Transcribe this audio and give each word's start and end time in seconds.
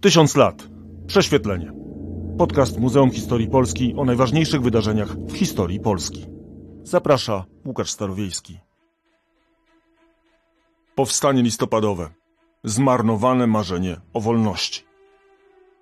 Tysiąc 0.00 0.36
lat. 0.36 0.68
Prześwietlenie. 1.06 1.72
Podcast 2.38 2.78
Muzeum 2.78 3.10
Historii 3.10 3.48
Polski 3.48 3.94
o 3.96 4.04
najważniejszych 4.04 4.62
wydarzeniach 4.62 5.16
w 5.16 5.36
historii 5.36 5.80
Polski. 5.80 6.26
Zaprasza 6.82 7.44
Łukasz 7.66 7.90
Starowiejski. 7.90 8.58
Powstanie 10.94 11.42
listopadowe. 11.42 12.10
Zmarnowane 12.64 13.46
marzenie 13.46 14.00
o 14.12 14.20
wolności. 14.20 14.82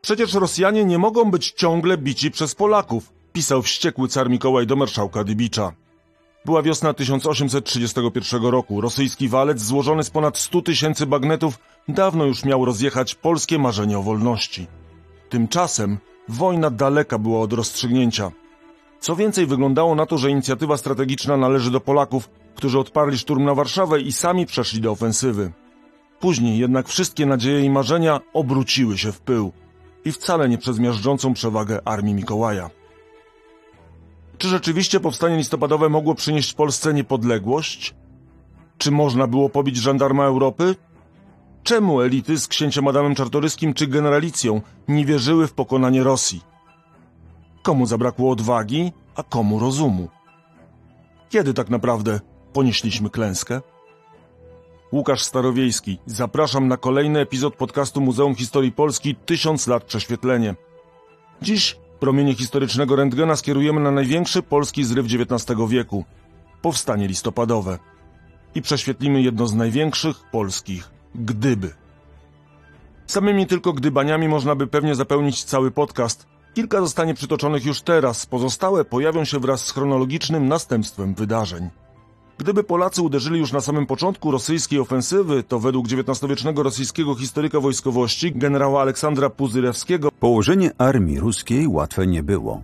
Przecież 0.01 0.35
Rosjanie 0.35 0.85
nie 0.85 0.99
mogą 0.99 1.31
być 1.31 1.53
ciągle 1.53 1.99
bici 1.99 2.31
przez 2.31 2.55
Polaków, 2.55 3.13
pisał 3.33 3.63
wściekły 3.63 4.09
car 4.09 4.31
Mikołaj 4.31 4.67
do 4.67 4.77
marszałka 4.77 5.25
Dybicza. 5.25 5.73
Była 6.45 6.63
wiosna 6.63 6.95
1831 6.95 8.43
roku. 8.43 8.81
Rosyjski 8.81 9.29
walec 9.29 9.61
złożony 9.61 10.05
z 10.05 10.11
ponad 10.11 10.39
100 10.39 10.63
tysięcy 10.63 11.07
bagnetów 11.07 11.59
dawno 11.89 12.25
już 12.25 12.45
miał 12.45 12.65
rozjechać 12.65 13.15
polskie 13.15 13.59
marzenie 13.59 13.99
o 13.99 14.03
wolności. 14.03 14.67
Tymczasem 15.29 15.99
wojna 16.29 16.71
daleka 16.71 17.19
była 17.19 17.41
od 17.41 17.53
rozstrzygnięcia. 17.53 18.31
Co 19.01 19.17
więcej, 19.17 19.47
wyglądało 19.47 19.95
na 19.95 20.07
to, 20.07 20.19
że 20.19 20.31
inicjatywa 20.31 20.77
strategiczna 20.77 21.37
należy 21.37 21.71
do 21.71 21.81
Polaków, 21.81 22.31
którzy 22.55 22.79
odparli 22.79 23.19
szturm 23.19 23.45
na 23.45 23.55
Warszawę 23.55 24.01
i 24.01 24.13
sami 24.13 24.47
przeszli 24.47 24.81
do 24.81 24.91
ofensywy. 24.91 25.53
Później 26.21 26.59
jednak 26.59 26.89
wszystkie 26.89 27.27
nadzieje 27.27 27.61
i 27.61 27.71
marzenia 27.71 28.21
obróciły 28.33 28.99
się 28.99 29.13
w 29.13 29.21
pył 29.21 29.53
i 30.05 30.13
wcale 30.13 30.49
nie 30.49 30.59
przez 30.59 30.79
miażdżącą 30.79 31.35
przewagę 31.35 31.81
armii 31.89 32.15
Mikołaja. 32.15 32.71
Czy 34.39 34.49
rzeczywiście 34.49 35.01
powstanie 35.01 35.37
listopadowe 35.37 35.89
mogło 35.89 36.15
przynieść 36.15 36.53
Polsce 36.53 36.95
niepodległość? 36.95 37.95
Czy 38.79 38.91
można 38.91 39.27
było 39.27 39.49
pobić 39.49 39.77
żandarma 39.77 40.25
Europy? 40.25 40.75
Czemu 41.67 42.01
elity 42.01 42.39
z 42.39 42.49
księciem 42.49 42.89
Adamem 42.89 43.15
Czartoryskim 43.15 43.75
czy 43.75 43.87
generalicją 43.87 44.61
nie 44.89 45.05
wierzyły 45.05 45.47
w 45.47 45.53
pokonanie 45.53 46.03
Rosji? 46.03 46.41
Komu 47.63 47.87
zabrakło 47.87 48.31
odwagi, 48.31 48.93
a 49.17 49.23
komu 49.23 49.59
rozumu? 49.59 50.09
Kiedy 51.29 51.55
tak 51.55 51.71
naprawdę 51.71 52.21
ponieśliśmy 52.53 53.11
klęskę? 53.11 53.61
Łukasz 54.93 55.23
Starowiejski, 55.23 55.99
zapraszam 56.07 56.69
na 56.69 56.77
kolejny 56.77 57.21
epizod 57.21 57.57
podcastu 57.57 58.01
Muzeum 58.01 58.35
Historii 58.35 58.73
Polski 58.73 59.15
Tysiąc 59.15 59.67
lat 59.67 59.85
prześwietlenie. 59.85 60.55
Dziś 61.43 61.77
promienie 62.01 62.35
historycznego 62.35 62.97
rentgena 62.97 63.37
skierujemy 63.37 63.81
na 63.81 63.91
największy 63.91 64.43
polski 64.43 64.85
zryw 64.85 65.07
XIX 65.07 65.61
wieku 65.69 66.05
powstanie 66.63 67.09
listopadowe 67.09 67.79
i 68.55 68.63
prześwietlimy 68.63 69.23
jedno 69.23 69.47
z 69.47 69.55
największych 69.55 70.17
polskich 70.31 70.96
gdyby. 71.17 71.73
Samymi 73.07 73.47
tylko 73.47 73.73
gdybaniami 73.73 74.29
można 74.29 74.55
by 74.55 74.67
pewnie 74.67 74.95
zapełnić 74.95 75.45
cały 75.45 75.71
podcast. 75.71 76.27
Kilka 76.55 76.81
zostanie 76.81 77.15
przytoczonych 77.15 77.65
już 77.65 77.83
teraz, 77.83 78.27
pozostałe 78.27 78.85
pojawią 78.85 79.25
się 79.25 79.39
wraz 79.41 79.65
z 79.65 79.73
chronologicznym 79.73 80.49
następstwem 80.49 81.15
wydarzeń. 81.15 81.71
Gdyby 82.39 82.65
Polacy 82.65 83.03
uderzyli 83.03 83.39
już 83.39 83.53
na 83.53 83.61
samym 83.61 83.87
początku 83.87 84.31
rosyjskiej 84.31 84.81
ofensywy, 84.81 85.43
to 85.43 85.61
według 85.61 85.87
XIX-wiecznego 85.87 86.63
rosyjskiego 86.63 87.15
historyka 87.15 87.61
wojskowości, 87.61 88.33
generała 88.33 88.83
Aleksandra 88.83 89.31
Puzyrewskiego, 89.31 90.09
Położenie 90.21 90.71
armii 90.79 91.21
ruskiej 91.21 91.69
łatwe 91.69 92.07
nie 92.07 92.23
było. 92.23 92.63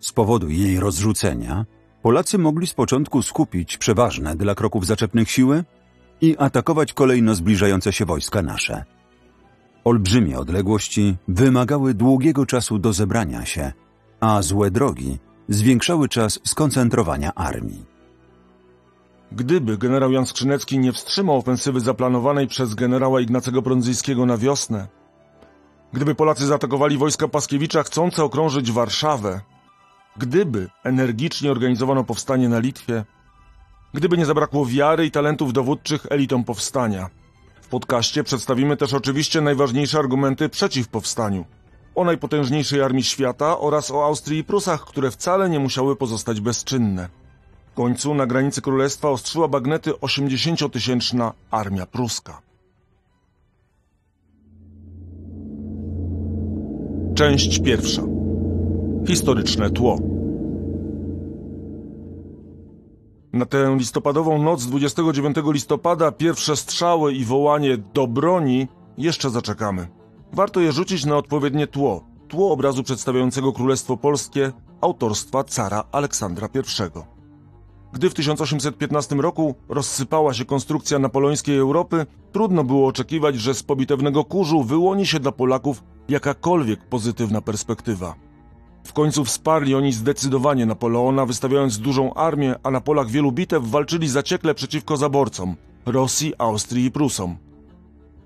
Z 0.00 0.12
powodu 0.12 0.48
jej 0.48 0.80
rozrzucenia 0.80 1.66
Polacy 2.02 2.38
mogli 2.38 2.66
z 2.66 2.74
początku 2.74 3.22
skupić 3.22 3.78
przeważne 3.78 4.36
dla 4.36 4.54
kroków 4.54 4.86
zaczepnych 4.86 5.30
siły 5.30 5.64
i 6.20 6.36
atakować 6.38 6.92
kolejno 6.92 7.34
zbliżające 7.34 7.92
się 7.92 8.04
wojska 8.04 8.42
nasze. 8.42 8.84
Olbrzymie 9.84 10.38
odległości 10.38 11.16
wymagały 11.28 11.94
długiego 11.94 12.46
czasu 12.46 12.78
do 12.78 12.92
zebrania 12.92 13.44
się, 13.44 13.72
a 14.20 14.42
złe 14.42 14.70
drogi 14.70 15.18
zwiększały 15.48 16.08
czas 16.08 16.40
skoncentrowania 16.44 17.34
armii. 17.34 17.84
gdyby 19.32 19.78
generał 19.78 20.12
Jan 20.12 20.26
Skrzynecki 20.26 20.78
nie 20.78 20.92
wstrzymał 20.92 21.36
ofensywy 21.36 21.80
zaplanowanej 21.80 22.46
przez 22.46 22.74
generała 22.74 23.20
Ignacego 23.20 23.62
Prądzyjskiego 23.62 24.26
na 24.26 24.38
wiosnę, 24.38 24.88
gdyby 25.92 26.14
Polacy 26.14 26.46
zaatakowali 26.46 26.98
wojska 26.98 27.28
Paskiewicza 27.28 27.82
chcące 27.82 28.24
okrążyć 28.24 28.72
Warszawę, 28.72 29.40
gdyby 30.16 30.68
energicznie 30.84 31.50
organizowano 31.50 32.04
powstanie 32.04 32.48
na 32.48 32.58
Litwie, 32.58 33.04
gdyby 33.94 34.18
nie 34.18 34.26
zabrakło 34.26 34.66
wiary 34.66 35.06
i 35.06 35.10
talentów 35.10 35.52
dowódczych 35.52 36.06
elitom 36.10 36.44
powstania. 36.44 37.08
W 37.60 37.68
podcaście 37.68 38.24
przedstawimy 38.24 38.76
też 38.76 38.94
oczywiście 38.94 39.40
najważniejsze 39.40 39.98
argumenty 39.98 40.48
przeciw 40.48 40.88
powstaniu. 40.88 41.44
O 41.94 42.04
najpotężniejszej 42.04 42.82
armii 42.82 43.04
świata 43.04 43.58
oraz 43.58 43.90
o 43.90 44.04
Austrii 44.04 44.38
i 44.38 44.44
Prusach, 44.44 44.84
które 44.84 45.10
wcale 45.10 45.50
nie 45.50 45.58
musiały 45.58 45.96
pozostać 45.96 46.40
bezczynne. 46.40 47.08
W 47.72 47.74
końcu 47.74 48.14
na 48.14 48.26
granicy 48.26 48.62
królestwa 48.62 49.10
ostrzyła 49.10 49.48
bagnety 49.48 49.90
80-tysięczna 49.90 51.32
armia 51.50 51.86
pruska. 51.86 52.40
Część 57.14 57.58
pierwsza. 57.62 58.02
Historyczne 59.06 59.70
tło. 59.70 60.17
Na 63.32 63.46
tę 63.46 63.76
listopadową 63.78 64.42
noc 64.42 64.66
29 64.66 65.36
listopada 65.52 66.12
pierwsze 66.12 66.56
strzały 66.56 67.12
i 67.12 67.24
wołanie 67.24 67.78
do 67.94 68.06
broni 68.06 68.68
jeszcze 68.98 69.30
zaczekamy. 69.30 69.88
Warto 70.32 70.60
je 70.60 70.72
rzucić 70.72 71.06
na 71.06 71.16
odpowiednie 71.16 71.66
tło. 71.66 72.04
Tło 72.28 72.52
obrazu 72.52 72.82
przedstawiającego 72.82 73.52
Królestwo 73.52 73.96
Polskie 73.96 74.52
autorstwa 74.80 75.44
cara 75.44 75.84
Aleksandra 75.92 76.48
I. 76.54 76.58
Gdy 77.92 78.10
w 78.10 78.14
1815 78.14 79.14
roku 79.14 79.54
rozsypała 79.68 80.34
się 80.34 80.44
konstrukcja 80.44 80.98
napoleońskiej 80.98 81.58
Europy, 81.58 82.06
trudno 82.32 82.64
było 82.64 82.88
oczekiwać, 82.88 83.36
że 83.36 83.54
z 83.54 83.62
pobitewnego 83.62 84.24
kurzu 84.24 84.62
wyłoni 84.62 85.06
się 85.06 85.20
dla 85.20 85.32
Polaków 85.32 85.82
jakakolwiek 86.08 86.88
pozytywna 86.88 87.40
perspektywa. 87.40 88.27
W 88.88 88.92
końcu 88.92 89.24
wsparli 89.24 89.74
oni 89.74 89.92
zdecydowanie 89.92 90.66
Napoleona, 90.66 91.26
wystawiając 91.26 91.78
dużą 91.78 92.14
armię, 92.14 92.54
a 92.62 92.70
na 92.70 92.80
polach 92.80 93.10
wielu 93.10 93.32
bitew 93.32 93.70
walczyli 93.70 94.08
zaciekle 94.08 94.54
przeciwko 94.54 94.96
zaborcom 94.96 95.56
Rosji, 95.86 96.32
Austrii 96.38 96.84
i 96.84 96.90
Prusom. 96.90 97.36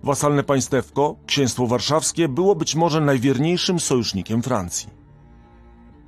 Wasalne 0.02 0.42
państewko, 0.42 1.16
księstwo 1.26 1.66
warszawskie, 1.66 2.28
było 2.28 2.54
być 2.54 2.74
może 2.74 3.00
najwierniejszym 3.00 3.80
sojusznikiem 3.80 4.42
Francji. 4.42 4.88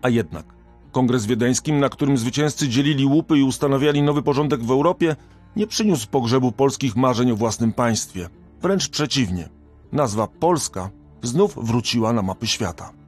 A 0.02 0.08
jednak 0.08 0.46
Kongres 0.92 1.26
Wiedeński, 1.26 1.72
na 1.72 1.88
którym 1.88 2.18
zwycięzcy 2.18 2.68
dzielili 2.68 3.06
łupy 3.06 3.38
i 3.38 3.42
ustanawiali 3.42 4.02
nowy 4.02 4.22
porządek 4.22 4.62
w 4.62 4.70
Europie, 4.70 5.16
nie 5.56 5.66
przyniósł 5.66 6.08
pogrzebu 6.08 6.52
polskich 6.52 6.96
marzeń 6.96 7.30
o 7.30 7.36
własnym 7.36 7.72
państwie. 7.72 8.28
Wręcz 8.62 8.88
przeciwnie. 8.88 9.48
Nazwa 9.92 10.26
Polska 10.26 10.90
znów 11.22 11.66
wróciła 11.66 12.12
na 12.12 12.22
mapy 12.22 12.46
świata. 12.46 13.03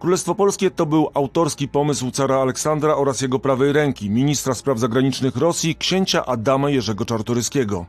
Królestwo 0.00 0.34
Polskie 0.34 0.70
to 0.70 0.86
był 0.86 1.08
autorski 1.14 1.68
pomysł 1.68 2.10
cara 2.10 2.36
Aleksandra 2.36 2.94
oraz 2.94 3.20
jego 3.20 3.38
prawej 3.38 3.72
ręki, 3.72 4.10
ministra 4.10 4.54
spraw 4.54 4.78
zagranicznych 4.78 5.36
Rosji, 5.36 5.76
księcia 5.76 6.26
Adama 6.26 6.70
Jerzego 6.70 7.04
Czartoryskiego. 7.04 7.86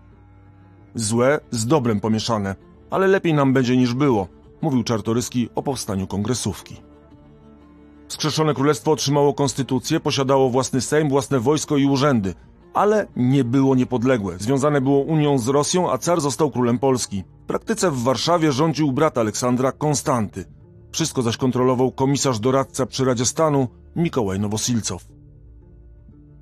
Złe 0.95 1.39
z 1.51 1.65
dobrem 1.65 1.99
pomieszane, 1.99 2.55
ale 2.89 3.07
lepiej 3.07 3.33
nam 3.33 3.53
będzie 3.53 3.77
niż 3.77 3.93
było, 3.93 4.27
mówił 4.61 4.83
Czartoryski 4.83 5.49
o 5.55 5.63
powstaniu 5.63 6.07
kongresówki. 6.07 6.75
Skrzeszone 8.07 8.53
królestwo 8.53 8.91
otrzymało 8.91 9.33
konstytucję, 9.33 9.99
posiadało 9.99 10.49
własny 10.49 10.81
sejm, 10.81 11.09
własne 11.09 11.39
wojsko 11.39 11.77
i 11.77 11.85
urzędy, 11.85 12.33
ale 12.73 13.07
nie 13.15 13.43
było 13.43 13.75
niepodległe. 13.75 14.35
Związane 14.39 14.81
było 14.81 14.99
Unią 14.99 15.37
z 15.37 15.47
Rosją, 15.47 15.91
a 15.91 15.97
car 15.97 16.21
został 16.21 16.51
królem 16.51 16.79
Polski. 16.79 17.23
W 17.43 17.45
praktyce 17.45 17.91
w 17.91 18.03
Warszawie 18.03 18.51
rządził 18.51 18.91
brat 18.91 19.17
Aleksandra 19.17 19.71
Konstanty. 19.71 20.60
Wszystko 20.91 21.21
zaś 21.21 21.37
kontrolował 21.37 21.91
komisarz 21.91 22.39
doradca 22.39 22.85
przy 22.85 23.05
Radzie 23.05 23.25
Stanu 23.25 23.67
Mikołaj 23.95 24.39
Nowosilcow. 24.39 25.05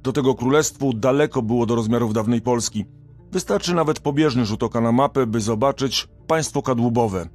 Do 0.04 0.14
tego 0.14 0.36
królestwu 0.36 0.94
daleko 0.94 1.42
było 1.42 1.66
do 1.66 1.76
rozmiarów 1.76 2.14
dawnej 2.14 2.42
Polski. 2.42 2.86
Wystarczy 3.32 3.74
nawet 3.74 4.00
pobieżny 4.00 4.46
rzut 4.46 4.64
oka 4.64 4.82
na 4.82 4.92
mapę, 4.92 5.28
by 5.28 5.42
zobaczyć 5.42 6.08
państwo 6.28 6.62
kadłubowe. 6.62 7.30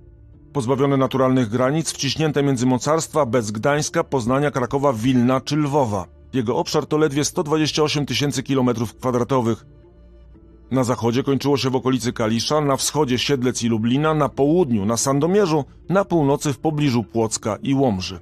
Pozbawione 0.52 0.96
naturalnych 0.96 1.48
granic, 1.48 1.92
wciśnięte 1.92 2.42
między 2.42 2.66
mocarstwa 2.66 3.26
bez 3.26 3.50
Gdańska, 3.50 4.04
Poznania, 4.04 4.50
Krakowa, 4.50 4.92
Wilna 4.92 5.40
czy 5.40 5.56
Lwowa. 5.56 6.06
Jego 6.32 6.56
obszar 6.56 6.86
to 6.86 6.96
ledwie 6.96 7.24
128 7.24 8.06
tysięcy 8.06 8.42
kilometrów 8.42 8.94
kwadratowych. 8.94 9.66
Na 10.70 10.84
zachodzie 10.84 11.22
kończyło 11.22 11.56
się 11.56 11.70
w 11.70 11.76
okolicy 11.76 12.12
Kalisza, 12.12 12.60
na 12.60 12.76
wschodzie 12.76 13.18
Siedlec 13.18 13.62
i 13.62 13.68
Lublina, 13.68 14.14
na 14.14 14.28
południu 14.28 14.86
na 14.86 14.96
Sandomierzu, 14.96 15.64
na 15.88 16.04
północy 16.04 16.52
w 16.52 16.58
pobliżu 16.58 17.04
Płocka 17.04 17.58
i 17.62 17.74
Łomży. 17.74 18.20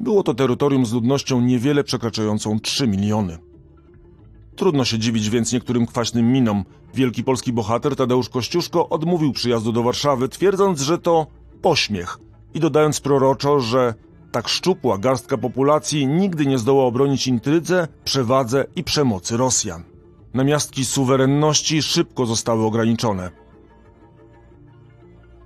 Było 0.00 0.22
to 0.22 0.34
terytorium 0.34 0.86
z 0.86 0.92
ludnością 0.92 1.40
niewiele 1.40 1.84
przekraczającą 1.84 2.60
3 2.60 2.88
miliony. 2.88 3.38
Trudno 4.56 4.84
się 4.84 4.98
dziwić 4.98 5.30
więc 5.30 5.52
niektórym 5.52 5.86
kwaśnym 5.86 6.32
minom. 6.32 6.64
Wielki 6.94 7.24
polski 7.24 7.52
bohater 7.52 7.96
Tadeusz 7.96 8.28
Kościuszko 8.28 8.88
odmówił 8.88 9.32
przyjazdu 9.32 9.72
do 9.72 9.82
Warszawy, 9.82 10.28
twierdząc, 10.28 10.80
że 10.80 10.98
to 10.98 11.26
pośmiech 11.62 12.18
i 12.54 12.60
dodając 12.60 13.00
proroczo, 13.00 13.60
że 13.60 13.94
tak 14.32 14.48
szczupła 14.48 14.98
garstka 14.98 15.38
populacji 15.38 16.06
nigdy 16.06 16.46
nie 16.46 16.58
zdoła 16.58 16.84
obronić 16.84 17.26
intrydze, 17.26 17.88
przewadze 18.04 18.66
i 18.76 18.84
przemocy 18.84 19.36
Rosjan. 19.36 19.93
Namiastki 20.34 20.84
suwerenności 20.84 21.82
szybko 21.82 22.26
zostały 22.26 22.64
ograniczone. 22.64 23.30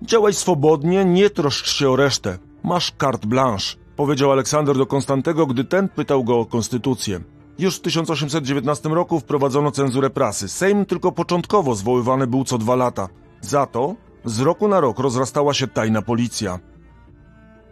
Działaj 0.02 0.34
swobodnie, 0.34 1.04
nie 1.04 1.30
troszcz 1.30 1.74
się 1.74 1.90
o 1.90 1.96
resztę. 1.96 2.38
Masz 2.64 2.92
carte 3.00 3.26
blanche, 3.26 3.76
powiedział 3.96 4.32
Aleksander 4.32 4.76
do 4.78 4.86
Konstantego, 4.86 5.46
gdy 5.46 5.64
ten 5.64 5.88
pytał 5.88 6.24
go 6.24 6.38
o 6.38 6.46
konstytucję. 6.46 7.20
Już 7.58 7.76
w 7.76 7.80
1819 7.80 8.88
roku 8.88 9.20
wprowadzono 9.20 9.70
cenzurę 9.70 10.10
prasy. 10.10 10.48
Sejm 10.48 10.86
tylko 10.86 11.12
początkowo 11.12 11.74
zwoływany 11.74 12.26
był 12.26 12.44
co 12.44 12.58
dwa 12.58 12.76
lata. 12.76 13.08
Za 13.40 13.66
to 13.66 13.94
z 14.24 14.40
roku 14.40 14.68
na 14.68 14.80
rok 14.80 14.98
rozrastała 14.98 15.54
się 15.54 15.66
tajna 15.66 16.02
policja. 16.02 16.58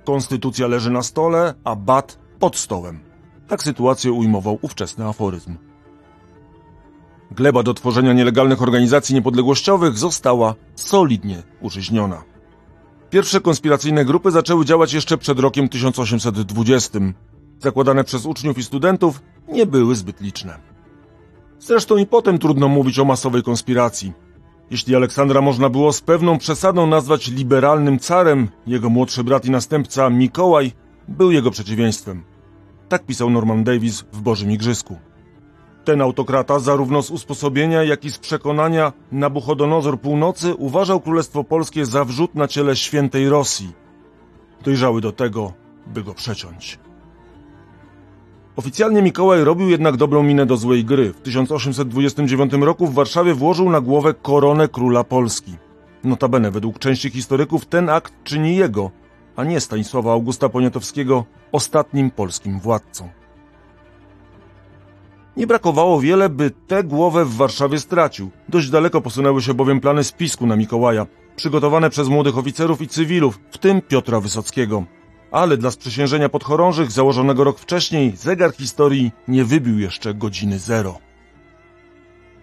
Konstytucja 0.05 0.67
leży 0.67 0.91
na 0.91 1.03
stole, 1.03 1.55
a 1.65 1.77
bat 1.77 2.19
pod 2.39 2.57
stołem. 2.57 3.01
Tak 3.49 3.63
sytuację 3.63 4.13
ujmował 4.13 4.59
ówczesny 4.63 5.05
aforyzm. 5.05 5.57
Gleba 7.31 7.63
do 7.63 7.75
tworzenia 7.75 8.13
nielegalnych 8.13 8.63
organizacji 8.63 9.15
niepodległościowych 9.15 9.99
została 9.99 10.55
solidnie 10.75 11.43
użyźniona. 11.61 12.23
Pierwsze 13.11 13.41
konspiracyjne 13.41 14.05
grupy 14.05 14.31
zaczęły 14.31 14.65
działać 14.65 14.93
jeszcze 14.93 15.19
przed 15.19 15.41
rokiem 15.41 15.69
1820. 15.69 16.99
Zakładane 17.59 18.05
przez 18.05 18.27
uczniów 18.27 18.59
i 18.59 18.65
studentów 18.65 19.23
nie 19.49 19.67
były 19.67 19.95
zbyt 19.95 20.21
liczne. 20.21 20.59
Zresztą 21.59 21.97
i 21.97 22.07
potem 22.07 22.39
trudno 22.39 22.69
mówić 22.69 22.99
o 22.99 23.05
masowej 23.05 23.43
konspiracji. 23.43 24.13
Jeśli 24.71 24.97
Aleksandra 24.97 25.41
można 25.41 25.69
było 25.69 25.93
z 25.93 26.01
pewną 26.01 26.39
przesadą 26.39 26.87
nazwać 26.87 27.29
liberalnym 27.29 27.99
carem, 27.99 28.49
jego 28.67 28.91
młodszy 28.91 29.25
brat 29.25 29.45
i 29.45 29.51
następca 29.51 30.11
Mikołaj 30.11 30.73
był 31.09 31.31
jego 31.31 31.51
przeciwieństwem. 31.51 32.25
Tak 32.89 33.07
pisał 33.07 33.31
Norman 33.31 33.65
Davis 33.65 34.05
w 34.13 34.21
Bożym 34.21 34.51
Igrzysku. 34.51 34.97
Ten 35.87 36.01
autokrata 36.03 36.59
zarówno 36.59 37.03
z 37.03 37.11
usposobienia, 37.11 37.83
jak 37.83 38.05
i 38.05 38.11
z 38.11 38.19
przekonania 38.19 38.93
Nabuchodonozor 39.13 40.01
Północy 40.01 40.55
uważał 40.55 41.01
Królestwo 41.01 41.45
Polskie 41.45 41.87
za 41.87 42.05
wrzut 42.05 42.35
na 42.35 42.49
ciele 42.49 42.77
świętej 42.77 43.29
Rosji. 43.29 43.73
Dojrzały 44.65 45.01
do 45.01 45.13
tego, 45.13 45.53
by 45.87 46.03
go 46.03 46.15
przeciąć. 46.15 46.79
Oficjalnie 48.57 49.03
Mikołaj 49.03 49.45
robił 49.45 49.69
jednak 49.69 49.97
dobrą 49.97 50.23
minę 50.23 50.47
do 50.47 50.57
złej 50.57 50.85
gry. 50.85 51.13
W 51.13 51.21
1829 51.21 52.53
roku 52.53 52.87
w 52.87 52.95
Warszawie 52.95 53.35
włożył 53.35 53.71
na 53.71 53.81
głowę 53.81 54.15
koronę 54.15 54.69
króla 54.69 55.05
Polski. 55.05 55.57
Notabene 56.05 56.51
według 56.51 56.79
części 56.79 57.11
historyków 57.11 57.67
ten 57.67 57.89
akt 57.89 58.13
czyni 58.25 58.57
jego, 58.57 58.91
a 59.37 59.45
nie 59.45 59.61
Stanisława 59.61 60.13
Augusta 60.13 60.49
Poniatowskiego, 60.49 61.25
ostatnim 61.53 62.11
polskim 62.11 62.61
władcą. 62.61 63.09
Nie 65.37 65.47
brakowało 65.47 66.01
wiele, 66.01 66.29
by 66.29 66.51
tę 66.51 66.85
głowę 66.85 67.25
w 67.25 67.37
Warszawie 67.37 67.81
stracił. 67.81 68.31
Dość 68.49 68.71
daleko 68.71 69.01
posunęły 69.01 69.43
się 69.43 69.55
bowiem 69.55 69.81
plany 69.81 70.05
spisku 70.05 70.47
na 70.47 70.57
Mikołaja, 70.57 71.07
przygotowane 71.37 71.91
przez 71.91 72.09
młodych 72.09 72.39
oficerów 72.39 72.83
i 72.83 72.89
cywilów, 72.89 73.41
w 73.51 73.59
tym 73.59 73.83
Piotra 73.83 74.21
Wysockiego. 74.21 74.85
Ale 75.31 75.57
dla 75.57 75.71
sprzysiężenia 75.71 76.29
podchorążych 76.29 76.91
założonego 76.91 77.45
rok 77.45 77.59
wcześniej 77.59 78.17
zegar 78.17 78.53
historii 78.53 79.13
nie 79.29 79.45
wybił 79.45 79.79
jeszcze 79.79 80.15
godziny 80.15 80.59
zero. 80.59 80.99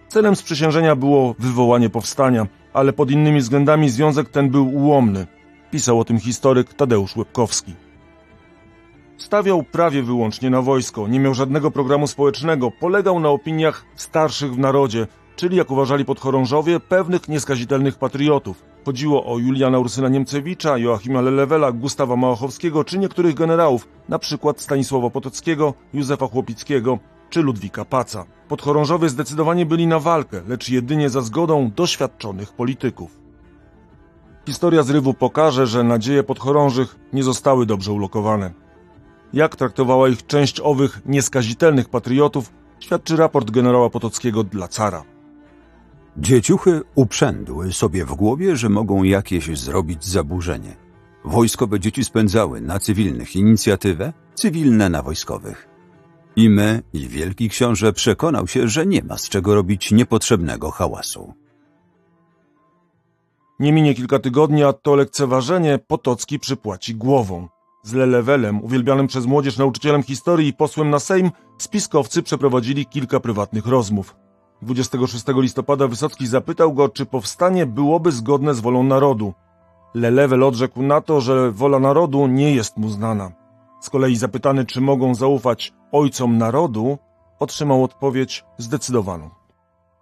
Celem 0.08 0.36
sprzysiężenia 0.36 0.96
było 0.96 1.34
wywołanie 1.38 1.90
powstania, 1.90 2.46
ale 2.72 2.92
pod 2.92 3.10
innymi 3.10 3.40
względami 3.40 3.90
związek 3.90 4.28
ten 4.28 4.50
był 4.50 4.74
ułomny. 4.74 5.26
Pisał 5.70 6.00
o 6.00 6.04
tym 6.04 6.18
historyk 6.18 6.74
Tadeusz 6.74 7.16
Łebkowski. 7.16 7.74
Stawiał 9.16 9.62
prawie 9.62 10.02
wyłącznie 10.02 10.50
na 10.50 10.62
wojsko, 10.62 11.08
nie 11.08 11.20
miał 11.20 11.34
żadnego 11.34 11.70
programu 11.70 12.06
społecznego, 12.06 12.70
polegał 12.70 13.20
na 13.20 13.28
opiniach 13.28 13.84
starszych 13.94 14.54
w 14.54 14.58
narodzie, 14.58 15.06
czyli 15.36 15.56
jak 15.56 15.70
uważali 15.70 16.04
podchorążowie, 16.04 16.80
pewnych 16.80 17.28
nieskazitelnych 17.28 17.98
patriotów. 17.98 18.62
Chodziło 18.84 19.26
o 19.26 19.38
Juliana 19.38 19.78
Ursyna 19.78 20.08
Niemcewicza, 20.08 20.78
Joachima 20.78 21.20
Lelewela, 21.20 21.72
Gustawa 21.72 22.16
Małachowskiego 22.16 22.84
czy 22.84 22.98
niektórych 22.98 23.34
generałów, 23.34 23.88
na 24.08 24.18
przykład 24.18 24.60
Stanisława 24.60 25.10
Potockiego, 25.10 25.74
Józefa 25.92 26.26
Chłopickiego 26.26 26.98
czy 27.30 27.42
Ludwika 27.42 27.84
Paca. 27.84 28.24
Podchorążowie 28.48 29.08
zdecydowanie 29.08 29.66
byli 29.66 29.86
na 29.86 29.98
walkę, 29.98 30.42
lecz 30.48 30.68
jedynie 30.68 31.10
za 31.10 31.20
zgodą 31.20 31.70
doświadczonych 31.76 32.52
polityków. 32.52 33.20
Historia 34.46 34.82
zrywu 34.82 35.14
pokaże, 35.14 35.66
że 35.66 35.84
nadzieje 35.84 36.22
podchorążych 36.22 36.96
nie 37.12 37.22
zostały 37.22 37.66
dobrze 37.66 37.92
ulokowane. 37.92 38.63
Jak 39.34 39.56
traktowała 39.56 40.08
ich 40.08 40.26
część 40.26 40.60
owych 40.60 41.00
nieskazitelnych 41.06 41.88
patriotów, 41.88 42.52
świadczy 42.80 43.16
raport 43.16 43.50
generała 43.50 43.90
Potockiego 43.90 44.44
dla 44.44 44.68
cara. 44.68 45.04
Dzieciuchy 46.16 46.82
uprzędły 46.94 47.72
sobie 47.72 48.04
w 48.04 48.14
głowie, 48.14 48.56
że 48.56 48.68
mogą 48.68 49.02
jakieś 49.02 49.58
zrobić 49.58 50.04
zaburzenie. 50.04 50.76
Wojskowe 51.24 51.80
dzieci 51.80 52.04
spędzały 52.04 52.60
na 52.60 52.78
cywilnych 52.78 53.36
inicjatywę, 53.36 54.12
cywilne 54.34 54.88
na 54.88 55.02
wojskowych. 55.02 55.68
I 56.36 56.50
my, 56.50 56.82
i 56.92 57.08
wielki 57.08 57.48
książę 57.48 57.92
przekonał 57.92 58.46
się, 58.46 58.68
że 58.68 58.86
nie 58.86 59.02
ma 59.02 59.18
z 59.18 59.28
czego 59.28 59.54
robić 59.54 59.92
niepotrzebnego 59.92 60.70
hałasu. 60.70 61.34
Nie 63.60 63.72
minie 63.72 63.94
kilka 63.94 64.18
tygodni, 64.18 64.64
a 64.64 64.72
to 64.72 64.94
lekceważenie 64.94 65.78
Potocki 65.78 66.38
przypłaci 66.38 66.94
głową. 66.94 67.48
Z 67.84 67.92
Lelewelem, 67.92 68.64
uwielbianym 68.64 69.06
przez 69.06 69.26
młodzież 69.26 69.58
nauczycielem 69.58 70.02
historii 70.02 70.48
i 70.48 70.52
posłem 70.52 70.90
na 70.90 70.98
Sejm, 70.98 71.30
spiskowcy 71.58 72.22
przeprowadzili 72.22 72.86
kilka 72.86 73.20
prywatnych 73.20 73.66
rozmów. 73.66 74.16
26 74.62 75.24
listopada 75.36 75.88
Wysocki 75.88 76.26
zapytał 76.26 76.72
go, 76.72 76.88
czy 76.88 77.06
powstanie 77.06 77.66
byłoby 77.66 78.12
zgodne 78.12 78.54
z 78.54 78.60
wolą 78.60 78.82
narodu. 78.82 79.34
Lelewel 79.94 80.42
odrzekł 80.42 80.82
na 80.82 81.00
to, 81.00 81.20
że 81.20 81.50
wola 81.50 81.78
narodu 81.78 82.26
nie 82.26 82.54
jest 82.54 82.76
mu 82.76 82.88
znana. 82.88 83.32
Z 83.80 83.90
kolei 83.90 84.16
zapytany, 84.16 84.66
czy 84.66 84.80
mogą 84.80 85.14
zaufać 85.14 85.72
ojcom 85.92 86.38
narodu, 86.38 86.98
otrzymał 87.38 87.84
odpowiedź 87.84 88.44
zdecydowaną. 88.58 89.30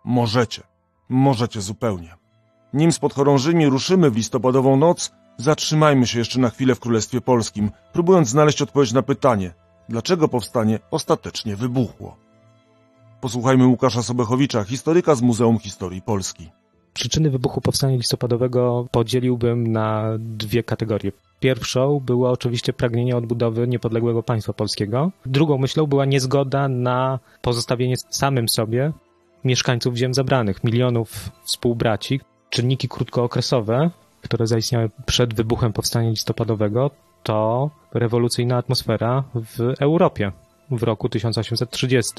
Możecie. 0.05 0.63
Możecie 1.09 1.61
zupełnie. 1.61 2.15
Nim 2.73 2.93
z 2.93 2.99
podchorążymi 2.99 3.67
ruszymy 3.67 4.11
w 4.11 4.17
listopadową 4.17 4.77
noc, 4.77 5.13
Zatrzymajmy 5.37 6.07
się 6.07 6.19
jeszcze 6.19 6.41
na 6.41 6.51
chwilę 6.51 6.75
w 6.75 6.81
Królestwie 6.81 7.21
Polskim, 7.21 7.71
próbując 7.93 8.29
znaleźć 8.29 8.63
odpowiedź 8.63 8.93
na 8.93 9.03
pytanie, 9.03 9.55
dlaczego 9.89 10.29
powstanie 10.29 10.79
ostatecznie 10.91 11.57
wybuchło. 11.57 12.17
Posłuchajmy 13.21 13.67
Łukasza 13.67 14.03
Sobechowicza, 14.03 14.65
historyka 14.65 15.15
z 15.15 15.23
Muzeum 15.23 15.59
Historii 15.59 16.03
Polski. 16.03 16.51
Przyczyny 16.95 17.31
wybuchu 17.31 17.61
powstania 17.61 17.97
listopadowego 17.97 18.87
podzieliłbym 18.91 19.73
na 19.73 20.05
dwie 20.19 20.63
kategorie. 20.63 21.13
Pierwszą 21.41 22.01
było 22.01 22.31
oczywiście 22.31 22.73
pragnienie 22.73 23.17
odbudowy 23.17 23.69
niepodległego 23.69 24.23
państwa 24.23 24.53
polskiego. 24.53 25.11
Drugą 25.27 25.59
myślą 25.59 25.87
była 25.87 26.05
niezgoda 26.05 26.69
na 26.69 27.19
pozostawienie 27.43 27.95
samym 28.11 28.49
sobie 28.49 28.93
mieszkańców 29.45 29.97
ziem 29.97 30.15
zabranych, 30.15 30.65
milionów 30.65 31.31
współbraci. 31.45 32.21
Czynniki 32.51 32.89
krótkookresowe 32.89 33.91
które 34.23 34.47
zaistniały 34.47 34.91
przed 35.07 35.35
wybuchem 35.35 35.73
powstania 35.73 36.11
listopadowego, 36.11 36.91
to 37.23 37.71
rewolucyjna 37.95 38.57
atmosfera 38.57 39.25
w 39.35 39.75
Europie 39.81 40.33
w 40.71 40.83
roku 40.83 41.09
1830. 41.09 42.13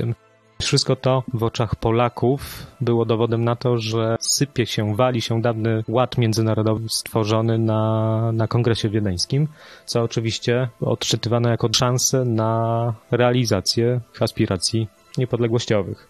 Wszystko 0.62 0.95
to 0.95 1.24
w 1.33 1.43
oczach 1.43 1.75
Polaków 1.75 2.67
było 2.81 3.05
dowodem 3.05 3.43
na 3.43 3.55
to, 3.55 3.77
że 3.77 4.15
sypie 4.19 4.65
się, 4.65 4.95
wali 4.95 5.22
się 5.22 5.41
dawny 5.41 5.83
ład 5.88 6.17
międzynarodowy 6.17 6.89
stworzony 6.89 7.57
na, 7.57 8.31
na 8.31 8.48
Kongresie 8.48 8.89
Wiedeńskim, 8.89 9.48
co 9.86 10.01
oczywiście 10.01 10.69
odczytywano 10.81 11.50
jako 11.50 11.69
szansę 11.75 12.25
na 12.25 12.93
realizację 13.12 14.00
aspiracji 14.19 14.88
niepodległościowych. 15.17 16.07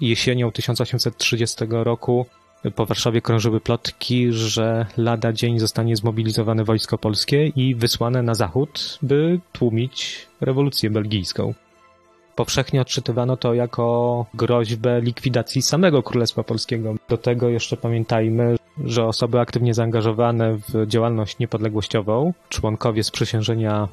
Jesienią 0.00 0.52
1830 0.52 1.64
roku 1.70 2.26
po 2.74 2.86
Warszawie 2.86 3.20
krążyły 3.20 3.60
plotki, 3.60 4.32
że 4.32 4.86
lada 4.96 5.32
dzień 5.32 5.58
zostanie 5.58 5.96
zmobilizowane 5.96 6.64
wojsko 6.64 6.98
polskie 6.98 7.46
i 7.46 7.74
wysłane 7.74 8.22
na 8.22 8.34
zachód, 8.34 8.98
by 9.02 9.40
tłumić 9.52 10.26
rewolucję 10.40 10.90
belgijską. 10.90 11.54
Powszechnie 12.36 12.80
odczytywano 12.80 13.36
to 13.36 13.54
jako 13.54 14.26
groźbę 14.34 15.00
likwidacji 15.00 15.62
samego 15.62 16.02
Królestwa 16.02 16.42
Polskiego. 16.42 16.94
Do 17.08 17.16
tego 17.16 17.48
jeszcze 17.48 17.76
pamiętajmy, 17.76 18.56
że 18.84 19.04
osoby 19.04 19.40
aktywnie 19.40 19.74
zaangażowane 19.74 20.54
w 20.54 20.86
działalność 20.86 21.38
niepodległościową, 21.38 22.32
członkowie 22.48 23.04
sprzysiężenia 23.04 23.88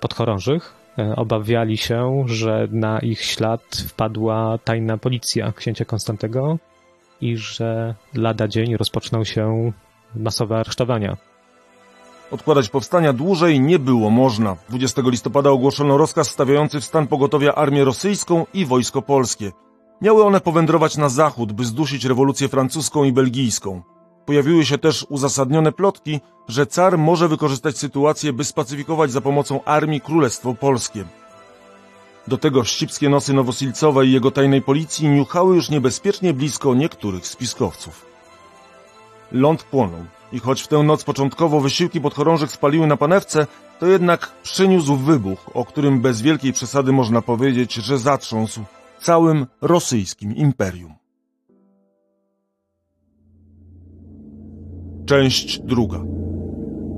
podchorążych, 0.00 0.74
e, 0.98 1.16
obawiali 1.16 1.76
się, 1.76 2.24
że 2.26 2.68
na 2.70 2.98
ich 2.98 3.22
ślad 3.22 3.62
wpadła 3.88 4.58
tajna 4.64 4.98
policja 4.98 5.52
księcia 5.52 5.84
Konstantego, 5.84 6.58
i 7.20 7.36
że 7.36 7.94
lada 8.14 8.48
dzień 8.48 8.76
rozpoczną 8.76 9.24
się 9.24 9.72
masowe 10.14 10.56
aresztowania. 10.56 11.16
Odkładać 12.30 12.68
powstania 12.68 13.12
dłużej 13.12 13.60
nie 13.60 13.78
było 13.78 14.10
można. 14.10 14.56
20 14.68 15.02
listopada 15.04 15.50
ogłoszono 15.50 15.96
rozkaz 15.96 16.28
stawiający 16.28 16.80
w 16.80 16.84
stan 16.84 17.06
pogotowia 17.06 17.54
armię 17.54 17.84
rosyjską 17.84 18.46
i 18.54 18.66
wojsko 18.66 19.02
polskie. 19.02 19.52
Miały 20.02 20.24
one 20.24 20.40
powędrować 20.40 20.96
na 20.96 21.08
zachód, 21.08 21.52
by 21.52 21.64
zdusić 21.64 22.04
rewolucję 22.04 22.48
francuską 22.48 23.04
i 23.04 23.12
belgijską. 23.12 23.82
Pojawiły 24.26 24.64
się 24.64 24.78
też 24.78 25.06
uzasadnione 25.08 25.72
plotki, 25.72 26.20
że 26.48 26.66
car 26.66 26.98
może 26.98 27.28
wykorzystać 27.28 27.78
sytuację, 27.78 28.32
by 28.32 28.44
spacyfikować 28.44 29.12
za 29.12 29.20
pomocą 29.20 29.64
armii 29.64 30.00
Królestwo 30.00 30.54
Polskie. 30.54 31.04
Do 32.28 32.38
tego 32.38 32.62
wścibskie 32.62 33.08
nosy 33.08 33.32
Nowosilcowa 33.32 34.04
i 34.04 34.12
jego 34.12 34.30
tajnej 34.30 34.62
policji 34.62 35.08
niuchały 35.08 35.56
już 35.56 35.70
niebezpiecznie 35.70 36.32
blisko 36.32 36.74
niektórych 36.74 37.26
spiskowców. 37.26 38.06
Ląd 39.32 39.62
płonął 39.62 40.04
i 40.32 40.38
choć 40.38 40.62
w 40.62 40.68
tę 40.68 40.82
noc 40.82 41.04
początkowo 41.04 41.60
wysiłki 41.60 42.00
podchorążych 42.00 42.50
spaliły 42.50 42.86
na 42.86 42.96
panewce, 42.96 43.46
to 43.80 43.86
jednak 43.86 44.32
przyniósł 44.42 44.96
wybuch, 44.96 45.50
o 45.54 45.64
którym 45.64 46.00
bez 46.00 46.22
wielkiej 46.22 46.52
przesady 46.52 46.92
można 46.92 47.22
powiedzieć, 47.22 47.74
że 47.74 47.98
zatrząsł 47.98 48.60
całym 49.00 49.46
rosyjskim 49.60 50.36
imperium. 50.36 50.94
Część 55.06 55.58
druga. 55.58 56.00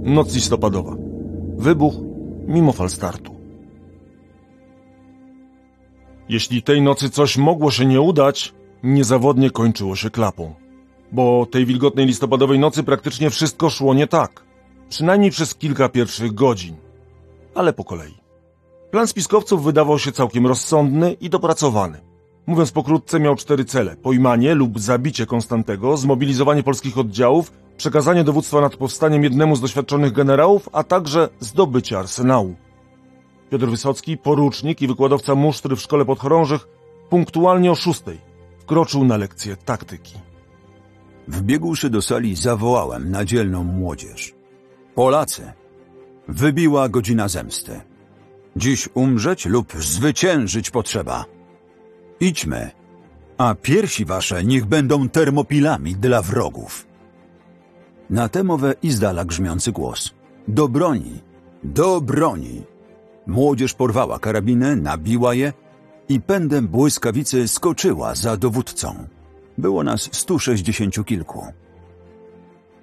Noc 0.03 0.35
listopadowa. 0.35 0.97
Wybuch 1.57 1.95
mimo 2.47 2.73
falstartu. 2.73 3.38
Jeśli 6.29 6.63
tej 6.63 6.83
nocy 6.83 7.11
coś 7.11 7.37
mogło 7.37 7.71
się 7.71 7.87
nie 7.87 8.01
udać, 8.01 8.55
niezawodnie 8.83 9.51
kończyło 9.51 9.97
się 9.97 10.11
klapą. 10.11 10.55
Bo 11.13 11.47
tej 11.47 11.67
wilgotnej 11.67 12.07
listopadowej 12.07 12.59
nocy 12.59 12.83
praktycznie 12.83 13.31
wszystko 13.31 13.71
szło 13.71 13.95
nie 13.95 14.07
tak. 14.07 14.45
Przynajmniej 14.89 15.31
przez 15.31 15.55
kilka 15.55 15.89
pierwszych 15.89 16.35
godzin. 16.35 16.77
Ale 17.55 17.73
po 17.73 17.85
kolei. 17.85 18.15
Plan 18.91 19.07
spiskowców 19.07 19.65
wydawał 19.65 19.99
się 19.99 20.13
całkiem 20.13 20.47
rozsądny 20.47 21.13
i 21.13 21.31
dopracowany. 21.31 22.01
Mówiąc 22.47 22.73
pokrótce, 22.73 23.21
miał 23.21 23.37
cztery 23.37 23.65
cele: 23.65 23.97
pojmanie 23.97 24.55
lub 24.55 24.81
zabicie 24.81 25.27
Konstantego, 25.27 25.97
zmobilizowanie 25.97 26.63
polskich 26.63 26.99
oddziałów, 26.99 27.53
przekazanie 27.77 28.25
dowództwa 28.25 28.61
nad 28.61 28.77
powstaniem 28.77 29.25
jednemu 29.25 29.57
z 29.57 29.61
doświadczonych 29.61 30.13
generałów, 30.13 30.69
a 30.73 30.85
także 30.85 31.29
zdobycie 31.41 31.99
arsenału. 31.99 32.55
Piotr 33.51 33.67
Wysocki, 33.67 34.17
porucznik 34.17 34.83
i 34.83 34.87
wykładowca 34.87 35.35
musztry 35.35 35.77
w 35.77 35.81
szkole 35.81 36.05
podchorążych, 36.05 36.69
punktualnie 37.11 37.73
o 37.73 37.75
szóstej 37.75 38.19
wkroczył 38.59 39.05
na 39.05 39.17
lekcję 39.17 39.57
taktyki. 39.57 40.15
Wbiegłszy 41.29 41.91
do 41.91 42.03
sali, 42.03 42.37
zawołałem 42.37 43.11
na 43.11 43.25
dzielną 43.25 43.65
młodzież. 43.65 44.35
Polacy, 44.95 45.53
wybiła 46.29 46.89
godzina 46.89 47.29
zemsty. 47.29 47.81
Dziś 48.57 48.89
umrzeć 48.95 49.47
lub 49.47 49.73
zwyciężyć 49.73 50.71
potrzeba. 50.71 51.25
Idźmy, 52.21 52.71
a 53.39 53.55
piersi 53.55 54.05
wasze 54.05 54.45
niech 54.45 54.67
będą 54.67 55.09
termopilami 55.09 55.95
dla 55.95 56.23
wrogów. 56.23 56.87
Na 58.11 58.29
tę 58.29 58.45
mowę 58.45 58.75
i 58.83 58.91
zdala 58.91 59.25
grzmiący 59.25 59.73
głos. 59.73 60.15
Do 60.49 60.69
broni, 60.69 61.21
do 61.65 62.01
broni. 62.01 62.63
Młodzież 63.29 63.75
porwała 63.75 64.19
karabiny, 64.19 64.77
nabiła 64.77 65.35
je 65.35 65.53
i 66.09 66.21
pędem 66.21 66.69
błyskawicy 66.69 67.49
skoczyła 67.49 68.15
za 68.15 68.37
dowódcą. 68.37 69.07
Było 69.59 69.85
nas 69.85 70.09
stu 70.13 70.39
sześćdziesięciu 70.39 71.05
kilku. 71.05 71.47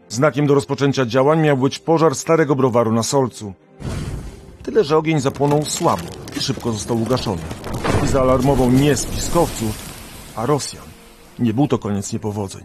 Znakiem 0.10 0.48
do 0.48 0.54
rozpoczęcia 0.54 1.06
działań 1.06 1.42
miał 1.42 1.58
być 1.58 1.80
pożar 1.80 2.16
starego 2.16 2.56
browaru 2.56 2.92
na 2.92 3.04
Solcu. 3.04 3.54
Tyle, 4.64 4.84
że 4.84 4.98
ogień 4.98 5.20
zapłonął 5.20 5.66
słabo 5.66 6.04
i 6.38 6.40
szybko 6.40 6.72
został 6.72 7.02
ugaszony. 7.02 7.42
I 8.04 8.08
zaalarmował 8.08 8.72
nie 8.72 8.96
spiskowców, 8.96 9.76
a 10.36 10.46
Rosjan. 10.46 10.86
Nie 11.40 11.54
był 11.54 11.68
to 11.68 11.78
koniec 11.78 12.14
niepowodzeń. 12.14 12.64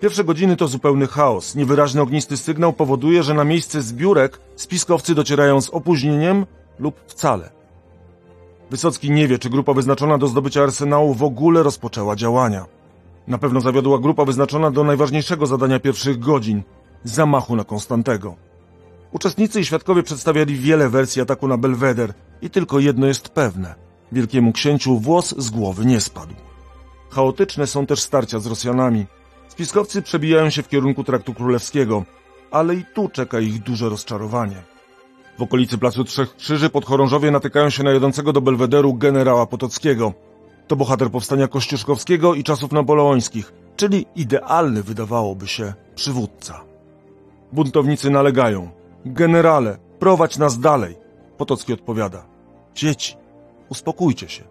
Pierwsze 0.00 0.24
godziny 0.24 0.56
to 0.56 0.68
zupełny 0.68 1.06
chaos. 1.06 1.54
Niewyraźny 1.54 2.00
ognisty 2.00 2.36
sygnał 2.36 2.72
powoduje, 2.72 3.22
że 3.22 3.34
na 3.34 3.44
miejsce 3.44 3.82
zbiórek 3.82 4.40
spiskowcy 4.56 5.14
docierają 5.14 5.60
z 5.60 5.70
opóźnieniem 5.70 6.46
lub 6.78 7.00
wcale. 7.06 7.50
Wysocki 8.70 9.10
nie 9.10 9.28
wie, 9.28 9.38
czy 9.38 9.50
grupa 9.50 9.72
wyznaczona 9.72 10.18
do 10.18 10.26
zdobycia 10.26 10.62
arsenału 10.62 11.14
w 11.14 11.22
ogóle 11.22 11.62
rozpoczęła 11.62 12.16
działania. 12.16 12.66
Na 13.26 13.38
pewno 13.38 13.60
zawiodła 13.60 13.98
grupa 13.98 14.24
wyznaczona 14.24 14.70
do 14.70 14.84
najważniejszego 14.84 15.46
zadania 15.46 15.80
pierwszych 15.80 16.18
godzin 16.18 16.62
zamachu 17.04 17.56
na 17.56 17.64
Konstantego. 17.64 18.36
Uczestnicy 19.12 19.60
i 19.60 19.64
świadkowie 19.64 20.02
przedstawiali 20.02 20.56
wiele 20.56 20.88
wersji 20.88 21.22
ataku 21.22 21.48
na 21.48 21.56
Belweder 21.56 22.12
i 22.42 22.50
tylko 22.50 22.78
jedno 22.78 23.06
jest 23.06 23.28
pewne. 23.28 23.74
Wielkiemu 24.12 24.52
księciu 24.52 24.98
włos 24.98 25.34
z 25.38 25.50
głowy 25.50 25.84
nie 25.84 26.00
spadł. 26.00 26.34
Chaotyczne 27.10 27.66
są 27.66 27.86
też 27.86 28.00
starcia 28.00 28.38
z 28.38 28.46
Rosjanami. 28.46 29.06
Spiskowcy 29.48 30.02
przebijają 30.02 30.50
się 30.50 30.62
w 30.62 30.68
kierunku 30.68 31.04
traktu 31.04 31.34
królewskiego, 31.34 32.04
ale 32.50 32.74
i 32.74 32.84
tu 32.94 33.08
czeka 33.08 33.40
ich 33.40 33.62
duże 33.62 33.88
rozczarowanie. 33.88 34.62
W 35.38 35.42
okolicy 35.42 35.78
Placu 35.78 36.04
Trzech 36.04 36.36
Krzyży 36.36 36.70
podchorążowie 36.70 37.30
natykają 37.30 37.70
się 37.70 37.82
na 37.82 37.90
jadącego 37.90 38.32
do 38.32 38.40
Belwederu 38.40 38.94
generała 38.94 39.46
Potockiego. 39.46 40.12
To 40.66 40.76
bohater 40.76 41.10
powstania 41.10 41.48
kościuszkowskiego 41.48 42.34
i 42.34 42.44
czasów 42.44 42.72
napoleońskich, 42.72 43.52
czyli 43.76 44.06
idealny 44.16 44.82
wydawałoby 44.82 45.46
się 45.46 45.74
przywódca. 45.94 46.60
Buntownicy 47.52 48.10
nalegają. 48.10 48.70
Generale, 49.04 49.78
prowadź 49.98 50.38
nas 50.38 50.58
dalej. 50.58 50.96
Potocki 51.36 51.72
odpowiada. 51.72 52.26
Dzieci, 52.74 53.16
uspokójcie 53.68 54.28
się. 54.28 54.44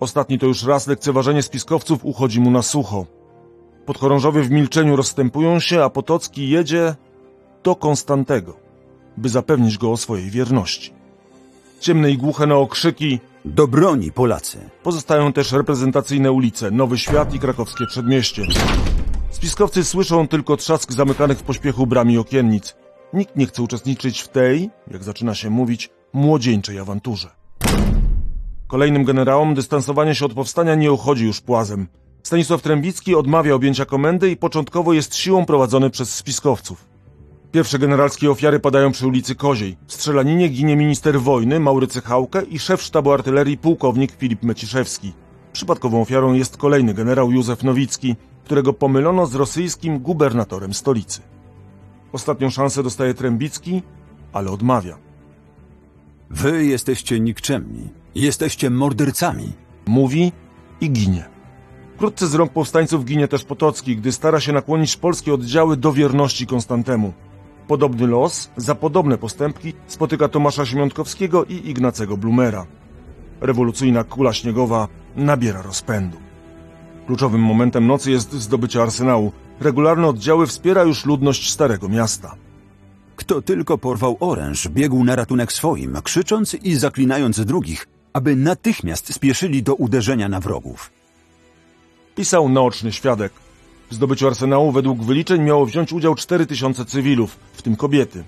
Ostatni 0.00 0.38
to 0.38 0.46
już 0.46 0.64
raz 0.64 0.86
lekceważenie 0.86 1.42
spiskowców 1.42 2.04
uchodzi 2.04 2.40
mu 2.40 2.50
na 2.50 2.62
sucho. 2.62 3.06
Podchorążowie 3.86 4.42
w 4.42 4.50
milczeniu 4.50 4.96
rozstępują 4.96 5.60
się, 5.60 5.84
a 5.84 5.90
Potocki 5.90 6.48
jedzie 6.48 6.94
do 7.62 7.74
Konstantego, 7.74 8.61
by 9.16 9.28
zapewnić 9.28 9.78
go 9.78 9.92
o 9.92 9.96
swojej 9.96 10.30
wierności. 10.30 10.92
Ciemne 11.80 12.10
i 12.10 12.18
głuche 12.18 12.46
na 12.46 12.54
okrzyki 12.54 13.20
Do 13.44 13.68
broni, 13.68 14.12
Polacy! 14.12 14.58
Pozostają 14.82 15.32
też 15.32 15.52
reprezentacyjne 15.52 16.32
ulice, 16.32 16.70
Nowy 16.70 16.98
Świat 16.98 17.34
i 17.34 17.38
krakowskie 17.38 17.86
przedmieście. 17.86 18.42
Spiskowcy 19.30 19.84
słyszą 19.84 20.28
tylko 20.28 20.56
trzask 20.56 20.92
zamykanych 20.92 21.38
w 21.38 21.42
pośpiechu 21.42 21.86
bram 21.86 22.10
i 22.10 22.18
okiennic. 22.18 22.76
Nikt 23.12 23.36
nie 23.36 23.46
chce 23.46 23.62
uczestniczyć 23.62 24.20
w 24.20 24.28
tej, 24.28 24.70
jak 24.90 25.04
zaczyna 25.04 25.34
się 25.34 25.50
mówić, 25.50 25.90
młodzieńczej 26.12 26.78
awanturze. 26.78 27.28
Kolejnym 28.66 29.04
generałom 29.04 29.54
dystansowanie 29.54 30.14
się 30.14 30.24
od 30.24 30.34
powstania 30.34 30.74
nie 30.74 30.92
uchodzi 30.92 31.24
już 31.24 31.40
płazem. 31.40 31.88
Stanisław 32.22 32.62
Trębicki 32.62 33.14
odmawia 33.14 33.54
objęcia 33.54 33.84
komendy 33.84 34.30
i 34.30 34.36
początkowo 34.36 34.92
jest 34.92 35.16
siłą 35.16 35.46
prowadzony 35.46 35.90
przez 35.90 36.14
spiskowców. 36.14 36.91
Pierwsze 37.52 37.78
generalskie 37.78 38.30
ofiary 38.30 38.60
padają 38.60 38.92
przy 38.92 39.06
ulicy 39.06 39.34
Koziej. 39.34 39.76
W 39.86 39.92
strzelaninie 39.92 40.48
ginie 40.48 40.76
minister 40.76 41.20
wojny 41.20 41.60
Maurycy 41.60 42.00
Chałkę 42.00 42.42
i 42.42 42.58
szef 42.58 42.82
sztabu 42.82 43.12
artylerii 43.12 43.58
pułkownik 43.58 44.12
Filip 44.12 44.42
Meciszewski. 44.42 45.12
Przypadkową 45.52 46.00
ofiarą 46.00 46.32
jest 46.32 46.56
kolejny 46.56 46.94
generał 46.94 47.32
Józef 47.32 47.62
Nowicki, 47.62 48.16
którego 48.44 48.72
pomylono 48.72 49.26
z 49.26 49.34
rosyjskim 49.34 49.98
gubernatorem 49.98 50.74
stolicy. 50.74 51.20
Ostatnią 52.12 52.50
szansę 52.50 52.82
dostaje 52.82 53.14
Trębicki, 53.14 53.82
ale 54.32 54.50
odmawia. 54.50 54.98
Wy 56.30 56.64
jesteście 56.64 57.20
nikczemni. 57.20 57.88
Jesteście 58.14 58.70
mordercami. 58.70 59.52
Mówi 59.86 60.32
i 60.80 60.90
ginie. 60.90 61.24
Wkrótce 61.94 62.26
z 62.26 62.34
rąk 62.34 62.52
powstańców 62.52 63.04
ginie 63.04 63.28
też 63.28 63.44
Potocki, 63.44 63.96
gdy 63.96 64.12
stara 64.12 64.40
się 64.40 64.52
nakłonić 64.52 64.96
polskie 64.96 65.34
oddziały 65.34 65.76
do 65.76 65.92
wierności 65.92 66.46
Konstantemu. 66.46 67.12
Podobny 67.68 68.06
los, 68.06 68.50
za 68.56 68.74
podobne 68.74 69.18
postępki, 69.18 69.72
spotyka 69.86 70.28
Tomasza 70.28 70.66
Siemiątkowskiego 70.66 71.44
i 71.44 71.70
Ignacego 71.70 72.16
Blumera. 72.16 72.66
Rewolucyjna 73.40 74.04
kula 74.04 74.32
śniegowa 74.32 74.88
nabiera 75.16 75.62
rozpędu. 75.62 76.16
Kluczowym 77.06 77.40
momentem 77.40 77.86
nocy 77.86 78.10
jest 78.10 78.32
zdobycie 78.32 78.82
arsenału. 78.82 79.32
Regularne 79.60 80.08
oddziały 80.08 80.46
wspiera 80.46 80.82
już 80.82 81.06
ludność 81.06 81.50
Starego 81.50 81.88
Miasta. 81.88 82.34
Kto 83.16 83.42
tylko 83.42 83.78
porwał 83.78 84.16
oręż, 84.20 84.68
biegł 84.68 85.04
na 85.04 85.16
ratunek 85.16 85.52
swoim, 85.52 85.98
krzycząc 86.04 86.54
i 86.54 86.74
zaklinając 86.74 87.44
drugich, 87.44 87.88
aby 88.12 88.36
natychmiast 88.36 89.14
spieszyli 89.14 89.62
do 89.62 89.74
uderzenia 89.74 90.28
na 90.28 90.40
wrogów. 90.40 90.90
Pisał 92.14 92.48
naoczny 92.48 92.92
świadek. 92.92 93.32
W 93.92 93.94
zdobyciu 93.94 94.26
arsenału 94.26 94.72
według 94.72 95.02
wyliczeń 95.02 95.42
miało 95.42 95.66
wziąć 95.66 95.92
udział 95.92 96.14
4000 96.14 96.84
cywilów, 96.84 97.36
w 97.52 97.62
tym 97.62 97.76
kobiety. 97.76 98.24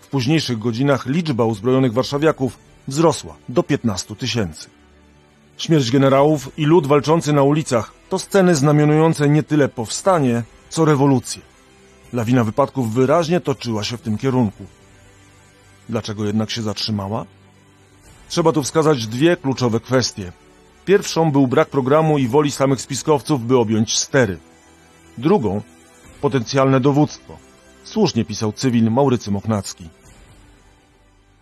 W 0.00 0.06
późniejszych 0.06 0.58
godzinach 0.58 1.06
liczba 1.06 1.44
uzbrojonych 1.44 1.92
warszawiaków 1.92 2.58
wzrosła 2.88 3.34
do 3.48 3.62
15 3.62 4.16
tysięcy. 4.16 4.70
Śmierć 5.58 5.90
generałów 5.90 6.50
i 6.58 6.64
lud 6.64 6.86
walczący 6.86 7.32
na 7.32 7.42
ulicach 7.42 7.92
to 8.08 8.18
sceny 8.18 8.54
znamionujące 8.54 9.28
nie 9.28 9.42
tyle 9.42 9.68
powstanie, 9.68 10.42
co 10.68 10.84
rewolucję. 10.84 11.42
Lawina 12.12 12.44
wypadków 12.44 12.94
wyraźnie 12.94 13.40
toczyła 13.40 13.84
się 13.84 13.96
w 13.96 14.02
tym 14.02 14.18
kierunku. 14.18 14.64
Dlaczego 15.88 16.24
jednak 16.24 16.50
się 16.50 16.62
zatrzymała? 16.62 17.24
Trzeba 18.28 18.52
tu 18.52 18.62
wskazać 18.62 19.06
dwie 19.06 19.36
kluczowe 19.36 19.80
kwestie. 19.80 20.32
Pierwszą 20.84 21.32
był 21.32 21.46
brak 21.46 21.68
programu 21.68 22.18
i 22.18 22.28
woli 22.28 22.50
samych 22.50 22.80
spiskowców, 22.80 23.46
by 23.46 23.58
objąć 23.58 23.98
stery. 23.98 24.38
Drugą 25.18 25.62
potencjalne 26.20 26.80
dowództwo. 26.80 27.36
Słusznie 27.84 28.24
pisał 28.24 28.52
cywil 28.52 28.90
Maurycy 28.90 29.30
Mochnacki. 29.30 29.88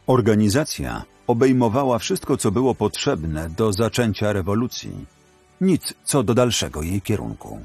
Organizacja 0.06 1.02
obejmowała 1.26 1.98
wszystko, 1.98 2.36
co 2.36 2.50
było 2.50 2.74
potrzebne 2.74 3.50
do 3.50 3.72
zaczęcia 3.72 4.32
rewolucji. 4.32 4.90
Nic 5.60 5.94
co 6.04 6.22
do 6.22 6.34
dalszego 6.34 6.82
jej 6.82 7.02
kierunku. 7.02 7.60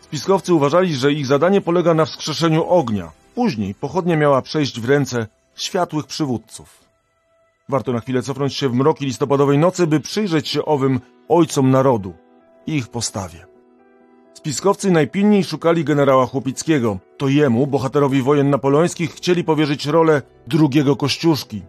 Spiskowcy 0.00 0.54
uważali, 0.54 0.94
że 0.94 1.12
ich 1.12 1.26
zadanie 1.26 1.60
polega 1.60 1.94
na 1.94 2.04
wskrzeszeniu 2.04 2.64
ognia. 2.64 3.12
Później 3.34 3.74
pochodnia 3.74 4.16
miała 4.16 4.42
przejść 4.42 4.80
w 4.80 4.84
ręce 4.84 5.26
światłych 5.56 6.06
przywódców. 6.06 6.84
Warto 7.68 7.92
na 7.92 8.00
chwilę 8.00 8.22
cofnąć 8.22 8.54
się 8.54 8.68
w 8.68 8.74
mroki 8.74 9.04
listopadowej 9.04 9.58
nocy, 9.58 9.86
by 9.86 10.00
przyjrzeć 10.00 10.48
się 10.48 10.64
owym 10.64 11.00
ojcom 11.28 11.70
narodu 11.70 12.14
i 12.66 12.76
ich 12.76 12.88
postawie. 12.88 13.51
Spiskowcy 14.34 14.90
najpilniej 14.90 15.44
szukali 15.44 15.84
generała 15.84 16.26
Chłopickiego. 16.26 16.98
To 17.16 17.28
jemu, 17.28 17.66
bohaterowi 17.66 18.22
wojen 18.22 18.50
napoleońskich, 18.50 19.14
chcieli 19.14 19.44
powierzyć 19.44 19.86
rolę 19.86 20.22
drugiego 20.46 20.96
Kościuszki. 20.96 21.62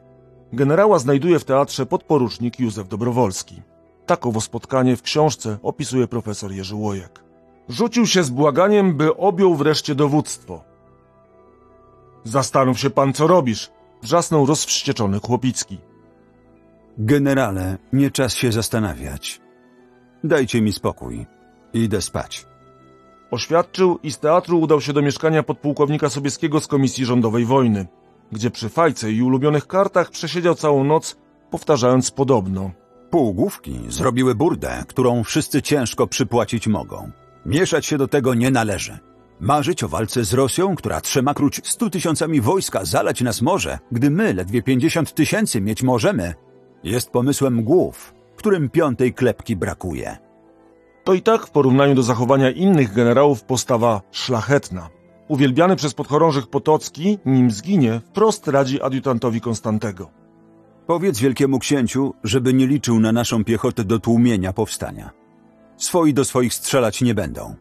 Generała 0.53 0.99
znajduje 0.99 1.39
w 1.39 1.45
teatrze 1.45 1.85
podporucznik 1.85 2.59
Józef 2.59 2.87
Dobrowolski. 2.87 3.61
Takowo 4.05 4.41
spotkanie 4.41 4.95
w 4.95 5.01
książce 5.01 5.57
opisuje 5.63 6.07
profesor 6.07 6.51
Jerzy 6.51 6.75
Łojek. 6.75 7.23
Rzucił 7.69 8.07
się 8.07 8.23
z 8.23 8.29
błaganiem, 8.29 8.97
by 8.97 9.15
objął 9.15 9.55
wreszcie 9.55 9.95
dowództwo. 9.95 10.63
Zastanów 12.23 12.79
się 12.79 12.89
pan, 12.89 13.13
co 13.13 13.27
robisz, 13.27 13.71
wrzasnął 14.01 14.45
rozwścieczony 14.45 15.19
Chłopicki. 15.19 15.77
Generale, 16.97 17.77
nie 17.93 18.11
czas 18.11 18.33
się 18.33 18.51
zastanawiać. 18.51 19.41
Dajcie 20.23 20.61
mi 20.61 20.71
spokój. 20.71 21.25
Idę 21.73 22.01
spać. 22.01 22.45
Oświadczył 23.33 23.99
i 24.03 24.11
z 24.11 24.19
teatru 24.19 24.59
udał 24.59 24.81
się 24.81 24.93
do 24.93 25.01
mieszkania 25.01 25.43
podpułkownika 25.43 26.09
Sobieskiego 26.09 26.59
z 26.59 26.67
Komisji 26.67 27.05
Rządowej 27.05 27.45
Wojny, 27.45 27.87
gdzie 28.31 28.51
przy 28.51 28.69
fajce 28.69 29.11
i 29.11 29.21
ulubionych 29.21 29.67
kartach 29.67 30.09
przesiedział 30.09 30.55
całą 30.55 30.83
noc, 30.83 31.17
powtarzając 31.51 32.11
podobno. 32.11 32.71
Półgłówki 33.09 33.79
zrobiły 33.87 34.35
burdę, 34.35 34.83
którą 34.87 35.23
wszyscy 35.23 35.61
ciężko 35.61 36.07
przypłacić 36.07 36.67
mogą. 36.67 37.11
Mieszać 37.45 37.85
się 37.85 37.97
do 37.97 38.07
tego 38.07 38.33
nie 38.33 38.51
należy. 38.51 38.99
Marzyć 39.39 39.83
o 39.83 39.87
walce 39.87 40.23
z 40.23 40.33
Rosją, 40.33 40.75
która 40.75 41.01
trzymakróć 41.01 41.61
stu 41.63 41.89
tysiącami 41.89 42.41
wojska 42.41 42.85
zalać 42.85 43.21
nas 43.21 43.41
może, 43.41 43.79
gdy 43.91 44.09
my 44.09 44.33
ledwie 44.33 44.63
pięćdziesiąt 44.63 45.13
tysięcy 45.13 45.61
mieć 45.61 45.83
możemy, 45.83 46.33
jest 46.83 47.09
pomysłem 47.09 47.63
głów, 47.63 48.13
którym 48.35 48.69
piątej 48.69 49.13
klepki 49.13 49.55
brakuje. 49.55 50.32
To 51.03 51.13
i 51.13 51.21
tak 51.21 51.47
w 51.47 51.51
porównaniu 51.51 51.95
do 51.95 52.03
zachowania 52.03 52.51
innych 52.51 52.93
generałów 52.93 53.43
postawa 53.43 54.01
szlachetna. 54.11 54.89
Uwielbiany 55.27 55.75
przez 55.75 55.93
podchorążych 55.93 56.47
Potocki, 56.47 57.19
nim 57.25 57.51
zginie, 57.51 58.01
wprost 58.05 58.47
radzi 58.47 58.81
adiutantowi 58.81 59.41
Konstantego. 59.41 60.09
Powiedz 60.87 61.19
wielkiemu 61.19 61.59
księciu, 61.59 62.13
żeby 62.23 62.53
nie 62.53 62.67
liczył 62.67 62.99
na 62.99 63.11
naszą 63.11 63.43
piechotę 63.43 63.83
do 63.83 63.99
tłumienia 63.99 64.53
powstania. 64.53 65.11
Swoi 65.77 66.13
do 66.13 66.25
swoich 66.25 66.53
strzelać 66.53 67.01
nie 67.01 67.15
będą. 67.15 67.55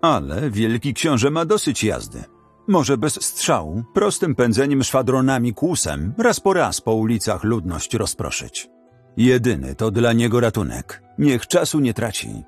Ale 0.00 0.50
wielki 0.50 0.94
książę 0.94 1.30
ma 1.30 1.44
dosyć 1.44 1.84
jazdy. 1.84 2.24
Może 2.68 2.98
bez 2.98 3.24
strzału, 3.24 3.82
prostym 3.94 4.34
pędzeniem 4.34 4.84
szwadronami 4.84 5.54
kłusem, 5.54 6.14
raz 6.18 6.40
po 6.40 6.52
raz 6.52 6.80
po 6.80 6.94
ulicach 6.94 7.44
ludność 7.44 7.94
rozproszyć. 7.94 8.68
Jedyny 9.16 9.74
to 9.74 9.90
dla 9.90 10.12
niego 10.12 10.40
ratunek. 10.40 11.02
Niech 11.18 11.46
czasu 11.46 11.80
nie 11.80 11.94
traci. 11.94 12.44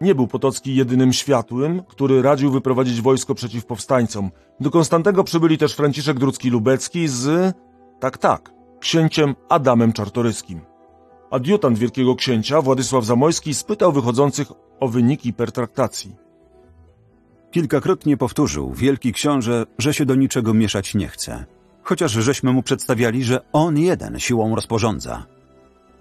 Nie 0.00 0.14
był 0.14 0.26
Potocki 0.26 0.74
jedynym 0.74 1.12
światłym, 1.12 1.82
który 1.88 2.22
radził 2.22 2.50
wyprowadzić 2.50 3.00
wojsko 3.00 3.34
przeciw 3.34 3.66
powstańcom. 3.66 4.30
Do 4.60 4.70
Konstantego 4.70 5.24
przybyli 5.24 5.58
też 5.58 5.74
Franciszek 5.74 6.18
Drucki-Lubecki 6.18 7.08
z... 7.08 7.56
tak, 8.00 8.18
tak, 8.18 8.52
księciem 8.80 9.34
Adamem 9.48 9.92
Czartoryskim. 9.92 10.60
Adiutant 11.30 11.78
wielkiego 11.78 12.14
księcia, 12.14 12.62
Władysław 12.62 13.04
Zamojski, 13.04 13.54
spytał 13.54 13.92
wychodzących 13.92 14.48
o 14.80 14.88
wyniki 14.88 15.32
pertraktacji. 15.32 16.16
Kilkakrotnie 17.50 18.16
powtórzył 18.16 18.72
wielki 18.72 19.12
książę, 19.12 19.66
że 19.78 19.94
się 19.94 20.06
do 20.06 20.14
niczego 20.14 20.54
mieszać 20.54 20.94
nie 20.94 21.08
chce. 21.08 21.44
Chociaż 21.82 22.12
żeśmy 22.12 22.52
mu 22.52 22.62
przedstawiali, 22.62 23.24
że 23.24 23.40
on 23.52 23.78
jeden 23.78 24.20
siłą 24.20 24.54
rozporządza. 24.54 25.26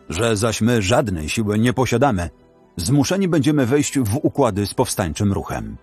Że 0.09 0.37
zaś 0.37 0.61
my 0.61 0.81
żadnej 0.81 1.29
siły 1.29 1.59
nie 1.59 1.73
posiadamy, 1.73 2.29
zmuszeni 2.75 3.27
będziemy 3.27 3.65
wejść 3.65 3.99
w 3.99 4.19
układy 4.23 4.67
z 4.67 4.73
powstańczym 4.73 5.33
ruchem. 5.33 5.77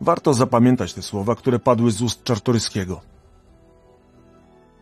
Warto 0.00 0.34
zapamiętać 0.34 0.94
te 0.94 1.02
słowa, 1.02 1.34
które 1.34 1.58
padły 1.58 1.90
z 1.90 2.02
ust 2.02 2.24
Czartoryskiego. 2.24 3.00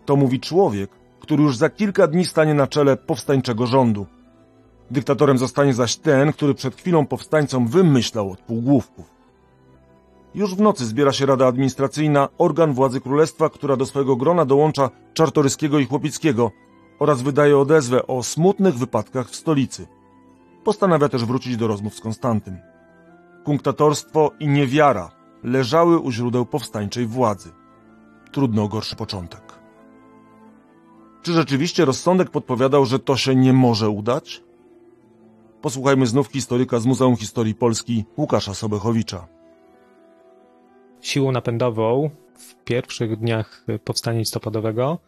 To 0.06 0.16
mówi 0.16 0.40
człowiek, 0.40 0.90
który 1.20 1.42
już 1.42 1.56
za 1.56 1.70
kilka 1.70 2.06
dni 2.06 2.24
stanie 2.24 2.54
na 2.54 2.66
czele 2.66 2.96
powstańczego 2.96 3.66
rządu. 3.66 4.06
Dyktatorem 4.90 5.38
zostanie 5.38 5.74
zaś 5.74 5.96
ten, 5.96 6.32
który 6.32 6.54
przed 6.54 6.76
chwilą 6.76 7.06
powstańcom 7.06 7.68
wymyślał 7.68 8.30
od 8.30 8.40
półgłówków. 8.40 9.20
Już 10.34 10.54
w 10.54 10.60
nocy 10.60 10.86
zbiera 10.86 11.12
się 11.12 11.26
Rada 11.26 11.46
Administracyjna, 11.46 12.28
organ 12.38 12.72
władzy 12.72 13.00
królestwa, 13.00 13.50
która 13.50 13.76
do 13.76 13.86
swojego 13.86 14.16
grona 14.16 14.44
dołącza 14.44 14.90
Czartoryskiego 15.14 15.78
i 15.78 15.86
Chłopickiego 15.86 16.50
oraz 16.98 17.22
wydaje 17.22 17.58
odezwę 17.58 18.06
o 18.06 18.22
smutnych 18.22 18.74
wypadkach 18.74 19.28
w 19.28 19.36
stolicy. 19.36 19.86
Postanawia 20.64 21.08
też 21.08 21.24
wrócić 21.24 21.56
do 21.56 21.66
rozmów 21.66 21.94
z 21.94 22.00
Konstantym. 22.00 22.58
Kunktatorstwo 23.44 24.30
i 24.40 24.48
niewiara 24.48 25.10
leżały 25.42 25.98
u 25.98 26.10
źródeł 26.10 26.46
powstańczej 26.46 27.06
władzy. 27.06 27.50
Trudno 28.32 28.62
o 28.62 28.68
gorszy 28.68 28.96
początek. 28.96 29.60
Czy 31.22 31.32
rzeczywiście 31.32 31.84
rozsądek 31.84 32.30
podpowiadał, 32.30 32.86
że 32.86 32.98
to 32.98 33.16
się 33.16 33.34
nie 33.34 33.52
może 33.52 33.88
udać? 33.88 34.42
Posłuchajmy 35.62 36.06
znów 36.06 36.28
historyka 36.28 36.78
z 36.78 36.86
Muzeum 36.86 37.16
Historii 37.16 37.54
Polski 37.54 38.04
Łukasza 38.16 38.54
Sobechowicza. 38.54 39.28
Siłą 41.00 41.32
napędową 41.32 42.10
w 42.38 42.64
pierwszych 42.64 43.16
dniach 43.16 43.66
powstania 43.84 44.18
listopadowego 44.18 44.98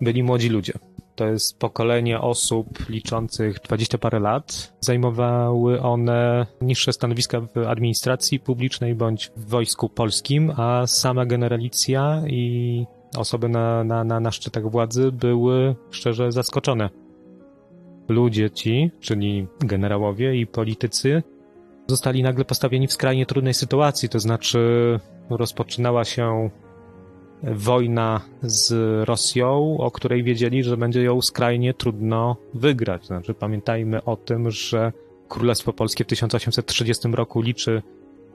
byli 0.00 0.22
młodzi 0.22 0.48
ludzie. 0.48 0.72
To 1.20 1.26
jest 1.26 1.58
pokolenie 1.58 2.20
osób 2.20 2.88
liczących 2.88 3.60
20 3.60 3.98
parę 3.98 4.20
lat. 4.20 4.72
Zajmowały 4.80 5.82
one 5.82 6.46
niższe 6.60 6.92
stanowiska 6.92 7.40
w 7.40 7.58
administracji 7.68 8.40
publicznej 8.40 8.94
bądź 8.94 9.30
w 9.36 9.48
wojsku 9.48 9.88
polskim, 9.88 10.52
a 10.56 10.86
sama 10.86 11.26
generalicja 11.26 12.22
i 12.26 12.86
osoby 13.16 13.48
na, 13.48 13.84
na, 13.84 14.04
na, 14.04 14.20
na 14.20 14.30
szczytach 14.30 14.70
władzy 14.70 15.12
były 15.12 15.76
szczerze 15.90 16.32
zaskoczone. 16.32 16.90
Ludzie 18.08 18.50
ci, 18.50 18.90
czyli 19.00 19.46
generałowie 19.60 20.36
i 20.36 20.46
politycy, 20.46 21.22
zostali 21.86 22.22
nagle 22.22 22.44
postawieni 22.44 22.86
w 22.86 22.92
skrajnie 22.92 23.26
trudnej 23.26 23.54
sytuacji, 23.54 24.08
to 24.08 24.20
znaczy 24.20 24.60
rozpoczynała 25.30 26.04
się 26.04 26.50
wojna 27.42 28.20
z 28.42 28.72
Rosją, 29.08 29.76
o 29.78 29.90
której 29.90 30.24
wiedzieli, 30.24 30.62
że 30.62 30.76
będzie 30.76 31.02
ją 31.02 31.22
skrajnie 31.22 31.74
trudno 31.74 32.36
wygrać. 32.54 33.06
Znaczy, 33.06 33.34
pamiętajmy 33.34 34.04
o 34.04 34.16
tym, 34.16 34.50
że 34.50 34.92
Królestwo 35.28 35.72
Polskie 35.72 36.04
w 36.04 36.06
1830 36.06 37.08
roku 37.08 37.40
liczy 37.40 37.82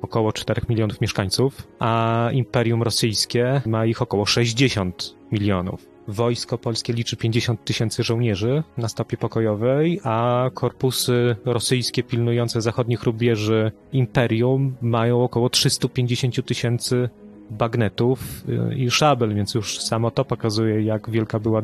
około 0.01 0.33
4 0.33 0.61
milionów 0.69 1.01
mieszkańców, 1.01 1.67
a 1.79 2.29
Imperium 2.33 2.83
Rosyjskie 2.83 3.61
ma 3.65 3.85
ich 3.85 4.01
około 4.01 4.25
60 4.25 5.15
milionów. 5.31 5.95
Wojsko 6.07 6.57
polskie 6.57 6.93
liczy 6.93 7.17
50 7.17 7.65
tysięcy 7.65 8.03
żołnierzy 8.03 8.63
na 8.77 8.87
stopie 8.87 9.17
pokojowej, 9.17 9.99
a 10.03 10.49
korpusy 10.53 11.35
rosyjskie 11.45 12.03
pilnujące 12.03 12.61
zachodnich 12.61 13.03
rubieży 13.03 13.71
Imperium 13.93 14.75
mają 14.81 15.23
około 15.23 15.49
350 15.49 16.45
tysięcy 16.45 17.09
bagnetów 17.49 18.43
i 18.75 18.91
szabel, 18.91 19.35
więc 19.35 19.53
już 19.53 19.79
samo 19.79 20.11
to 20.11 20.25
pokazuje, 20.25 20.81
jak 20.81 21.09
wielka 21.09 21.39
była 21.39 21.61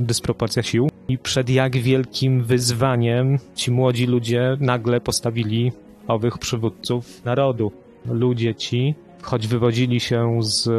dysproporcja 0.00 0.62
sił 0.62 0.90
i 1.08 1.18
przed 1.18 1.50
jak 1.50 1.76
wielkim 1.76 2.44
wyzwaniem 2.44 3.38
ci 3.54 3.70
młodzi 3.70 4.06
ludzie 4.06 4.56
nagle 4.60 5.00
postawili 5.00 5.72
owych 6.08 6.38
przywódców 6.38 7.24
narodu. 7.24 7.72
Ludzie 8.06 8.54
ci, 8.54 8.94
choć 9.22 9.46
wywodzili 9.46 10.00
się 10.00 10.38
z 10.42 10.70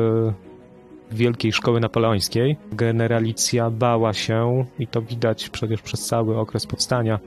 wielkiej 1.12 1.51
szkoły 1.51 1.80
napoleońskiej, 1.80 2.58
generalicja 2.71 3.69
bała 3.69 4.13
się, 4.13 4.65
i 4.80 4.88
to 4.88 5.01
widać 5.01 5.49
przecież 5.49 5.82
przez 5.82 6.06
cały 6.06 6.38
okres 6.39 6.65
powstania, 6.65 7.19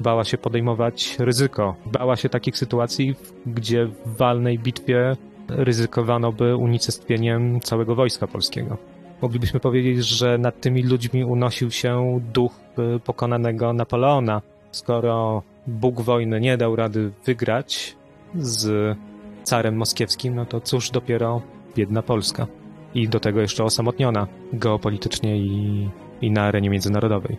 bała 0.00 0.24
się 0.24 0.38
podejmować 0.38 1.16
ryzyko. 1.18 1.76
Bała 1.92 2.16
się 2.16 2.28
takich 2.28 2.58
sytuacji, 2.58 3.14
gdzie 3.46 3.86
w 3.86 4.16
walnej 4.16 4.58
bitwie 4.58 5.16
ryzykowano 5.56 6.32
by 6.32 6.56
unicestwieniem 6.56 7.60
całego 7.60 7.94
wojska 7.94 8.26
polskiego. 8.26 8.76
Moglibyśmy 9.22 9.60
powiedzieć, 9.60 10.06
że 10.06 10.38
nad 10.38 10.60
tymi 10.60 10.82
ludźmi 10.82 11.24
unosił 11.24 11.70
się 11.70 12.20
duch 12.34 12.52
y, 12.96 13.00
pokonanego 13.00 13.72
Napoleona. 13.72 14.42
Skoro 14.70 15.42
Bóg 15.66 16.00
wojny 16.00 16.40
nie 16.40 16.56
dał 16.56 16.76
rady 16.76 17.10
wygrać 17.26 17.96
z 18.34 18.96
carem 19.44 19.76
moskiewskim, 19.76 20.34
no 20.34 20.46
to 20.46 20.60
cóż 20.60 20.90
dopiero 20.90 21.42
biedna 21.76 22.02
Polska. 22.02 22.46
I 22.94 23.08
do 23.08 23.20
tego 23.20 23.40
jeszcze 23.40 23.64
osamotniona 23.64 24.26
geopolitycznie 24.52 25.36
i, 25.36 25.88
i 26.20 26.30
na 26.30 26.42
arenie 26.42 26.70
międzynarodowej. 26.70 27.36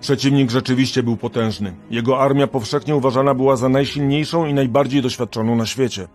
Przeciwnik 0.00 0.50
rzeczywiście 0.50 1.02
był 1.02 1.16
potężny. 1.16 1.74
Jego 1.90 2.20
armia 2.20 2.46
powszechnie 2.46 2.96
uważana 2.96 3.34
była 3.34 3.56
za 3.56 3.68
najsilniejszą 3.68 4.46
i 4.46 4.54
najbardziej 4.54 5.02
doświadczoną 5.02 5.56
na 5.56 5.66
świecie. 5.66 6.08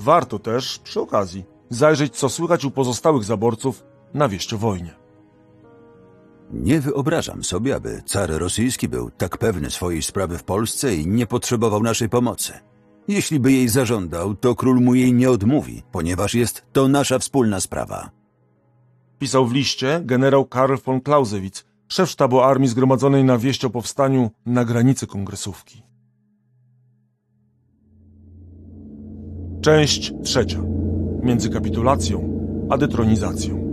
Warto 0.00 0.38
też, 0.38 0.78
przy 0.78 1.00
okazji, 1.00 1.44
zajrzeć 1.70 2.16
co 2.16 2.28
słychać 2.28 2.64
u 2.64 2.70
pozostałych 2.70 3.24
zaborców 3.24 3.84
na 4.14 4.28
wieść 4.28 4.54
o 4.54 4.58
wojnie. 4.58 4.94
Nie 6.52 6.80
wyobrażam 6.80 7.44
sobie, 7.44 7.74
aby 7.74 8.02
car 8.06 8.30
rosyjski 8.30 8.88
był 8.88 9.10
tak 9.10 9.38
pewny 9.38 9.70
swojej 9.70 10.02
sprawy 10.02 10.38
w 10.38 10.44
Polsce 10.44 10.94
i 10.94 11.06
nie 11.06 11.26
potrzebował 11.26 11.82
naszej 11.82 12.08
pomocy. 12.08 12.52
Jeśli 13.08 13.40
by 13.40 13.52
jej 13.52 13.68
zażądał, 13.68 14.34
to 14.34 14.54
król 14.54 14.80
mu 14.80 14.94
jej 14.94 15.12
nie 15.12 15.30
odmówi, 15.30 15.82
ponieważ 15.92 16.34
jest 16.34 16.64
to 16.72 16.88
nasza 16.88 17.18
wspólna 17.18 17.60
sprawa. 17.60 18.10
Pisał 19.18 19.46
w 19.46 19.52
liście 19.52 20.00
generał 20.04 20.46
Karl 20.46 20.74
von 20.86 21.00
Clausewitz, 21.00 21.64
szef 21.88 22.10
sztabu 22.10 22.40
armii 22.40 22.68
zgromadzonej 22.68 23.24
na 23.24 23.38
wieść 23.38 23.64
o 23.64 23.70
powstaniu 23.70 24.30
na 24.46 24.64
granicy 24.64 25.06
kongresówki. 25.06 25.89
Część 29.60 30.12
trzecia. 30.24 30.58
Między 31.22 31.50
kapitulacją 31.50 32.40
a 32.70 32.78
detronizacją. 32.78 33.70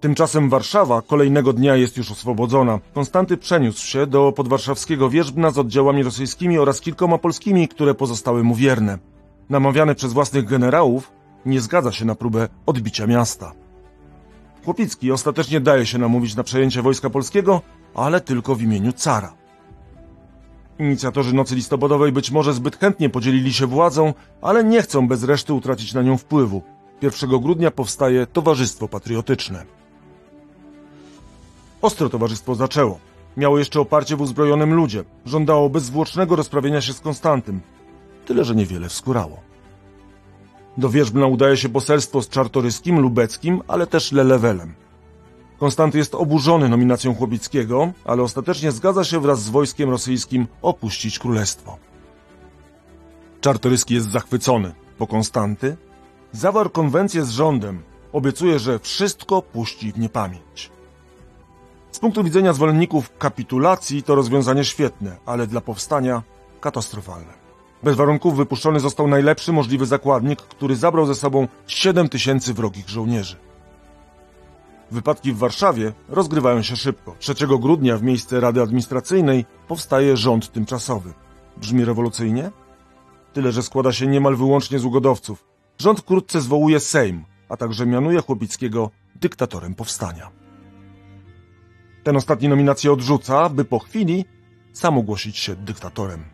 Tymczasem 0.00 0.48
Warszawa 0.48 1.02
kolejnego 1.02 1.52
dnia 1.52 1.76
jest 1.76 1.96
już 1.96 2.10
oswobodzona. 2.10 2.80
Konstanty 2.94 3.36
przeniósł 3.36 3.86
się 3.86 4.06
do 4.06 4.32
podwarszawskiego 4.32 5.10
wierzbna 5.10 5.50
z 5.50 5.58
oddziałami 5.58 6.02
rosyjskimi 6.02 6.58
oraz 6.58 6.80
kilkoma 6.80 7.18
polskimi, 7.18 7.68
które 7.68 7.94
pozostały 7.94 8.44
mu 8.44 8.54
wierne. 8.54 8.98
Namawiany 9.50 9.94
przez 9.94 10.12
własnych 10.12 10.44
generałów, 10.44 11.12
nie 11.46 11.60
zgadza 11.60 11.92
się 11.92 12.04
na 12.04 12.14
próbę 12.14 12.48
odbicia 12.66 13.06
miasta. 13.06 13.52
Chłopicki 14.64 15.12
ostatecznie 15.12 15.60
daje 15.60 15.86
się 15.86 15.98
namówić 15.98 16.36
na 16.36 16.42
przejęcie 16.42 16.82
wojska 16.82 17.10
polskiego, 17.10 17.62
ale 17.94 18.20
tylko 18.20 18.54
w 18.54 18.62
imieniu 18.62 18.92
cara. 18.92 19.34
Inicjatorzy 20.78 21.34
Nocy 21.34 21.54
Listopadowej 21.54 22.12
być 22.12 22.30
może 22.30 22.52
zbyt 22.52 22.76
chętnie 22.76 23.10
podzielili 23.10 23.52
się 23.52 23.66
władzą, 23.66 24.14
ale 24.42 24.64
nie 24.64 24.82
chcą 24.82 25.08
bez 25.08 25.24
reszty 25.24 25.52
utracić 25.52 25.94
na 25.94 26.02
nią 26.02 26.18
wpływu. 26.18 26.62
1 27.02 27.30
grudnia 27.30 27.70
powstaje 27.70 28.26
Towarzystwo 28.26 28.88
Patriotyczne. 28.88 29.64
Ostro 31.82 32.08
towarzystwo 32.08 32.54
zaczęło. 32.54 32.98
Miało 33.36 33.58
jeszcze 33.58 33.80
oparcie 33.80 34.16
w 34.16 34.20
uzbrojonym 34.20 34.74
ludzie. 34.74 35.04
Żądało 35.26 35.70
bezzwłocznego 35.70 36.36
rozprawienia 36.36 36.80
się 36.80 36.92
z 36.92 37.00
Konstantym. 37.00 37.60
Tyle, 38.26 38.44
że 38.44 38.54
niewiele 38.54 38.88
wskórało. 38.88 39.40
Do 40.76 40.88
Wierzbna 40.88 41.26
udaje 41.26 41.56
się 41.56 41.68
poselstwo 41.68 42.22
z 42.22 42.28
Czartoryskim, 42.28 43.00
Lubeckim, 43.00 43.62
ale 43.68 43.86
też 43.86 44.12
Lelewelem. 44.12 44.74
Konstanty 45.58 45.98
jest 45.98 46.14
oburzony 46.14 46.68
nominacją 46.68 47.14
Chłopickiego, 47.14 47.92
ale 48.04 48.22
ostatecznie 48.22 48.72
zgadza 48.72 49.04
się 49.04 49.20
wraz 49.20 49.42
z 49.42 49.48
wojskiem 49.48 49.90
rosyjskim 49.90 50.46
opuścić 50.62 51.18
królestwo. 51.18 51.76
Czartoryski 53.40 53.94
jest 53.94 54.10
zachwycony, 54.10 54.74
bo 54.98 55.06
Konstanty 55.06 55.76
zawarł 56.32 56.70
konwencję 56.70 57.24
z 57.24 57.30
rządem, 57.30 57.82
obiecuje, 58.12 58.58
że 58.58 58.78
wszystko 58.78 59.42
puści 59.42 59.92
w 59.92 59.98
niepamięć. 59.98 60.70
Z 61.92 61.98
punktu 61.98 62.24
widzenia 62.24 62.52
zwolenników 62.52 63.18
kapitulacji 63.18 64.02
to 64.02 64.14
rozwiązanie 64.14 64.64
świetne, 64.64 65.16
ale 65.26 65.46
dla 65.46 65.60
powstania 65.60 66.22
katastrofalne. 66.60 67.32
Bez 67.82 67.96
warunków 67.96 68.36
wypuszczony 68.36 68.80
został 68.80 69.08
najlepszy 69.08 69.52
możliwy 69.52 69.86
zakładnik, 69.86 70.42
który 70.42 70.76
zabrał 70.76 71.06
ze 71.06 71.14
sobą 71.14 71.48
7 71.66 72.08
tysięcy 72.08 72.54
wrogich 72.54 72.88
żołnierzy. 72.88 73.47
Wypadki 74.90 75.32
w 75.32 75.38
Warszawie 75.38 75.92
rozgrywają 76.08 76.62
się 76.62 76.76
szybko. 76.76 77.16
3 77.18 77.34
grudnia 77.60 77.98
w 77.98 78.02
miejsce 78.02 78.40
Rady 78.40 78.62
Administracyjnej 78.62 79.44
powstaje 79.68 80.16
rząd 80.16 80.52
tymczasowy. 80.52 81.12
Brzmi 81.56 81.84
rewolucyjnie? 81.84 82.50
Tyle, 83.32 83.52
że 83.52 83.62
składa 83.62 83.92
się 83.92 84.06
niemal 84.06 84.36
wyłącznie 84.36 84.78
z 84.78 84.84
ugodowców. 84.84 85.44
Rząd 85.78 86.00
wkrótce 86.00 86.40
zwołuje 86.40 86.80
Sejm, 86.80 87.24
a 87.48 87.56
także 87.56 87.86
mianuje 87.86 88.22
Chłopickiego 88.22 88.90
dyktatorem 89.16 89.74
powstania. 89.74 90.30
Ten 92.04 92.16
ostatni 92.16 92.48
nominację 92.48 92.92
odrzuca, 92.92 93.48
by 93.48 93.64
po 93.64 93.78
chwili 93.78 94.24
sam 94.72 94.98
ogłosić 94.98 95.36
się 95.38 95.56
dyktatorem. 95.56 96.24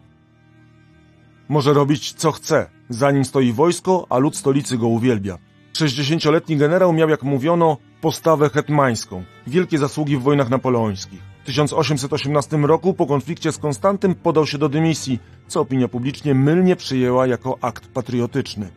Może 1.48 1.72
robić 1.72 2.12
co 2.12 2.32
chce, 2.32 2.70
zanim 2.88 3.24
stoi 3.24 3.52
wojsko, 3.52 4.06
a 4.10 4.18
lud 4.18 4.36
stolicy 4.36 4.78
go 4.78 4.88
uwielbia. 4.88 5.38
60-letni 5.78 6.56
generał 6.56 6.92
miał, 6.92 7.08
jak 7.08 7.22
mówiono, 7.22 7.76
postawę 8.00 8.50
hetmańską, 8.50 9.24
wielkie 9.46 9.78
zasługi 9.78 10.16
w 10.16 10.22
wojnach 10.22 10.50
napoleońskich. 10.50 11.22
W 11.42 11.46
1818 11.46 12.56
roku 12.56 12.94
po 12.94 13.06
konflikcie 13.06 13.52
z 13.52 13.58
Konstantym 13.58 14.14
podał 14.14 14.46
się 14.46 14.58
do 14.58 14.68
dymisji, 14.68 15.18
co 15.48 15.60
opinia 15.60 15.88
publicznie 15.88 16.34
mylnie 16.34 16.76
przyjęła 16.76 17.26
jako 17.26 17.58
akt 17.60 17.86
patriotyczny. 17.86 18.70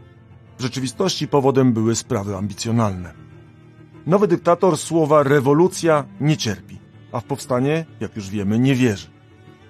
W 0.58 0.62
rzeczywistości 0.62 1.28
powodem 1.28 1.74
były 1.74 1.96
sprawy 1.96 2.36
ambicjonalne. 2.36 3.14
Nowy 4.08 4.28
dyktator 4.28 4.78
słowa 4.78 5.24
rewolucja 5.24 6.04
nie 6.22 6.38
cierpi, 6.38 6.78
a 7.12 7.20
w 7.20 7.24
powstanie, 7.24 7.86
jak 8.00 8.16
już 8.16 8.30
wiemy, 8.30 8.60
nie 8.60 8.76
wierzy. 8.76 9.08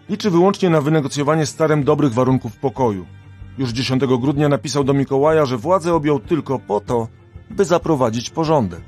Liczy 0.10 0.32
wyłącznie 0.32 0.70
na 0.70 0.82
wynegocjowanie 0.82 1.46
starem 1.46 1.84
dobrych 1.84 2.14
warunków 2.14 2.58
pokoju. 2.58 3.06
Już 3.58 3.70
10 3.70 4.02
grudnia 4.06 4.50
napisał 4.50 4.84
do 4.84 4.94
Mikołaja, 4.94 5.46
że 5.46 5.58
władzę 5.58 5.94
objął 5.94 6.20
tylko 6.20 6.60
po 6.60 6.80
to, 6.80 7.08
by 7.50 7.66
zaprowadzić 7.66 8.30
porządek. 8.30 8.82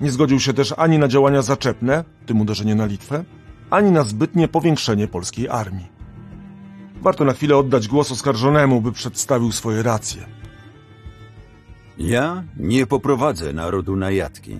Nie 0.00 0.12
zgodził 0.12 0.40
się 0.40 0.52
też 0.52 0.74
ani 0.76 0.98
na 0.98 1.08
działania 1.08 1.42
zaczepne, 1.42 2.04
tym 2.26 2.40
uderzenie 2.40 2.74
na 2.74 2.86
Litwę, 2.86 3.24
ani 3.70 3.90
na 3.90 4.02
zbytnie 4.02 4.48
powiększenie 4.48 5.08
polskiej 5.08 5.48
armii. 5.48 5.86
Warto 7.00 7.24
na 7.24 7.32
chwilę 7.32 7.56
oddać 7.56 7.88
głos 7.88 8.12
oskarżonemu, 8.12 8.80
by 8.80 8.92
przedstawił 8.92 9.52
swoje 9.52 9.82
racje. 9.82 10.26
Ja 11.98 12.44
nie 12.56 12.86
poprowadzę 12.86 13.52
narodu 13.52 13.96
na 13.96 14.10
jatki, 14.10 14.58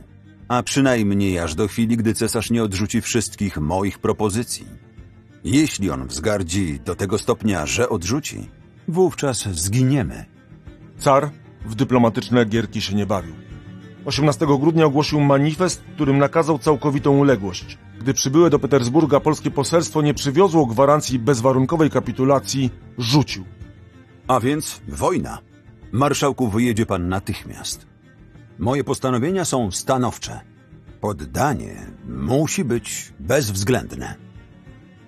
a 0.49 0.63
przynajmniej 0.63 1.39
aż 1.39 1.55
do 1.55 1.69
chwili, 1.69 1.97
gdy 1.97 2.15
cesarz 2.15 2.51
nie 2.51 2.63
odrzuci 2.63 3.01
wszystkich 3.01 3.59
moich 3.59 3.99
propozycji. 3.99 4.67
Jeśli 5.45 5.91
on 5.91 6.07
wzgardzi 6.07 6.81
do 6.81 6.95
tego 6.95 7.19
stopnia, 7.19 7.67
że 7.67 7.89
odrzuci, 7.89 8.49
wówczas 8.89 9.49
zginiemy. 9.49 10.25
Car 10.99 11.31
w 11.67 11.75
dyplomatyczne 11.75 12.45
gierki 12.45 12.81
się 12.81 12.95
nie 12.95 13.07
bawił. 13.07 13.35
18 14.05 14.47
grudnia 14.47 14.85
ogłosił 14.85 15.21
manifest, 15.21 15.85
którym 15.95 16.19
nakazał 16.19 16.59
całkowitą 16.59 17.19
uległość. 17.19 17.79
Gdy 18.01 18.15
przybyłe 18.15 18.51
do 18.51 18.59
Petersburga 18.59 19.21
polskie 19.21 19.51
poselstwo 19.51 20.03
nie 20.03 20.15
przywiozło 20.15 20.67
gwarancji 20.67 21.19
bezwarunkowej 21.19 21.91
kapitulacji, 21.91 22.71
rzucił. 22.99 23.45
A 24.29 24.41
więc 24.41 24.81
wojna. 24.89 25.39
Marszałku, 25.93 26.49
wyjedzie 26.49 26.87
pan 26.87 27.09
natychmiast. 27.09 27.87
Moje 28.59 28.85
postanowienia 28.85 29.45
są 29.45 29.71
stanowcze. 29.71 30.41
Poddanie 31.01 31.87
musi 32.09 32.65
być 32.65 33.13
bezwzględne. 33.21 34.15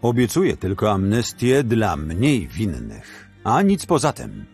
Obiecuję 0.02 0.56
tylko 0.56 0.92
amnestię 0.92 1.62
dla 1.62 1.96
mniej 1.96 2.48
winnych, 2.48 3.25
a 3.46 3.62
nic 3.62 3.86
poza 3.86 4.12
tym. 4.12 4.46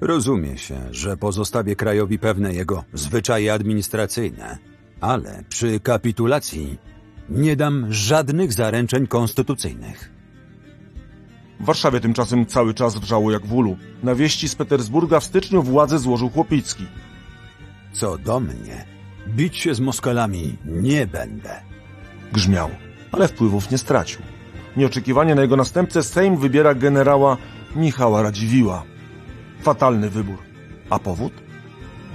Rozumie 0.00 0.58
się, 0.58 0.80
że 0.90 1.16
pozostawię 1.16 1.76
krajowi 1.76 2.18
pewne 2.18 2.54
jego 2.54 2.84
zwyczaje 2.92 3.52
administracyjne, 3.52 4.58
ale 5.00 5.44
przy 5.48 5.80
kapitulacji 5.80 6.78
nie 7.28 7.56
dam 7.56 7.86
żadnych 7.92 8.52
zaręczeń 8.52 9.06
konstytucyjnych. 9.06 10.12
W 11.60 11.64
Warszawie 11.64 12.00
tymczasem 12.00 12.46
cały 12.46 12.74
czas 12.74 12.96
wrzało 12.96 13.32
jak 13.32 13.46
w 13.46 13.54
ulu. 13.54 13.76
Na 14.02 14.14
wieści 14.14 14.48
z 14.48 14.54
Petersburga 14.54 15.20
w 15.20 15.24
styczniu 15.24 15.62
władzę 15.62 15.98
złożył 15.98 16.30
Chłopicki. 16.30 16.86
Co 17.92 18.18
do 18.18 18.40
mnie, 18.40 18.84
bić 19.28 19.56
się 19.56 19.74
z 19.74 19.80
Moskalami 19.80 20.56
nie 20.64 21.06
będę. 21.06 21.60
Grzmiał, 22.32 22.70
ale 23.12 23.28
wpływów 23.28 23.70
nie 23.70 23.78
stracił. 23.78 24.22
Nieoczekiwanie 24.76 25.34
na 25.34 25.42
jego 25.42 25.56
następcę 25.56 26.02
Sejm 26.02 26.36
wybiera 26.36 26.74
generała 26.74 27.36
Michała 27.76 28.22
Radziwiła. 28.22 28.82
Fatalny 29.62 30.10
wybór. 30.10 30.38
A 30.90 30.98
powód? 30.98 31.32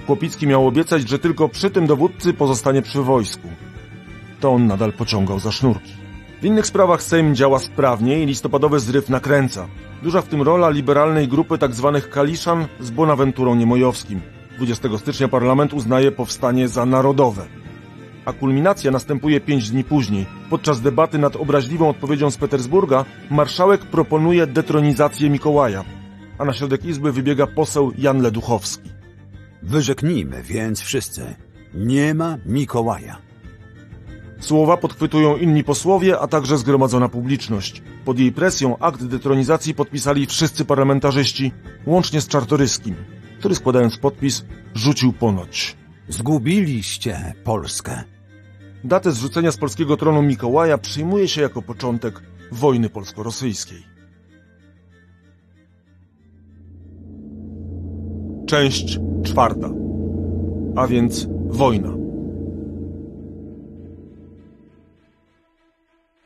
Chłopicki 0.08 0.48
miał 0.48 0.68
obiecać, 0.68 1.10
że 1.10 1.20
tylko 1.20 1.50
przy 1.50 1.70
tym 1.70 1.88
dowódcy 1.88 2.34
pozostanie 2.34 2.82
przy 2.82 3.02
wojsku. 3.02 3.48
To 4.40 4.52
on 4.52 4.68
nadal 4.68 4.94
pociągał 4.94 5.40
za 5.40 5.52
sznurki. 5.52 5.92
W 6.42 6.46
innych 6.46 6.66
sprawach 6.66 7.04
Sejm 7.04 7.36
działa 7.36 7.60
sprawnie 7.60 8.24
i 8.24 8.26
listopadowy 8.26 8.80
zryw 8.80 9.10
nakręca. 9.10 9.68
Duża 10.04 10.22
w 10.22 10.28
tym 10.28 10.42
rola 10.42 10.70
liberalnej 10.70 11.28
grupy 11.28 11.58
tzw. 11.58 12.02
Kaliszan 12.12 12.68
z 12.80 12.92
Bonaventurą 12.92 13.56
Niemojowskim. 13.56 14.22
20 14.58 14.98
stycznia 14.98 15.28
parlament 15.28 15.74
uznaje 15.74 16.12
powstanie 16.12 16.68
za 16.68 16.86
narodowe. 16.86 17.46
A 18.26 18.34
kulminacja 18.34 18.92
następuje 18.92 19.42
pięć 19.42 19.70
dni 19.70 19.84
później. 19.84 20.26
Podczas 20.50 20.82
debaty 20.82 21.18
nad 21.18 21.36
obraźliwą 21.36 21.90
odpowiedzią 21.90 22.32
z 22.32 22.38
Petersburga 22.38 23.06
marszałek 23.30 23.82
proponuje 23.82 24.48
detronizację 24.48 25.30
Mikołaja, 25.30 25.84
a 26.38 26.46
na 26.46 26.54
środek 26.54 26.86
izby 26.86 27.12
wybiega 27.12 27.48
poseł 27.48 27.92
Jan 27.98 28.22
Leduchowski. 28.22 28.90
Wyrzeknijmy 29.64 30.44
więc 30.44 30.82
wszyscy. 30.82 31.36
Nie 31.74 32.14
ma 32.14 32.38
Mikołaja. 32.46 33.18
Słowa 34.40 34.78
podchwytują 34.78 35.38
inni 35.38 35.64
posłowie, 35.64 36.20
a 36.20 36.28
także 36.28 36.58
zgromadzona 36.58 37.10
publiczność. 37.10 37.82
Pod 38.06 38.20
jej 38.20 38.32
presją 38.32 38.78
akt 38.78 39.04
detronizacji 39.04 39.74
podpisali 39.74 40.26
wszyscy 40.26 40.66
parlamentarzyści, 40.66 41.52
łącznie 41.86 42.22
z 42.22 42.28
Czartoryskim, 42.28 42.96
który 43.40 43.56
składając 43.56 43.98
podpis 43.98 44.46
rzucił 44.74 45.14
ponoć. 45.14 45.76
Zgubiliście 46.10 47.34
Polskę. 47.44 48.15
Datę 48.86 49.12
zrzucenia 49.12 49.52
z 49.52 49.58
polskiego 49.58 49.98
tronu 49.98 50.22
Mikołaja 50.22 50.78
przyjmuje 50.78 51.28
się 51.28 51.42
jako 51.42 51.62
początek 51.62 52.22
wojny 52.52 52.90
polsko-rosyjskiej. 52.90 53.84
Część 58.46 59.00
czwarta. 59.24 59.70
A 60.76 60.88
więc 60.88 61.28
wojna. 61.48 61.94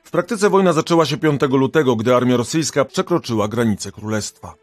W 0.04 0.12
praktyce 0.12 0.50
wojna 0.50 0.74
zaczęła 0.74 1.06
się 1.06 1.18
5 1.18 1.42
lutego, 1.42 1.96
gdy 1.96 2.16
armia 2.16 2.38
rosyjska 2.38 2.86
przekroczyła 2.86 3.48
granice 3.48 3.92
królestwa. 3.92 4.54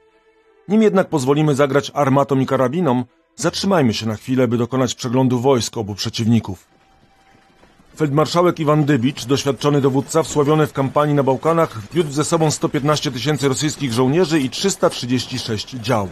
Nim 0.69 0.83
jednak 0.83 1.09
pozwolimy 1.09 1.55
zagrać 1.55 1.91
armatom 1.95 2.43
i 2.43 2.47
karabinom, 2.47 3.05
zatrzymajmy 3.37 3.95
się 3.95 4.07
na 4.07 4.15
chwilę, 4.15 4.49
by 4.49 4.57
dokonać 4.57 4.95
przeglądu 4.95 5.41
wojsk 5.41 5.77
obu 5.77 5.95
przeciwników. 5.95 6.76
Feldmarszałek 7.97 8.61
Iwan 8.61 8.85
Dybicz, 8.85 9.27
doświadczony 9.27 9.81
dowódca, 9.81 10.23
wsławiony 10.23 10.67
w 10.67 10.73
kampanii 10.73 11.15
na 11.15 11.23
Bałkanach, 11.23 11.79
wiódł 11.93 12.13
ze 12.13 12.25
sobą 12.25 12.51
115 12.51 13.11
tysięcy 13.11 13.49
rosyjskich 13.49 13.93
żołnierzy 13.93 14.41
i 14.41 14.51
336 14.51 15.71
dział. 15.71 16.09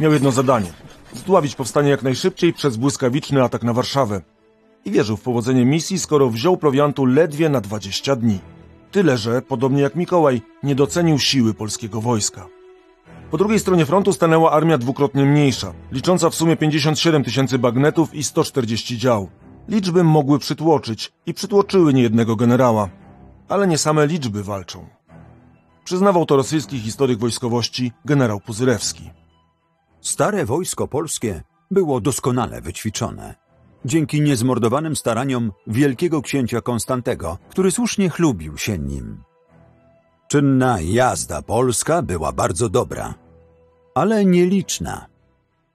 Miał 0.00 0.12
jedno 0.12 0.32
zadanie– 0.32 0.72
zdławić 1.14 1.54
powstanie 1.54 1.90
jak 1.90 2.02
najszybciej 2.02 2.52
przez 2.52 2.76
błyskawiczny 2.76 3.42
atak 3.42 3.62
na 3.62 3.72
Warszawę. 3.72 4.22
I 4.84 4.90
wierzył 4.90 5.16
w 5.16 5.22
powodzenie 5.22 5.64
misji, 5.64 5.98
skoro 5.98 6.30
wziął 6.30 6.56
prowiantu 6.56 7.04
ledwie 7.06 7.48
na 7.48 7.60
20 7.60 8.16
dni. 8.16 8.38
Tyle, 8.90 9.18
że, 9.18 9.42
podobnie 9.42 9.82
jak 9.82 9.96
Mikołaj, 9.96 10.42
nie 10.62 10.74
docenił 10.74 11.18
siły 11.18 11.54
polskiego 11.54 12.00
wojska. 12.00 12.46
Po 13.30 13.38
drugiej 13.38 13.60
stronie 13.60 13.86
frontu 13.86 14.12
stanęła 14.12 14.52
armia 14.52 14.78
dwukrotnie 14.78 15.24
mniejsza, 15.24 15.72
licząca 15.92 16.30
w 16.30 16.34
sumie 16.34 16.56
57 16.56 17.24
tysięcy 17.24 17.58
bagnetów 17.58 18.14
i 18.14 18.24
140 18.24 18.98
dział. 18.98 19.28
Liczby 19.68 20.04
mogły 20.04 20.38
przytłoczyć 20.38 21.12
i 21.26 21.34
przytłoczyły 21.34 21.94
niejednego 21.94 22.36
generała. 22.36 22.88
Ale 23.48 23.66
nie 23.66 23.78
same 23.78 24.06
liczby 24.06 24.42
walczą. 24.42 24.86
Przyznawał 25.84 26.26
to 26.26 26.36
rosyjski 26.36 26.80
historyk 26.80 27.18
wojskowości 27.18 27.92
generał 28.04 28.40
Puzyrewski. 28.40 29.10
Stare 30.00 30.44
wojsko 30.44 30.88
polskie 30.88 31.42
było 31.70 32.00
doskonale 32.00 32.60
wyćwiczone. 32.60 33.34
Dzięki 33.84 34.20
niezmordowanym 34.20 34.96
staraniom 34.96 35.52
wielkiego 35.66 36.22
księcia 36.22 36.60
Konstantego, 36.60 37.38
który 37.50 37.70
słusznie 37.70 38.10
chlubił 38.10 38.58
się 38.58 38.78
nim. 38.78 39.22
Czynna 40.28 40.80
jazda 40.80 41.42
polska 41.42 42.02
była 42.02 42.32
bardzo 42.32 42.68
dobra, 42.68 43.14
ale 43.94 44.24
nieliczna. 44.24 45.06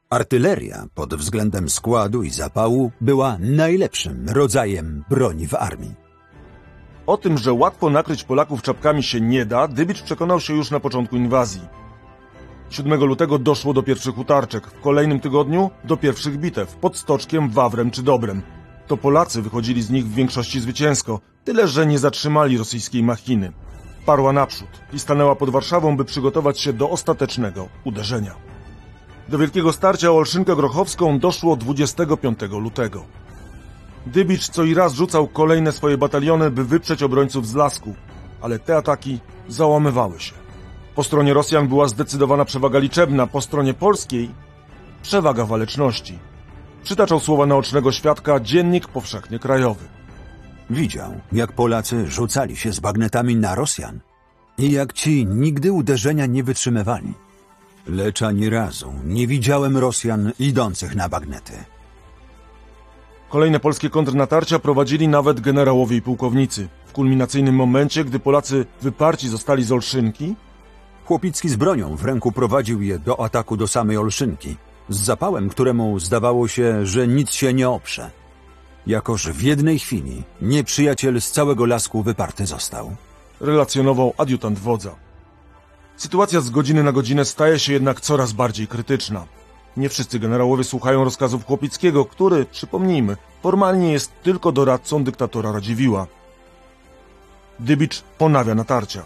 Artyleria 0.10 0.86
pod 0.96 1.16
względem 1.16 1.70
składu 1.70 2.24
i 2.24 2.30
zapału 2.30 2.92
była 3.02 3.38
najlepszym 3.40 4.30
rodzajem 4.30 5.04
broni 5.10 5.48
w 5.48 5.54
armii. 5.54 5.96
O 7.08 7.18
tym, 7.18 7.38
że 7.38 7.54
łatwo 7.54 7.90
nakryć 7.90 8.24
Polaków 8.24 8.62
czapkami 8.62 9.04
się 9.04 9.22
nie 9.22 9.46
da, 9.46 9.68
Dybicz 9.68 10.02
przekonał 10.02 10.40
się 10.40 10.54
już 10.54 10.72
na 10.72 10.80
początku 10.80 11.16
inwazji. 11.16 11.62
7 12.70 13.04
lutego 13.04 13.40
doszło 13.40 13.74
do 13.74 13.84
pierwszych 13.84 14.18
utarczek, 14.18 14.68
w 14.68 14.82
kolejnym 14.82 15.20
tygodniu 15.20 15.70
do 15.84 15.98
pierwszych 15.98 16.38
bitew 16.38 16.76
pod 16.76 16.98
Stoczkiem, 16.98 17.50
Wawrem 17.50 17.92
czy 17.92 18.04
Dobrem. 18.04 18.42
To 18.88 18.98
Polacy 18.98 19.42
wychodzili 19.42 19.82
z 19.82 19.90
nich 19.90 20.06
w 20.06 20.14
większości 20.14 20.60
zwycięsko, 20.60 21.20
tyle 21.44 21.68
że 21.68 21.86
nie 21.86 22.00
zatrzymali 22.00 22.58
rosyjskiej 22.58 23.04
machiny. 23.04 23.52
Parła 24.06 24.34
naprzód 24.34 24.70
i 24.94 25.00
stanęła 25.00 25.36
pod 25.36 25.50
Warszawą, 25.50 25.98
by 25.98 26.06
przygotować 26.06 26.60
się 26.60 26.74
do 26.74 26.90
ostatecznego 26.90 27.70
uderzenia. 27.84 28.59
Do 29.30 29.38
wielkiego 29.38 29.74
starcia 29.74 30.12
o 30.12 30.18
Olszynkę 30.18 30.56
Grochowską 30.56 31.20
doszło 31.20 31.56
25 31.56 32.40
lutego. 32.42 33.06
Dybicz 34.06 34.50
co 34.50 34.64
i 34.64 34.74
raz 34.74 34.94
rzucał 34.94 35.28
kolejne 35.28 35.72
swoje 35.72 35.98
bataliony, 35.98 36.52
by 36.52 36.66
wyprzeć 36.66 37.04
obrońców 37.04 37.48
z 37.48 37.56
lasku, 37.56 37.94
ale 38.42 38.60
te 38.60 38.78
ataki 38.78 39.20
załamywały 39.48 40.20
się. 40.20 40.34
Po 40.96 41.04
stronie 41.04 41.34
Rosjan 41.34 41.68
była 41.68 41.88
zdecydowana 41.88 42.46
przewaga 42.46 42.80
liczebna, 42.80 43.28
po 43.28 43.42
stronie 43.42 43.74
polskiej 43.74 44.30
przewaga 45.02 45.46
waleczności. 45.46 46.20
Przytaczał 46.84 47.20
słowa 47.20 47.46
naocznego 47.46 47.92
świadka 47.92 48.40
Dziennik 48.40 48.88
Powszechnie 48.88 49.40
Krajowy. 49.40 49.86
Widział, 50.70 51.14
jak 51.32 51.52
Polacy 51.52 52.08
rzucali 52.08 52.56
się 52.56 52.74
z 52.74 52.80
bagnetami 52.80 53.36
na 53.36 53.56
Rosjan 53.56 54.00
i 54.58 54.72
jak 54.72 54.94
ci 54.94 55.26
nigdy 55.26 55.72
uderzenia 55.72 56.26
nie 56.26 56.44
wytrzymywali. 56.44 57.14
Lecz 57.92 58.22
ani 58.22 58.50
razu 58.50 58.94
nie 59.06 59.28
widziałem 59.28 59.78
Rosjan 59.78 60.32
idących 60.40 60.96
na 60.96 61.10
bagnety. 61.10 61.54
Kolejne 63.30 63.60
polskie 63.60 63.90
kontrnatarcia 63.90 64.60
prowadzili 64.60 65.08
nawet 65.08 65.40
generałowie 65.40 65.98
i 65.98 66.02
pułkownicy. 66.02 66.68
W 66.86 66.92
kulminacyjnym 66.92 67.56
momencie, 67.56 68.06
gdy 68.06 68.20
Polacy 68.20 68.66
wyparci 68.82 69.30
zostali 69.30 69.64
z 69.64 69.72
Olszynki, 69.72 70.36
Chłopicki 71.06 71.50
z 71.50 71.56
bronią 71.56 71.96
w 71.96 72.06
ręku 72.06 72.32
prowadził 72.32 72.82
je 72.82 73.00
do 73.00 73.20
ataku 73.20 73.58
do 73.58 73.68
samej 73.68 73.98
Olszynki, 73.98 74.56
z 74.90 74.98
zapałem, 74.98 75.50
któremu 75.50 76.00
zdawało 76.00 76.48
się, 76.48 76.86
że 76.86 77.08
nic 77.08 77.32
się 77.32 77.54
nie 77.54 77.70
oprze. 77.70 78.12
Jakoż 78.88 79.28
w 79.28 79.42
jednej 79.42 79.80
chwili 79.80 80.24
nieprzyjaciel 80.42 81.22
z 81.22 81.32
całego 81.32 81.66
lasku 81.66 82.04
wyparty 82.04 82.46
został. 82.46 82.96
relacjonował 83.40 84.14
adiutant 84.18 84.60
wodza. 84.60 85.09
Sytuacja 86.00 86.42
z 86.42 86.50
godziny 86.50 86.84
na 86.84 86.92
godzinę 86.92 87.26
staje 87.26 87.60
się 87.60 87.74
jednak 87.74 88.02
coraz 88.02 88.34
bardziej 88.34 88.68
krytyczna. 88.68 89.26
Nie 89.78 89.90
wszyscy 89.90 90.20
generałowie 90.20 90.64
słuchają 90.64 91.04
rozkazów 91.04 91.46
Chłopickiego, 91.46 92.06
który, 92.06 92.46
przypomnijmy, 92.46 93.18
formalnie 93.44 93.92
jest 93.92 94.12
tylko 94.24 94.52
doradcą 94.52 95.04
dyktatora 95.04 95.52
Radziwiła. 95.52 96.08
Dybicz 97.60 98.02
ponawia 98.18 98.56
natarcia. 98.56 99.06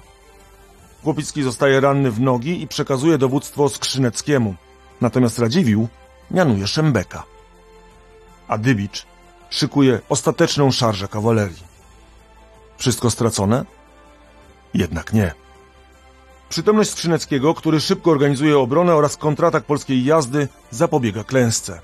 Chłopicki 1.04 1.44
zostaje 1.44 1.80
ranny 1.80 2.12
w 2.12 2.20
nogi 2.20 2.62
i 2.62 2.68
przekazuje 2.68 3.18
dowództwo 3.18 3.70
Skrzyneckiemu. 3.70 4.56
Natomiast 5.02 5.40
Radziwił 5.40 5.88
mianuje 6.32 6.68
Szembeka. 6.68 7.24
A 8.48 8.58
Dybicz 8.58 9.06
szykuje 9.50 10.00
ostateczną 10.10 10.72
szarżę 10.72 11.08
kawalerii. 11.08 11.64
Wszystko 12.78 13.12
stracone? 13.12 13.66
Jednak 14.74 15.14
nie. 15.14 15.43
Przytomność 16.54 16.89
Skrzyneckiego, 16.89 17.54
który 17.54 17.80
szybko 17.80 18.12
organizuje 18.12 18.58
obronę 18.58 18.96
oraz 18.96 19.18
kontratak 19.18 19.63
polskiej 19.63 20.06
jazdy, 20.06 20.48
zapobiega 20.72 21.24
klęsce. 21.24 21.82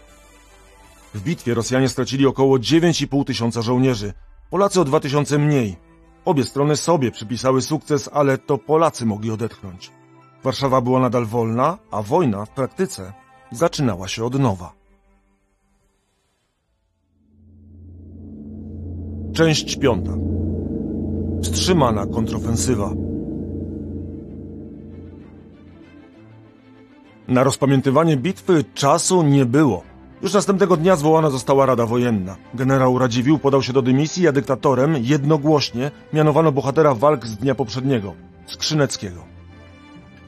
W 1.13 1.21
bitwie 1.21 1.53
Rosjanie 1.53 1.89
stracili 1.89 2.25
około 2.25 2.57
9,5 2.57 3.25
tysiąca 3.25 3.61
żołnierzy, 3.61 4.13
Polacy 4.49 4.81
o 4.81 4.85
2 4.85 4.99
tysiące 4.99 5.37
mniej. 5.37 5.77
Obie 6.25 6.43
strony 6.43 6.75
sobie 6.77 7.11
przypisały 7.11 7.61
sukces, 7.61 8.09
ale 8.13 8.37
to 8.37 8.57
Polacy 8.57 9.05
mogli 9.05 9.31
odetchnąć. 9.31 9.91
Warszawa 10.43 10.81
była 10.81 10.99
nadal 10.99 11.25
wolna, 11.25 11.77
a 11.91 12.01
wojna 12.01 12.45
w 12.45 12.49
praktyce 12.49 13.13
zaczynała 13.51 14.07
się 14.07 14.25
od 14.25 14.39
nowa. 14.39 14.73
Część 19.33 19.77
piąta. 19.77 20.11
Wstrzymana 21.43 22.05
kontrofensywa. 22.05 23.08
Na 27.29 27.43
rozpamiętywanie 27.43 28.17
bitwy 28.17 28.63
czasu 28.73 29.23
nie 29.23 29.45
było. 29.45 29.83
Już 30.21 30.33
następnego 30.33 30.77
dnia 30.77 30.95
zwołana 30.95 31.29
została 31.29 31.65
Rada 31.65 31.85
Wojenna. 31.85 32.35
Generał 32.53 32.99
Radziwiłł 32.99 33.39
podał 33.39 33.63
się 33.63 33.73
do 33.73 33.81
dymisji, 33.81 34.27
a 34.27 34.31
dyktatorem 34.31 34.97
jednogłośnie 34.97 35.91
mianowano 36.13 36.51
bohatera 36.51 36.93
walk 36.93 37.25
z 37.25 37.37
dnia 37.37 37.55
poprzedniego, 37.55 38.13
Skrzyneckiego. 38.47 39.23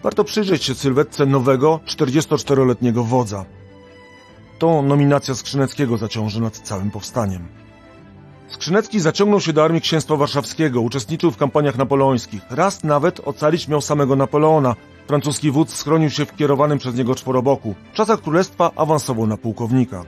Warto 0.03 0.23
przyjrzeć 0.23 0.63
się 0.63 0.75
sylwetce 0.75 1.25
nowego, 1.25 1.79
44-letniego 1.87 3.03
wodza. 3.03 3.45
To 4.59 4.81
nominacja 4.81 5.35
Skrzyneckiego 5.35 5.97
zaciąży 5.97 6.41
nad 6.41 6.57
całym 6.57 6.91
powstaniem. 6.91 7.47
Skrzynecki 8.47 8.99
zaciągnął 8.99 9.41
się 9.41 9.53
do 9.53 9.63
armii 9.63 9.81
księstwa 9.81 10.15
warszawskiego, 10.15 10.81
uczestniczył 10.81 11.31
w 11.31 11.37
kampaniach 11.37 11.77
napoleońskich. 11.77 12.41
Raz 12.49 12.83
nawet 12.83 13.19
ocalić 13.19 13.67
miał 13.67 13.81
samego 13.81 14.15
Napoleona, 14.15 14.75
Francuski 15.11 15.51
wódz 15.51 15.75
schronił 15.75 16.09
się 16.09 16.25
w 16.25 16.35
kierowanym 16.35 16.77
przez 16.77 16.95
niego 16.95 17.15
czworoboku. 17.15 17.75
W 17.93 17.95
czasach 17.95 18.21
królestwa 18.21 18.71
awansował 18.75 19.27
na 19.27 19.37
pułkownika. 19.37 20.03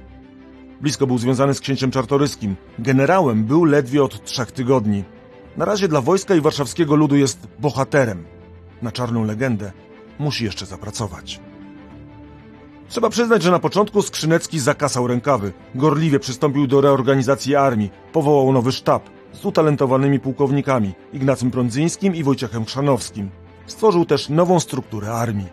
Blisko 0.82 1.08
był 1.08 1.18
związany 1.18 1.54
z 1.54 1.60
księciem 1.60 1.92
czartoryskim. 1.92 2.56
Generałem 2.80 3.44
był 3.44 3.66
ledwie 3.66 4.04
od 4.04 4.24
trzech 4.24 4.52
tygodni. 4.52 5.04
Na 5.58 5.66
razie 5.66 5.88
dla 5.88 6.02
wojska 6.02 6.36
i 6.36 6.42
warszawskiego 6.42 6.96
ludu 6.96 7.16
jest 7.16 7.48
bohaterem. 7.60 8.24
Na 8.82 8.92
czarną 8.92 9.24
legendę 9.24 9.72
musi 10.20 10.46
jeszcze 10.46 10.66
zapracować. 10.66 11.40
Trzeba 12.90 13.10
przyznać, 13.10 13.44
że 13.44 13.52
na 13.52 13.60
początku 13.60 14.02
Skrzynecki 14.02 14.60
zakasał 14.60 15.08
rękawy. 15.08 15.54
Gorliwie 15.76 16.20
przystąpił 16.20 16.68
do 16.68 16.82
reorganizacji 16.82 17.56
armii. 17.56 17.92
Powołał 18.14 18.54
nowy 18.54 18.72
sztab 18.72 19.10
z 19.34 19.46
utalentowanymi 19.46 20.20
pułkownikami 20.20 20.94
Ignacym 21.14 21.52
Prądzyńskim 21.52 22.16
i 22.16 22.24
Wojciechem 22.24 22.66
Chrzanowskim. 22.66 23.43
Stworzył 23.66 24.06
też 24.06 24.30
nową 24.30 24.60
strukturę 24.60 25.12
armii. 25.12 25.48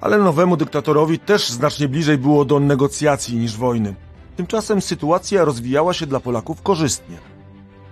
Ale 0.00 0.18
nowemu 0.18 0.56
dyktatorowi 0.56 1.18
też 1.18 1.50
znacznie 1.50 1.88
bliżej 1.88 2.18
było 2.18 2.44
do 2.44 2.60
negocjacji 2.60 3.36
niż 3.36 3.56
wojny. 3.56 3.94
Tymczasem 4.36 4.80
sytuacja 4.80 5.44
rozwijała 5.44 5.92
się 5.92 6.06
dla 6.06 6.20
Polaków 6.20 6.62
korzystnie. 6.62 7.16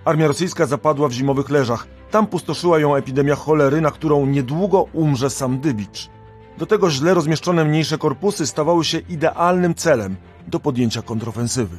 Armia 0.05 0.27
rosyjska 0.27 0.65
zapadła 0.65 1.07
w 1.07 1.11
zimowych 1.11 1.49
leżach. 1.49 1.87
Tam 2.11 2.27
pustoszyła 2.27 2.79
ją 2.79 2.95
epidemia 2.95 3.35
cholery, 3.35 3.81
na 3.81 3.91
którą 3.91 4.25
niedługo 4.25 4.85
umrze 4.93 5.29
sam 5.29 5.59
Dybicz. 5.59 6.09
Do 6.57 6.65
tego 6.65 6.89
źle 6.89 7.13
rozmieszczone 7.13 7.65
mniejsze 7.65 7.97
korpusy 7.97 8.47
stawały 8.47 8.85
się 8.85 8.97
idealnym 8.97 9.75
celem 9.75 10.15
do 10.47 10.59
podjęcia 10.59 11.01
kontrofensywy. 11.01 11.77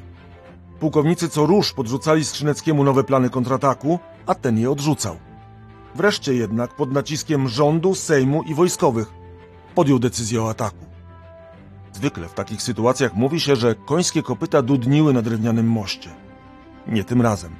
Pułkownicy 0.81 1.29
co 1.29 1.47
róż 1.47 1.73
podrzucali 1.73 2.25
Skrzyneckiemu 2.25 2.85
nowe 2.85 3.05
plany 3.05 3.31
kontrataku, 3.31 3.99
a 4.27 4.35
ten 4.35 4.59
je 4.59 4.71
odrzucał. 4.71 5.17
Wreszcie 5.99 6.35
jednak 6.35 6.75
pod 6.75 6.93
naciskiem 6.93 7.49
rządu, 7.49 7.95
sejmu 7.95 8.43
i 8.43 8.55
wojskowych 8.55 9.13
podjął 9.75 9.99
decyzję 9.99 10.43
o 10.43 10.51
ataku. 10.51 10.85
Zwykle 11.93 12.29
w 12.29 12.35
takich 12.35 12.63
sytuacjach 12.63 13.15
mówi 13.15 13.41
się, 13.41 13.57
że 13.57 13.75
końskie 13.75 14.23
kopyta 14.23 14.63
dudniły 14.63 15.13
na 15.13 15.23
drewnianym 15.23 15.67
moście. 15.67 16.11
Nie 16.87 17.05
tym 17.05 17.23
razem. 17.23 17.57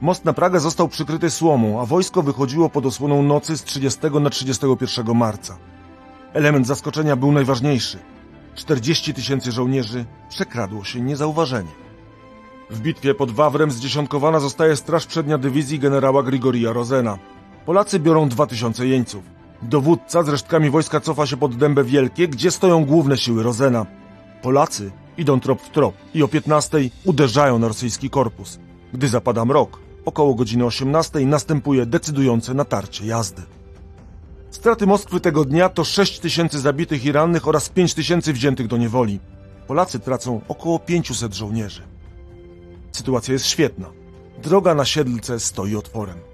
Most 0.00 0.24
na 0.24 0.32
Pragę 0.32 0.60
został 0.60 0.88
przykryty 0.88 1.30
słomą, 1.30 1.80
a 1.80 1.86
wojsko 1.86 2.22
wychodziło 2.22 2.68
pod 2.68 2.86
osłoną 2.86 3.22
nocy 3.22 3.56
z 3.56 3.64
30 3.64 4.00
na 4.20 4.30
31 4.30 5.16
marca. 5.16 5.58
Element 6.32 6.66
zaskoczenia 6.66 7.16
był 7.16 7.32
najważniejszy. 7.32 7.98
40 8.54 9.14
tysięcy 9.14 9.52
żołnierzy 9.52 10.04
przekradło 10.28 10.84
się 10.84 11.00
niezauważenie. 11.00 11.72
W 12.70 12.80
bitwie 12.80 13.14
pod 13.14 13.30
Wawrem 13.30 13.70
zdziesiątkowana 13.70 14.40
zostaje 14.40 14.76
straż 14.76 15.06
przednia 15.06 15.38
dywizji 15.38 15.78
generała 15.78 16.22
Grigoria 16.22 16.72
Rozena. 16.72 17.18
Polacy 17.66 18.00
biorą 18.00 18.28
2000 18.28 18.86
jeńców. 18.86 19.24
Dowódca 19.62 20.22
z 20.22 20.28
resztkami 20.28 20.70
wojska 20.70 21.00
cofa 21.00 21.26
się 21.26 21.36
pod 21.36 21.56
Dębę 21.56 21.84
Wielkie, 21.84 22.28
gdzie 22.28 22.50
stoją 22.50 22.84
główne 22.84 23.16
siły 23.16 23.42
Rozena. 23.42 23.86
Polacy 24.42 24.90
idą 25.16 25.40
trop 25.40 25.62
w 25.62 25.70
trop 25.70 25.94
i 26.14 26.22
o 26.22 26.28
15 26.28 26.78
uderzają 27.04 27.58
na 27.58 27.68
rosyjski 27.68 28.10
korpus. 28.10 28.58
Gdy 28.92 29.08
zapada 29.08 29.44
mrok, 29.44 29.78
około 30.04 30.34
godziny 30.34 30.64
18 30.64 31.26
następuje 31.26 31.86
decydujące 31.86 32.54
natarcie 32.54 33.06
jazdy. 33.06 33.42
Straty 34.50 34.86
Moskwy 34.86 35.20
tego 35.20 35.44
dnia 35.44 35.68
to 35.68 35.84
6 35.84 36.18
tysięcy 36.18 36.60
zabitych 36.60 37.04
i 37.04 37.12
rannych 37.12 37.48
oraz 37.48 37.68
5 37.68 37.94
tysięcy 37.94 38.32
wziętych 38.32 38.66
do 38.66 38.76
niewoli. 38.76 39.20
Polacy 39.66 39.98
tracą 39.98 40.40
około 40.48 40.78
500 40.78 41.34
żołnierzy. 41.34 41.82
Sytuacja 42.92 43.32
jest 43.32 43.46
świetna. 43.46 43.86
Droga 44.42 44.74
na 44.74 44.84
Siedlce 44.84 45.40
stoi 45.40 45.76
otworem. 45.76 46.31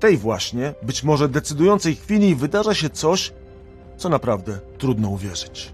Tej 0.00 0.18
właśnie, 0.18 0.74
być 0.82 1.02
może 1.02 1.28
decydującej 1.28 1.94
chwili 1.94 2.34
wydarza 2.34 2.74
się 2.74 2.90
coś, 2.90 3.32
co 3.96 4.08
naprawdę 4.08 4.58
trudno 4.78 5.08
uwierzyć. 5.08 5.72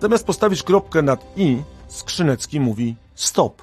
Zamiast 0.00 0.26
postawić 0.26 0.62
kropkę 0.62 1.02
nad 1.02 1.24
i, 1.36 1.62
Skrzynecki 1.88 2.60
mówi 2.60 2.96
stop. 3.14 3.62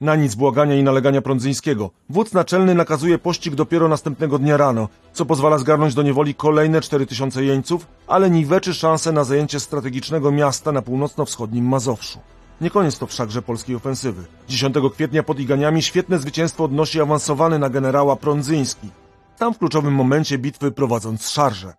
Na 0.00 0.16
nic 0.16 0.34
błagania 0.34 0.74
i 0.74 0.82
nalegania 0.82 1.22
Prądzyńskiego. 1.22 1.90
Wódz 2.10 2.32
naczelny 2.32 2.74
nakazuje 2.74 3.18
pościg 3.18 3.54
dopiero 3.54 3.88
następnego 3.88 4.38
dnia 4.38 4.56
rano, 4.56 4.88
co 5.12 5.26
pozwala 5.26 5.58
zgarnąć 5.58 5.94
do 5.94 6.02
niewoli 6.02 6.34
kolejne 6.34 6.80
4000 6.80 7.44
jeńców, 7.44 7.86
ale 8.06 8.30
niweczy 8.30 8.74
szansę 8.74 9.12
na 9.12 9.24
zajęcie 9.24 9.60
strategicznego 9.60 10.32
miasta 10.32 10.72
na 10.72 10.82
północno-wschodnim 10.82 11.64
Mazowszu. 11.64 12.18
Nie 12.60 12.70
koniec 12.70 12.98
to 12.98 13.06
wszakże 13.06 13.42
polskiej 13.42 13.76
ofensywy. 13.76 14.24
10 14.48 14.76
kwietnia 14.92 15.22
pod 15.22 15.40
Iganiami 15.40 15.82
świetne 15.82 16.18
zwycięstwo 16.18 16.64
odnosi 16.64 17.00
awansowany 17.00 17.58
na 17.58 17.70
generała 17.70 18.16
Prądzyński. 18.16 18.90
Tam 19.38 19.54
w 19.54 19.58
kluczowym 19.58 19.94
momencie 19.94 20.38
bitwy 20.38 20.72
prowadząc 20.72 21.28
szarże. 21.28 21.74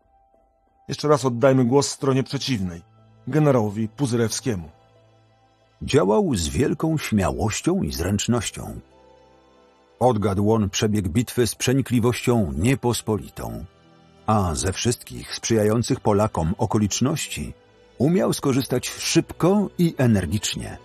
Jeszcze 0.88 1.08
raz 1.08 1.26
oddajmy 1.26 1.66
głos 1.66 1.90
stronie 1.90 2.24
przeciwnej, 2.24 2.82
generałowi 3.28 3.88
Puzyrewskiemu. 3.88 4.70
Działał 5.82 6.36
z 6.36 6.48
wielką 6.48 6.98
śmiałością 6.98 7.84
i 7.84 7.94
zręcznością. 7.94 8.80
Odgadł 10.00 10.52
on 10.52 10.70
przebieg 10.70 11.08
bitwy 11.08 11.48
z 11.48 11.56
przenikliwością 11.56 12.54
niepospolitą, 12.58 13.66
a 14.26 14.56
ze 14.56 14.74
wszystkich 14.74 15.36
sprzyjających 15.36 16.00
Polakom 16.00 16.56
okoliczności 16.58 17.54
umiał 17.98 18.34
skorzystać 18.34 18.90
szybko 18.90 19.70
i 19.78 19.96
energicznie. 19.98 20.78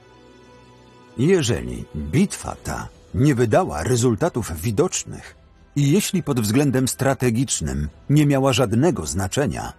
Jeżeli 1.18 1.84
bitwa 1.96 2.56
ta 2.64 2.88
nie 3.14 3.34
wydała 3.34 3.82
rezultatów 3.82 4.60
widocznych 4.60 5.36
i 5.76 5.90
jeśli 5.90 6.22
pod 6.22 6.40
względem 6.40 6.88
strategicznym 6.88 7.88
nie 8.10 8.26
miała 8.26 8.52
żadnego 8.52 9.06
znaczenia, 9.06 9.72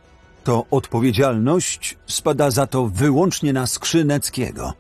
to 0.44 0.66
odpowiedzialność 0.72 1.98
spada 2.08 2.52
za 2.52 2.68
to 2.68 2.88
wyłącznie 2.88 3.54
na 3.54 3.68
Skrzyneckiego, 3.68 4.74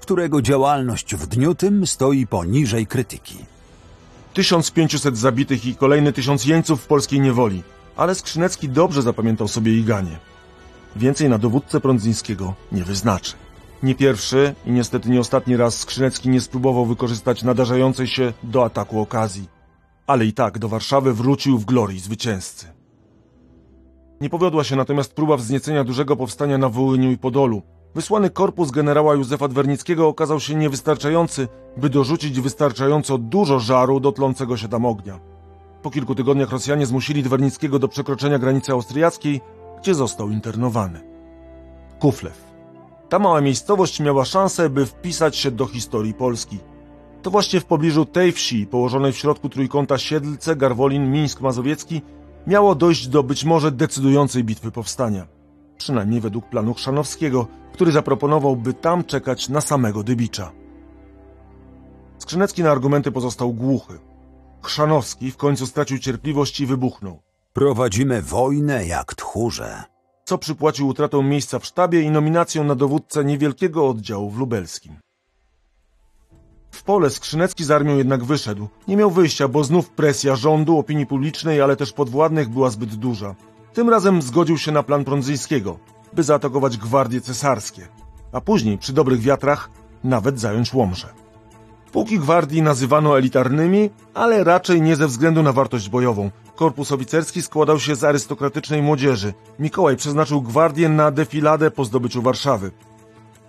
którego 0.00 0.42
działalność 0.42 1.14
w 1.14 1.26
dniu 1.26 1.54
tym 1.54 1.86
stoi 1.86 2.26
poniżej 2.26 2.86
krytyki. 2.86 3.36
1500 4.34 5.18
zabitych 5.18 5.66
i 5.66 5.76
kolejny 5.76 6.12
tysiąc 6.12 6.44
jeńców 6.44 6.82
w 6.82 6.86
polskiej 6.86 7.20
niewoli, 7.20 7.62
ale 7.96 8.14
Skrzynecki 8.14 8.68
dobrze 8.68 9.02
zapamiętał 9.02 9.48
sobie 9.48 9.78
Iganie. 9.78 10.33
Więcej 10.96 11.28
na 11.28 11.38
dowódcę 11.38 11.80
Prądzyńskiego 11.80 12.54
nie 12.72 12.84
wyznaczy. 12.84 13.32
Nie 13.82 13.94
pierwszy 13.94 14.54
i 14.66 14.70
niestety 14.70 15.10
nie 15.10 15.20
ostatni 15.20 15.56
raz 15.56 15.78
Skrzynecki 15.78 16.28
nie 16.28 16.40
spróbował 16.40 16.86
wykorzystać 16.86 17.42
nadarzającej 17.42 18.06
się 18.06 18.32
do 18.42 18.64
ataku 18.64 19.00
okazji. 19.00 19.48
Ale 20.06 20.24
i 20.26 20.32
tak 20.32 20.58
do 20.58 20.68
Warszawy 20.68 21.14
wrócił 21.14 21.58
w 21.58 21.64
glorii 21.64 22.00
zwycięzcy. 22.00 22.66
Nie 24.20 24.30
powiodła 24.30 24.64
się 24.64 24.76
natomiast 24.76 25.14
próba 25.14 25.36
wzniecenia 25.36 25.84
dużego 25.84 26.16
powstania 26.16 26.58
na 26.58 26.68
Wołyniu 26.68 27.10
i 27.10 27.18
Podolu. 27.18 27.62
Wysłany 27.94 28.30
korpus 28.30 28.70
generała 28.70 29.14
Józefa 29.14 29.48
Dwernickiego 29.48 30.08
okazał 30.08 30.40
się 30.40 30.54
niewystarczający, 30.54 31.48
by 31.76 31.90
dorzucić 31.90 32.40
wystarczająco 32.40 33.18
dużo 33.18 33.60
żaru 33.60 34.00
do 34.00 34.12
tlącego 34.12 34.56
się 34.56 34.68
tam 34.68 34.86
ognia. 34.86 35.20
Po 35.82 35.90
kilku 35.90 36.14
tygodniach 36.14 36.50
Rosjanie 36.50 36.86
zmusili 36.86 37.22
Dwernickiego 37.22 37.78
do 37.78 37.88
przekroczenia 37.88 38.38
granicy 38.38 38.72
austriackiej, 38.72 39.40
gdzie 39.84 39.94
został 39.94 40.30
internowany. 40.30 41.00
Kuflew. 41.98 42.44
Ta 43.08 43.18
mała 43.18 43.40
miejscowość 43.40 44.00
miała 44.00 44.24
szansę, 44.24 44.70
by 44.70 44.86
wpisać 44.86 45.36
się 45.36 45.50
do 45.50 45.66
historii 45.66 46.14
Polski. 46.14 46.58
To 47.22 47.30
właśnie 47.30 47.60
w 47.60 47.64
pobliżu 47.64 48.04
tej 48.04 48.32
wsi, 48.32 48.66
położonej 48.66 49.12
w 49.12 49.16
środku 49.16 49.48
trójkąta 49.48 49.98
Siedlce, 49.98 50.56
Garwolin, 50.56 51.10
Mińsk 51.10 51.40
Mazowiecki, 51.40 52.02
miało 52.46 52.74
dojść 52.74 53.08
do 53.08 53.22
być 53.22 53.44
może 53.44 53.72
decydującej 53.72 54.44
bitwy 54.44 54.70
powstania. 54.70 55.26
Przynajmniej 55.78 56.20
według 56.20 56.48
planu 56.48 56.74
Chrzanowskiego, 56.74 57.46
który 57.72 57.92
zaproponował, 57.92 58.56
by 58.56 58.74
tam 58.74 59.04
czekać 59.04 59.48
na 59.48 59.60
samego 59.60 60.02
Dybicza. 60.02 60.52
Skrzynecki 62.18 62.62
na 62.62 62.70
argumenty 62.70 63.12
pozostał 63.12 63.52
głuchy. 63.52 63.98
Chrzanowski 64.62 65.30
w 65.30 65.36
końcu 65.36 65.66
stracił 65.66 65.98
cierpliwość 65.98 66.60
i 66.60 66.66
wybuchnął. 66.66 67.23
Prowadzimy 67.54 68.22
wojnę 68.22 68.86
jak 68.86 69.14
tchórze. 69.14 69.82
co 70.24 70.38
przypłacił 70.38 70.88
utratą 70.88 71.22
miejsca 71.22 71.58
w 71.58 71.64
sztabie 71.64 72.02
i 72.02 72.10
nominacją 72.10 72.64
na 72.64 72.74
dowódcę 72.74 73.24
niewielkiego 73.24 73.88
oddziału 73.88 74.30
w 74.30 74.38
lubelskim. 74.38 74.96
W 76.70 76.82
pole 76.82 77.10
Skrzynecki 77.10 77.64
z 77.64 77.70
armią 77.70 77.96
jednak 77.96 78.24
wyszedł. 78.24 78.68
Nie 78.88 78.96
miał 78.96 79.10
wyjścia, 79.10 79.48
bo 79.48 79.64
znów 79.64 79.90
presja 79.90 80.36
rządu, 80.36 80.78
opinii 80.78 81.06
publicznej, 81.06 81.60
ale 81.60 81.76
też 81.76 81.92
podwładnych 81.92 82.48
była 82.48 82.70
zbyt 82.70 82.94
duża. 82.94 83.34
Tym 83.72 83.90
razem 83.90 84.22
zgodził 84.22 84.58
się 84.58 84.72
na 84.72 84.82
plan 84.82 85.04
Prądzyńskiego, 85.04 85.78
by 86.12 86.22
zaatakować 86.22 86.76
gwardie 86.76 87.20
cesarskie, 87.20 87.88
a 88.32 88.40
później, 88.40 88.78
przy 88.78 88.92
dobrych 88.92 89.20
wiatrach, 89.20 89.70
nawet 90.04 90.40
zająć 90.40 90.74
Łomże. 90.74 91.08
Pułki 91.92 92.18
gwardii 92.18 92.62
nazywano 92.62 93.18
elitarnymi, 93.18 93.90
ale 94.14 94.44
raczej 94.44 94.82
nie 94.82 94.96
ze 94.96 95.06
względu 95.06 95.42
na 95.42 95.52
wartość 95.52 95.88
bojową. 95.88 96.30
Korpus 96.56 96.92
oficerski 96.92 97.42
składał 97.42 97.80
się 97.80 97.94
z 97.94 98.04
arystokratycznej 98.04 98.82
młodzieży. 98.82 99.34
Mikołaj 99.58 99.96
przeznaczył 99.96 100.42
gwardię 100.42 100.88
na 100.88 101.10
defiladę 101.10 101.70
po 101.70 101.84
zdobyciu 101.84 102.22
Warszawy. 102.22 102.70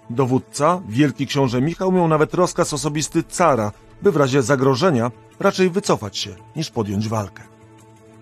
Dowódca, 0.10 0.82
wielki 0.90 1.28
książę 1.28 1.62
Michał, 1.62 1.92
miał 1.92 2.08
nawet 2.08 2.34
rozkaz 2.34 2.74
osobisty 2.74 3.24
cara, 3.24 3.72
by 4.02 4.12
w 4.12 4.18
razie 4.18 4.42
zagrożenia 4.42 5.12
raczej 5.40 5.70
wycofać 5.70 6.18
się, 6.18 6.36
niż 6.56 6.70
podjąć 6.70 7.08
walkę. 7.08 7.44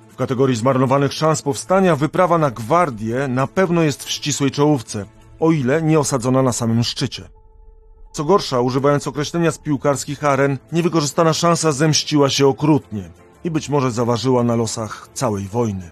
W 0.09 0.15
kategorii 0.15 0.55
zmarnowanych 0.55 1.13
szans 1.13 1.41
powstania 1.41 1.95
wyprawa 1.95 2.38
na 2.38 2.51
gwardię 2.51 3.27
na 3.27 3.47
pewno 3.47 3.81
jest 3.81 4.03
w 4.03 4.09
ścisłej 4.09 4.51
czołówce, 4.51 5.05
o 5.39 5.51
ile 5.51 5.81
nie 5.81 5.99
osadzona 5.99 6.41
na 6.41 6.51
samym 6.51 6.84
szczycie. 6.84 7.29
Co 8.11 8.23
gorsza, 8.23 8.59
używając 8.59 9.07
określenia 9.07 9.51
z 9.51 9.57
piłkarskich 9.57 10.23
aren, 10.23 10.57
niewykorzystana 10.71 11.34
szansa 11.34 11.71
zemściła 11.71 12.29
się 12.29 12.47
okrutnie 12.47 13.22
i 13.43 13.51
być 13.51 13.69
może 13.69 13.91
zaważyła 13.91 14.43
na 14.43 14.55
losach 14.55 15.09
całej 15.13 15.47
wojny. 15.47 15.91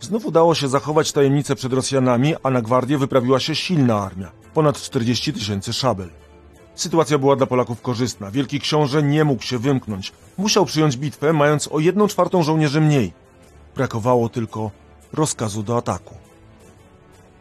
Znów 0.00 0.26
udało 0.26 0.54
się 0.54 0.68
zachować 0.68 1.12
tajemnicę 1.12 1.56
przed 1.56 1.72
Rosjanami, 1.72 2.34
a 2.42 2.50
na 2.50 2.62
gwardię 2.62 2.98
wyprawiła 2.98 3.40
się 3.40 3.54
silna 3.54 3.98
armia, 3.98 4.30
ponad 4.54 4.80
40 4.80 5.32
tysięcy 5.32 5.72
szabel. 5.72 6.10
Sytuacja 6.74 7.18
była 7.18 7.36
dla 7.36 7.46
Polaków 7.46 7.82
korzystna. 7.82 8.30
Wielki 8.30 8.60
książę 8.60 9.02
nie 9.02 9.24
mógł 9.24 9.42
się 9.42 9.58
wymknąć. 9.58 10.12
Musiał 10.36 10.66
przyjąć 10.66 10.96
bitwę, 10.96 11.32
mając 11.32 11.68
o 11.72 11.78
jedną 11.78 12.08
czwartą 12.08 12.42
żołnierzy 12.42 12.80
mniej. 12.80 13.12
Brakowało 13.76 14.28
tylko 14.28 14.70
rozkazu 15.12 15.62
do 15.62 15.76
ataku. 15.76 16.14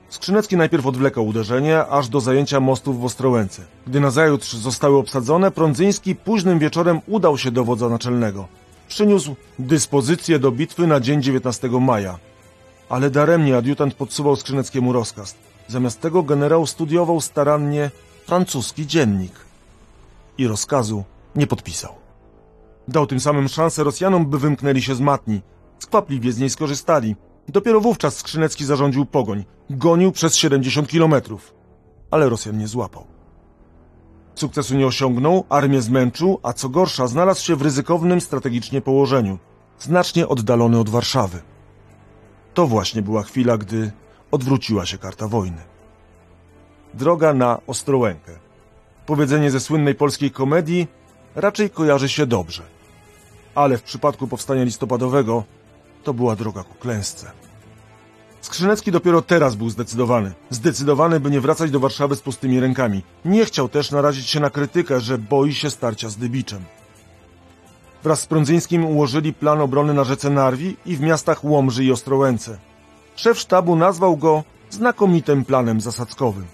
Skrzynecki 0.09 0.57
najpierw 0.57 0.85
odwlekał 0.85 1.27
uderzenie, 1.27 1.85
aż 1.85 2.07
do 2.07 2.21
zajęcia 2.21 2.59
mostów 2.59 2.99
w 2.99 3.05
Ostrołęce. 3.05 3.61
Gdy 3.87 3.99
nazajutrz 3.99 4.53
zostały 4.53 4.97
obsadzone, 4.97 5.51
Prądzyński 5.51 6.15
późnym 6.15 6.59
wieczorem 6.59 7.01
udał 7.07 7.37
się 7.37 7.51
do 7.51 7.63
wodza 7.63 7.89
naczelnego. 7.89 8.47
Przyniósł 8.87 9.35
dyspozycję 9.59 10.39
do 10.39 10.51
bitwy 10.51 10.87
na 10.87 10.99
dzień 10.99 11.23
19 11.23 11.69
maja. 11.69 12.19
Ale 12.89 13.09
daremnie 13.09 13.57
adiutant 13.57 13.93
podsuwał 13.93 14.35
Skrzyneckiemu 14.35 14.93
rozkaz. 14.93 15.35
Zamiast 15.67 16.01
tego 16.01 16.23
generał 16.23 16.67
studiował 16.67 17.21
starannie 17.21 17.91
francuski 18.25 18.87
dziennik. 18.87 19.33
I 20.37 20.47
rozkazu 20.47 21.03
nie 21.35 21.47
podpisał. 21.47 21.95
Dał 22.87 23.07
tym 23.07 23.19
samym 23.19 23.47
szansę 23.47 23.83
Rosjanom, 23.83 24.25
by 24.25 24.39
wymknęli 24.39 24.81
się 24.81 24.95
z 24.95 24.99
matni. 24.99 25.41
Skwapliwie 25.79 26.31
z 26.31 26.39
niej 26.39 26.49
skorzystali. 26.49 27.15
Dopiero 27.47 27.81
wówczas 27.81 28.17
Skrzynecki 28.17 28.65
zarządził 28.65 29.05
pogoń. 29.05 29.45
Gonił 29.69 30.11
przez 30.11 30.35
70 30.35 30.87
kilometrów. 30.87 31.53
Ale 32.11 32.29
Rosjan 32.29 32.57
nie 32.57 32.67
złapał. 32.67 33.16
Sukcesu 34.39 34.75
nie 34.75 34.87
osiągnął, 34.87 35.45
armię 35.49 35.81
zmęczył, 35.81 36.39
a 36.43 36.53
co 36.53 36.69
gorsza 36.69 37.07
znalazł 37.07 37.45
się 37.45 37.55
w 37.55 37.61
ryzykownym 37.61 38.21
strategicznie 38.21 38.81
położeniu. 38.81 39.37
Znacznie 39.79 40.27
oddalony 40.27 40.79
od 40.79 40.89
Warszawy. 40.89 41.41
To 42.53 42.67
właśnie 42.67 43.01
była 43.01 43.23
chwila, 43.23 43.57
gdy 43.57 43.91
odwróciła 44.31 44.85
się 44.85 44.97
karta 44.97 45.27
wojny. 45.27 45.61
Droga 46.93 47.33
na 47.33 47.61
Ostrołękę. 47.67 48.31
Powiedzenie 49.05 49.51
ze 49.51 49.59
słynnej 49.59 49.95
polskiej 49.95 50.31
komedii 50.31 50.87
raczej 51.35 51.69
kojarzy 51.69 52.09
się 52.09 52.25
dobrze. 52.25 52.63
Ale 53.55 53.77
w 53.77 53.83
przypadku 53.83 54.27
powstania 54.27 54.63
listopadowego 54.63 55.43
to 56.03 56.13
była 56.13 56.35
droga 56.35 56.63
ku 56.63 56.73
klęsce. 56.73 57.31
Skrzynecki 58.47 58.91
dopiero 58.91 59.21
teraz 59.21 59.55
był 59.55 59.69
zdecydowany. 59.69 60.33
Zdecydowany, 60.49 61.19
by 61.19 61.31
nie 61.31 61.41
wracać 61.41 61.71
do 61.71 61.79
Warszawy 61.79 62.15
z 62.15 62.21
pustymi 62.21 62.59
rękami. 62.59 63.01
Nie 63.25 63.45
chciał 63.45 63.69
też 63.69 63.91
narazić 63.91 64.27
się 64.27 64.39
na 64.39 64.49
krytykę, 64.49 65.01
że 65.01 65.17
boi 65.17 65.53
się 65.53 65.69
starcia 65.69 66.09
z 66.09 66.17
Dybiczem. 66.17 66.63
Wraz 68.03 68.21
z 68.21 68.25
Prądzyńskim 68.25 68.85
ułożyli 68.85 69.33
plan 69.33 69.61
obrony 69.61 69.93
na 69.93 70.03
rzece 70.03 70.29
Narwi 70.29 70.75
i 70.85 70.95
w 70.95 71.01
miastach 71.01 71.43
Łomży 71.43 71.83
i 71.83 71.91
Ostrołęce. 71.91 72.57
Szef 73.15 73.39
sztabu 73.39 73.75
nazwał 73.75 74.17
go 74.17 74.43
znakomitym 74.69 75.45
planem 75.45 75.81
zasadzkowym. 75.81 76.45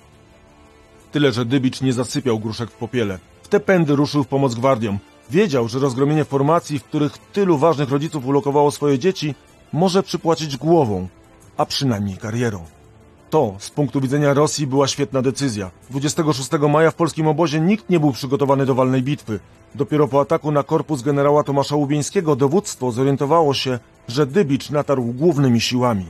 Tyle, 1.11 1.31
że 1.31 1.45
Dybicz 1.45 1.81
nie 1.81 1.93
zasypiał 1.93 2.39
gruszek 2.39 2.71
w 2.71 2.75
popiele. 2.75 3.19
W 3.43 3.47
te 3.47 3.59
pędy 3.59 3.95
ruszył 3.95 4.23
w 4.23 4.27
pomoc 4.27 4.55
gwardiom. 4.55 4.99
Wiedział, 5.29 5.67
że 5.67 5.79
rozgromienie 5.79 6.25
formacji, 6.25 6.79
w 6.79 6.83
których 6.83 7.17
tylu 7.17 7.57
ważnych 7.57 7.89
rodziców 7.89 8.25
ulokowało 8.25 8.71
swoje 8.71 8.99
dzieci, 8.99 9.35
może 9.73 10.03
przypłacić 10.03 10.57
głową, 10.57 11.07
a 11.57 11.65
przynajmniej 11.65 12.17
karierą. 12.17 12.63
To, 13.29 13.55
z 13.59 13.69
punktu 13.69 14.01
widzenia 14.01 14.33
Rosji, 14.33 14.67
była 14.67 14.87
świetna 14.87 15.21
decyzja. 15.21 15.71
26 15.89 16.49
maja 16.69 16.91
w 16.91 16.95
polskim 16.95 17.27
obozie 17.27 17.59
nikt 17.59 17.89
nie 17.89 17.99
był 17.99 18.11
przygotowany 18.11 18.65
do 18.65 18.75
walnej 18.75 19.03
bitwy. 19.03 19.39
Dopiero 19.75 20.07
po 20.07 20.21
ataku 20.21 20.51
na 20.51 20.63
korpus 20.63 21.01
generała 21.01 21.43
Tomasza 21.43 21.75
Łubieńskiego 21.75 22.35
dowództwo 22.35 22.91
zorientowało 22.91 23.53
się, 23.53 23.79
że 24.07 24.25
Dybicz 24.25 24.69
natarł 24.69 25.03
głównymi 25.03 25.61
siłami. 25.61 26.05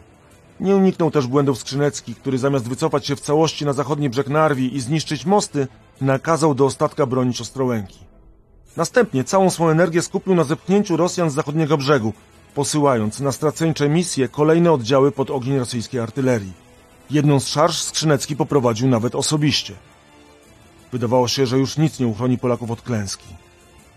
Nie 0.60 0.76
uniknął 0.76 1.12
też 1.12 1.28
błędów 1.28 1.58
Skrzynecki, 1.58 2.16
który 2.16 2.38
zamiast 2.38 2.68
wycofać 2.68 3.08
się 3.08 3.16
w 3.16 3.22
całości 3.22 3.66
na 3.66 3.74
zachodni 3.74 4.10
brzeg 4.10 4.30
Narwi 4.30 4.76
i 4.76 4.82
zniszczyć 4.82 5.26
mosty, 5.26 5.68
nakazał 6.02 6.56
do 6.56 6.66
ostatka 6.66 7.06
bronić 7.06 7.42
Ostrołęki. 7.42 8.00
Następnie 8.78 9.24
całą 9.24 9.50
swą 9.50 9.70
energię 9.70 10.02
skupił 10.02 10.36
na 10.36 10.44
zepchnięciu 10.44 10.98
Rosjan 10.98 11.30
z 11.30 11.34
zachodniego 11.34 11.78
brzegu, 11.78 12.14
posyłając 12.56 13.20
na 13.20 13.32
straceńcze 13.32 13.90
misje 13.90 14.28
kolejne 14.28 14.72
oddziały 14.72 15.12
pod 15.12 15.30
ogień 15.32 15.58
rosyjskiej 15.60 16.00
artylerii. 16.00 16.54
Jedną 17.10 17.40
z 17.40 17.48
szarż 17.48 17.82
Skrzynecki 17.82 18.36
poprowadził 18.36 18.88
nawet 18.88 19.16
osobiście. 19.16 19.74
Wydawało 20.92 21.28
się, 21.28 21.46
że 21.46 21.58
już 21.58 21.78
nic 21.78 22.00
nie 22.00 22.08
uchroni 22.08 22.38
Polaków 22.38 22.72
od 22.72 22.82
klęski. 22.82 23.28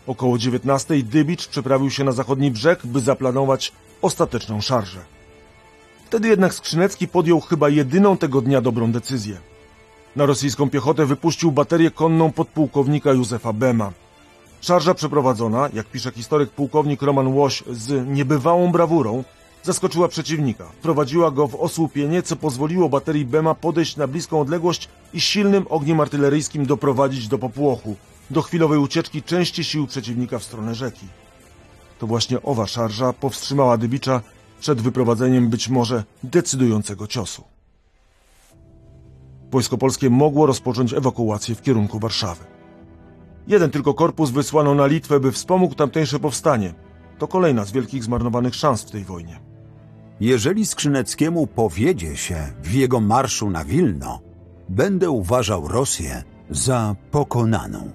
Około 0.06 0.38
19 0.38 1.02
Dybicz 1.02 1.48
przeprawił 1.48 1.90
się 1.90 2.04
na 2.04 2.12
zachodni 2.12 2.50
brzeg, 2.50 2.86
by 2.86 3.00
zaplanować 3.00 3.72
ostateczną 4.02 4.60
szarżę. 4.60 5.00
Wtedy 6.06 6.28
jednak 6.28 6.54
Skrzynecki 6.54 7.08
podjął 7.08 7.40
chyba 7.40 7.68
jedyną 7.68 8.16
tego 8.16 8.40
dnia 8.40 8.60
dobrą 8.60 8.92
decyzję. 8.92 9.36
Na 10.16 10.26
rosyjską 10.26 10.70
piechotę 10.70 11.06
wypuścił 11.06 11.52
baterię 11.52 11.90
konną 11.90 12.32
podpułkownika 12.32 13.12
Józefa 13.12 13.52
Bema. 13.52 13.92
Szarża 14.60 14.94
przeprowadzona, 14.94 15.68
jak 15.74 15.86
pisze 15.86 16.10
historyk 16.10 16.50
pułkownik 16.50 17.02
Roman 17.02 17.26
Łoś, 17.26 17.64
z 17.70 18.08
niebywałą 18.08 18.72
brawurą, 18.72 19.24
zaskoczyła 19.62 20.08
przeciwnika. 20.08 20.64
Wprowadziła 20.64 21.30
go 21.30 21.48
w 21.48 21.54
osłupienie, 21.54 22.22
co 22.22 22.36
pozwoliło 22.36 22.88
baterii 22.88 23.24
Bema 23.24 23.54
podejść 23.54 23.96
na 23.96 24.06
bliską 24.06 24.40
odległość 24.40 24.88
i 25.14 25.20
silnym 25.20 25.66
ogniem 25.68 26.00
artyleryjskim 26.00 26.66
doprowadzić 26.66 27.28
do 27.28 27.38
popłochu, 27.38 27.96
do 28.30 28.42
chwilowej 28.42 28.78
ucieczki 28.78 29.22
części 29.22 29.64
sił 29.64 29.86
przeciwnika 29.86 30.38
w 30.38 30.44
stronę 30.44 30.74
rzeki. 30.74 31.06
To 31.98 32.06
właśnie 32.06 32.42
owa 32.42 32.66
szarża 32.66 33.12
powstrzymała 33.12 33.76
Dybicza 33.76 34.20
przed 34.60 34.80
wyprowadzeniem 34.80 35.48
być 35.48 35.68
może 35.68 36.04
decydującego 36.22 37.06
ciosu. 37.06 37.44
Wojsko 39.50 39.78
polskie 39.78 40.10
mogło 40.10 40.46
rozpocząć 40.46 40.92
ewakuację 40.92 41.54
w 41.54 41.62
kierunku 41.62 41.98
Warszawy. 41.98 42.55
Jeden 43.46 43.70
tylko 43.70 43.94
korpus 43.94 44.30
wysłano 44.30 44.74
na 44.74 44.86
Litwę, 44.86 45.20
by 45.20 45.32
wspomógł 45.32 45.74
tamtejsze 45.74 46.18
powstanie. 46.18 46.74
To 47.18 47.28
kolejna 47.28 47.64
z 47.64 47.72
wielkich 47.72 48.04
zmarnowanych 48.04 48.54
szans 48.54 48.82
w 48.82 48.90
tej 48.90 49.04
wojnie. 49.04 49.40
Jeżeli 50.20 50.66
Skrzyneckiemu 50.66 51.46
powiedzie 51.46 52.16
się 52.16 52.36
w 52.62 52.74
jego 52.74 53.00
marszu 53.00 53.50
na 53.50 53.64
Wilno, 53.64 54.20
będę 54.68 55.10
uważał 55.10 55.68
Rosję 55.68 56.22
za 56.50 56.96
pokonaną. 57.10 57.90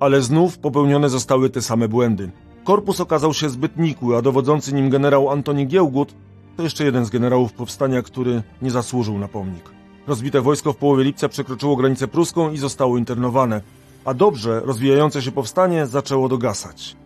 Ale 0.00 0.22
znów 0.22 0.58
popełnione 0.58 1.08
zostały 1.08 1.50
te 1.50 1.62
same 1.62 1.88
błędy. 1.88 2.30
Korpus 2.64 3.00
okazał 3.00 3.34
się 3.34 3.48
zbyt 3.48 3.76
nikły, 3.76 4.16
a 4.16 4.22
dowodzący 4.22 4.74
nim 4.74 4.90
generał 4.90 5.30
Antoni 5.30 5.66
Giełgut 5.66 6.14
to 6.56 6.62
jeszcze 6.62 6.84
jeden 6.84 7.04
z 7.04 7.10
generałów 7.10 7.52
powstania, 7.52 8.02
który 8.02 8.42
nie 8.62 8.70
zasłużył 8.70 9.18
na 9.18 9.28
pomnik. 9.28 9.70
Rozbite 10.06 10.40
wojsko 10.40 10.72
w 10.72 10.76
połowie 10.76 11.04
lipca 11.04 11.28
przekroczyło 11.28 11.76
granicę 11.76 12.08
pruską 12.08 12.52
i 12.52 12.58
zostało 12.58 12.98
internowane, 12.98 13.60
a 14.06 14.14
dobrze 14.14 14.60
rozwijające 14.60 15.22
się 15.22 15.32
powstanie 15.32 15.86
zaczęło 15.86 16.28
dogasać. 16.28 16.96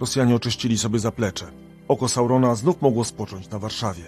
Rosjanie 0.00 0.34
oczyścili 0.34 0.78
sobie 0.78 0.98
zaplecze. 0.98 1.46
Oko 1.88 2.08
Saurona 2.08 2.54
znów 2.54 2.82
mogło 2.82 3.04
spocząć 3.04 3.50
na 3.50 3.58
Warszawie. 3.58 4.02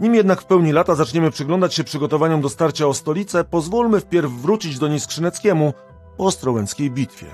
Nim 0.00 0.14
jednak 0.14 0.42
w 0.42 0.44
pełni 0.44 0.72
lata 0.72 0.94
zaczniemy 0.94 1.30
przyglądać 1.30 1.74
się 1.74 1.84
przygotowaniom 1.84 2.40
do 2.40 2.48
starcia 2.48 2.86
o 2.86 2.94
stolicę, 2.94 3.44
pozwólmy 3.44 4.00
wpierw 4.00 4.32
wrócić 4.32 4.78
do 4.78 4.88
niej 4.88 5.00
Skrzyneckiemu 5.00 5.72
po 6.16 6.24
ostrołęckiej 6.24 6.90
bitwie. 6.90 7.26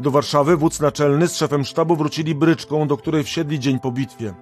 Do 0.00 0.10
Warszawy 0.10 0.56
wódz 0.56 0.80
naczelny 0.80 1.28
z 1.28 1.36
szefem 1.36 1.64
sztabu 1.64 1.96
wrócili 1.96 2.34
bryczką, 2.34 2.88
do 2.88 2.96
której 2.96 3.24
wsiedli 3.24 3.60
dzień 3.60 3.78
po 3.80 3.92
bitwie. 3.92 4.34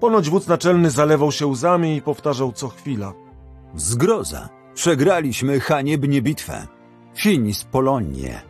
Ponoć 0.00 0.30
wódz 0.30 0.46
naczelny 0.46 0.90
zalewał 0.90 1.32
się 1.32 1.46
łzami 1.46 1.96
i 1.96 2.02
powtarzał 2.02 2.52
co 2.52 2.68
chwila. 2.68 3.12
Zgroza. 3.74 4.48
Przegraliśmy 4.74 5.60
haniebnie 5.60 6.22
bitwę. 6.22 6.66
Finis 7.14 7.64
Polonie. 7.64 8.47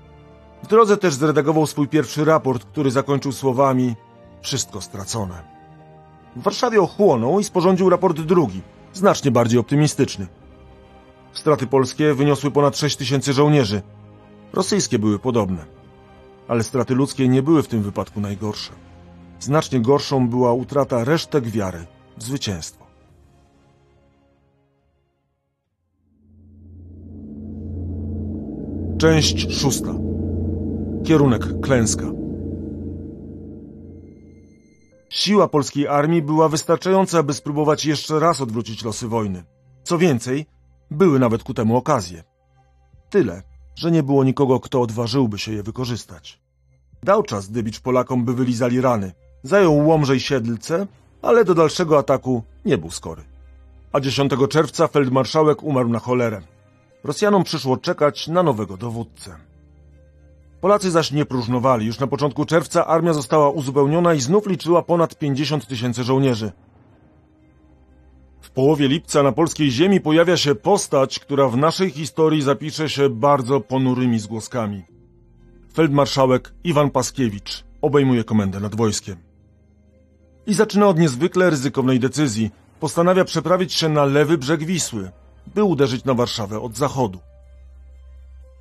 W 0.62 0.66
drodze 0.66 0.96
też 0.96 1.14
zredagował 1.14 1.66
swój 1.66 1.88
pierwszy 1.88 2.24
raport, 2.24 2.64
który 2.64 2.90
zakończył 2.90 3.32
słowami 3.32 3.94
Wszystko 4.42 4.80
stracone. 4.80 5.42
W 6.36 6.42
Warszawie 6.42 6.80
ochłonął 6.80 7.40
i 7.40 7.44
sporządził 7.44 7.90
raport 7.90 8.20
drugi, 8.20 8.62
znacznie 8.92 9.30
bardziej 9.30 9.58
optymistyczny. 9.58 10.26
Straty 11.32 11.66
polskie 11.66 12.14
wyniosły 12.14 12.50
ponad 12.50 12.76
6 12.76 12.96
tysięcy 12.96 13.32
żołnierzy. 13.32 13.82
Rosyjskie 14.52 14.98
były 14.98 15.18
podobne. 15.18 15.64
Ale 16.48 16.62
straty 16.62 16.94
ludzkie 16.94 17.28
nie 17.28 17.42
były 17.42 17.62
w 17.62 17.68
tym 17.68 17.82
wypadku 17.82 18.20
najgorsze. 18.20 18.72
Znacznie 19.40 19.80
gorszą 19.80 20.28
była 20.28 20.52
utrata 20.52 21.04
resztek 21.04 21.44
wiary 21.44 21.86
w 22.16 22.22
zwycięstwo. 22.22 22.86
Część 28.98 29.60
szósta. 29.60 30.07
Kierunek 31.04 31.60
klęska. 31.60 32.06
Siła 35.10 35.48
polskiej 35.48 35.88
armii 35.88 36.22
była 36.22 36.48
wystarczająca, 36.48 37.22
by 37.22 37.34
spróbować 37.34 37.86
jeszcze 37.86 38.18
raz 38.18 38.40
odwrócić 38.40 38.84
losy 38.84 39.08
wojny. 39.08 39.44
Co 39.82 39.98
więcej, 39.98 40.46
były 40.90 41.18
nawet 41.18 41.42
ku 41.42 41.54
temu 41.54 41.76
okazje. 41.76 42.24
Tyle, 43.10 43.42
że 43.74 43.90
nie 43.90 44.02
było 44.02 44.24
nikogo, 44.24 44.60
kto 44.60 44.82
odważyłby 44.82 45.38
się 45.38 45.52
je 45.52 45.62
wykorzystać. 45.62 46.40
Dał 47.02 47.22
czas 47.22 47.50
Dybicz 47.50 47.80
Polakom, 47.80 48.24
by 48.24 48.34
wylizali 48.34 48.80
rany. 48.80 49.12
Zajął 49.42 49.86
Łomże 49.86 50.16
i 50.16 50.20
Siedlce, 50.20 50.86
ale 51.22 51.44
do 51.44 51.54
dalszego 51.54 51.98
ataku 51.98 52.42
nie 52.64 52.78
był 52.78 52.90
skory. 52.90 53.22
A 53.92 54.00
10 54.00 54.32
czerwca 54.48 54.88
feldmarszałek 54.88 55.62
umarł 55.62 55.88
na 55.88 55.98
cholerę. 55.98 56.40
Rosjanom 57.04 57.44
przyszło 57.44 57.76
czekać 57.76 58.28
na 58.28 58.42
nowego 58.42 58.76
dowódcę. 58.76 59.47
Polacy 60.60 60.90
zaś 60.90 61.12
nie 61.12 61.24
próżnowali. 61.24 61.86
Już 61.86 61.98
na 61.98 62.06
początku 62.06 62.44
czerwca 62.44 62.86
armia 62.86 63.12
została 63.12 63.50
uzupełniona 63.50 64.14
i 64.14 64.20
znów 64.20 64.46
liczyła 64.46 64.82
ponad 64.82 65.18
50 65.18 65.66
tysięcy 65.66 66.04
żołnierzy. 66.04 66.52
W 68.40 68.50
połowie 68.50 68.88
lipca 68.88 69.22
na 69.22 69.32
polskiej 69.32 69.70
ziemi 69.70 70.00
pojawia 70.00 70.36
się 70.36 70.54
postać, 70.54 71.18
która 71.18 71.48
w 71.48 71.56
naszej 71.56 71.90
historii 71.90 72.42
zapisze 72.42 72.88
się 72.88 73.08
bardzo 73.08 73.60
ponurymi 73.60 74.18
zgłoskami. 74.18 74.82
Feldmarszałek 75.74 76.54
Iwan 76.64 76.90
Paskiewicz 76.90 77.64
obejmuje 77.82 78.24
komendę 78.24 78.60
nad 78.60 78.74
wojskiem. 78.74 79.16
I 80.46 80.54
zaczyna 80.54 80.88
od 80.88 80.98
niezwykle 80.98 81.50
ryzykownej 81.50 82.00
decyzji. 82.00 82.50
Postanawia 82.80 83.24
przeprawić 83.24 83.74
się 83.74 83.88
na 83.88 84.04
lewy 84.04 84.38
brzeg 84.38 84.64
Wisły, 84.64 85.10
by 85.54 85.64
uderzyć 85.64 86.04
na 86.04 86.14
Warszawę 86.14 86.60
od 86.60 86.76
zachodu. 86.76 87.18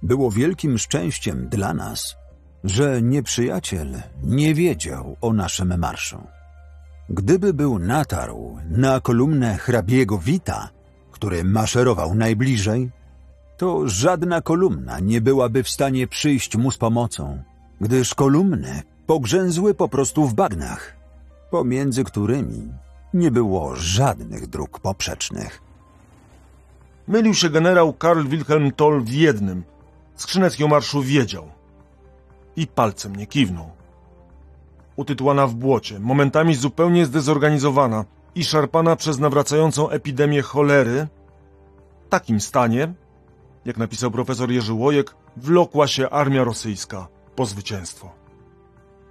Było 0.04 0.32
wielkim 0.32 0.78
szczęściem 0.78 1.50
dla 1.50 1.74
nas, 1.74 2.16
że 2.64 3.02
nieprzyjaciel 3.02 4.02
nie 4.24 4.54
wiedział 4.54 5.18
o 5.22 5.34
naszym 5.34 5.80
marszu. 5.80 6.24
Gdyby 7.10 7.54
był 7.54 7.80
natarł 7.80 8.58
na 8.70 9.00
kolumnę 9.00 9.58
hrabiego 9.58 10.18
Wita, 10.18 10.70
który 11.12 11.44
maszerował 11.44 12.16
najbliżej, 12.16 12.92
to 13.58 13.88
żadna 13.88 14.42
kolumna 14.42 15.00
nie 15.00 15.22
byłaby 15.22 15.64
w 15.64 15.70
stanie 15.70 16.08
przyjść 16.08 16.58
mu 16.58 16.72
z 16.72 16.78
pomocą, 16.78 17.44
gdyż 17.82 18.16
kolumny 18.16 18.82
pogrzęzły 19.08 19.74
po 19.74 19.90
prostu 19.90 20.26
w 20.28 20.34
bagnach, 20.34 20.96
pomiędzy 21.52 22.04
którymi 22.04 22.72
nie 23.14 23.32
było 23.32 23.76
żadnych 23.76 24.48
dróg 24.48 24.80
poprzecznych. 24.80 25.62
Mylił 27.08 27.34
się 27.34 27.50
generał 27.50 27.94
Karl 27.94 28.28
Wilhelm 28.28 28.72
Toll 28.72 29.04
w 29.04 29.10
jednym. 29.10 29.64
Skrzynecki 30.18 30.68
marszu 30.68 31.02
wiedział. 31.02 31.52
I 32.56 32.68
palcem 32.68 33.16
nie 33.16 33.28
kiwnął. 33.28 33.72
Utytułana 34.96 35.48
w 35.48 35.56
błocie, 35.56 36.00
momentami 36.00 36.56
zupełnie 36.56 37.06
zdezorganizowana 37.06 38.06
i 38.36 38.44
szarpana 38.44 38.96
przez 38.96 39.20
nawracającą 39.20 39.90
epidemię 39.90 40.42
cholery, 40.42 41.08
w 42.06 42.10
takim 42.10 42.42
stanie, 42.42 42.94
jak 43.66 43.78
napisał 43.78 44.12
profesor 44.12 44.52
Jerzy 44.52 44.74
Łojek, 44.74 45.16
wlokła 45.38 45.88
się 45.88 46.10
armia 46.10 46.44
rosyjska 46.44 47.08
po 47.36 47.46
zwycięstwo. 47.46 48.10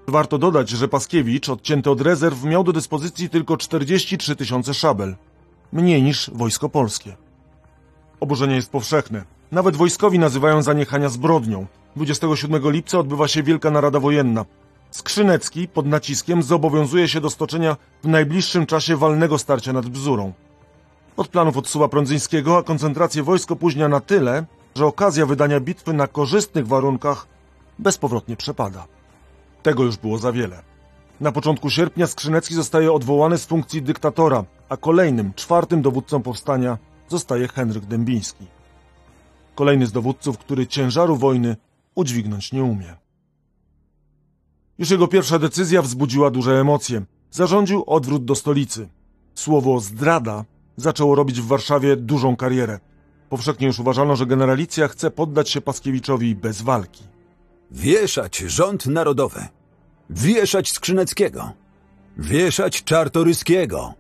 Warto 0.09 0.39
dodać, 0.39 0.69
że 0.69 0.89
Paskiewicz, 0.89 1.49
odcięty 1.49 1.91
od 1.91 2.01
rezerw, 2.01 2.45
miał 2.45 2.65
do 2.65 2.73
dyspozycji 2.73 3.31
tylko 3.31 3.57
43 3.57 4.37
tysiące 4.37 4.75
szabel, 4.75 5.17
mniej 5.73 6.03
niż 6.03 6.31
wojsko 6.35 6.69
polskie. 6.69 7.17
Oburzenie 8.21 8.55
jest 8.55 8.71
powszechne. 8.71 9.36
Nawet 9.53 9.77
wojskowi 9.77 10.19
nazywają 10.19 10.63
zaniechania 10.63 11.09
zbrodnią. 11.09 11.67
27 11.97 12.71
lipca 12.71 12.99
odbywa 12.99 13.29
się 13.29 13.43
Wielka 13.43 13.71
Narada 13.71 14.01
Wojenna. 14.01 14.45
Skrzynecki 14.91 15.69
pod 15.69 15.87
naciskiem 15.87 16.43
zobowiązuje 16.43 17.09
się 17.09 17.21
do 17.21 17.31
stoczenia 17.31 17.77
w 18.03 18.09
najbliższym 18.09 18.67
czasie 18.67 18.97
walnego 18.97 19.39
starcia 19.39 19.73
nad 19.73 19.87
Bzurą. 19.87 20.33
Od 21.17 21.29
planów 21.29 21.57
odsuwa 21.57 21.89
Prądzyńskiego, 21.89 22.59
a 22.59 22.63
koncentrację 22.63 23.23
wojsk 23.23 23.51
opóźnia 23.51 23.89
na 23.89 24.01
tyle, 24.01 24.45
że 24.75 24.87
okazja 24.87 25.27
wydania 25.27 25.61
bitwy 25.61 25.93
na 25.93 26.07
korzystnych 26.07 26.67
warunkach 26.67 27.27
bezpowrotnie 27.79 28.37
przepada. 28.37 28.87
Tego 29.63 29.83
już 29.83 29.97
było 29.97 30.19
za 30.19 30.33
wiele. 30.33 30.63
Na 31.21 31.33
początku 31.33 31.71
sierpnia 31.71 32.07
Skrzynecki 32.07 32.55
zostaje 32.55 32.93
odwołany 32.93 33.39
z 33.39 33.47
funkcji 33.47 33.83
dyktatora, 33.83 34.45
a 34.69 34.77
kolejnym, 34.77 35.35
czwartym 35.35 35.83
dowódcą 35.83 36.23
powstania 36.23 36.79
zostaje 37.09 37.49
Henryk 37.49 37.85
Dębiński. 37.85 38.56
Kolejny 39.57 39.87
z 39.87 39.93
dowódców, 39.93 40.39
który 40.39 40.67
ciężaru 40.67 41.17
wojny 41.17 41.57
udźwignąć 41.95 42.53
nie 42.53 42.65
umie. 42.65 42.97
Już 44.79 44.91
jego 44.91 45.09
pierwsza 45.09 45.39
decyzja 45.39 45.83
wzbudziła 45.83 46.31
duże 46.31 46.61
emocje. 46.61 47.03
Zarządził 47.31 47.85
odwrót 47.87 48.25
do 48.25 48.35
stolicy. 48.35 48.89
Słowo 49.35 49.81
zdrada 49.81 50.45
zaczęło 50.77 51.15
robić 51.15 51.41
w 51.41 51.47
Warszawie 51.47 51.97
dużą 51.97 52.37
karierę. 52.37 52.81
Powszechnie 53.29 53.67
już 53.67 53.79
uważano, 53.79 54.17
że 54.17 54.27
generalicja 54.27 54.89
chce 54.89 55.11
poddać 55.11 55.51
się 55.51 55.61
Paskiewiczowi 55.61 56.35
bez 56.35 56.63
walki. 56.63 57.05
Wieszać 57.71 58.39
rząd 58.39 58.87
narodowy, 58.87 59.49
wieszać 60.11 60.73
Skrzyneckiego, 60.73 61.53
wieszać 62.19 62.85
Czartoryskiego, 62.85 63.95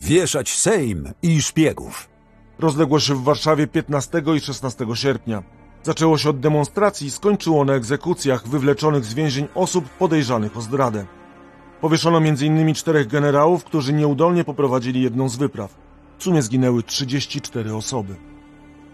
wieszać 0.00 0.50
Sejm 0.50 1.08
i 1.22 1.42
szpiegów. 1.42 2.11
Rozległo 2.58 3.00
się 3.00 3.14
w 3.14 3.22
Warszawie 3.22 3.66
15 3.66 4.22
i 4.36 4.40
16 4.40 4.86
sierpnia. 4.94 5.42
Zaczęło 5.82 6.18
się 6.18 6.30
od 6.30 6.40
demonstracji 6.40 7.06
i 7.06 7.10
skończyło 7.10 7.64
na 7.64 7.74
egzekucjach 7.74 8.48
wywleczonych 8.48 9.04
z 9.04 9.14
więzień 9.14 9.48
osób 9.54 9.84
podejrzanych 9.88 10.56
o 10.56 10.60
zdradę. 10.60 11.06
Powieszono 11.80 12.18
m.in. 12.18 12.74
czterech 12.74 13.06
generałów, 13.06 13.64
którzy 13.64 13.92
nieudolnie 13.92 14.44
poprowadzili 14.44 15.02
jedną 15.02 15.28
z 15.28 15.36
wypraw. 15.36 15.74
W 16.18 16.22
sumie 16.22 16.42
zginęły 16.42 16.82
34 16.82 17.74
osoby. 17.74 18.16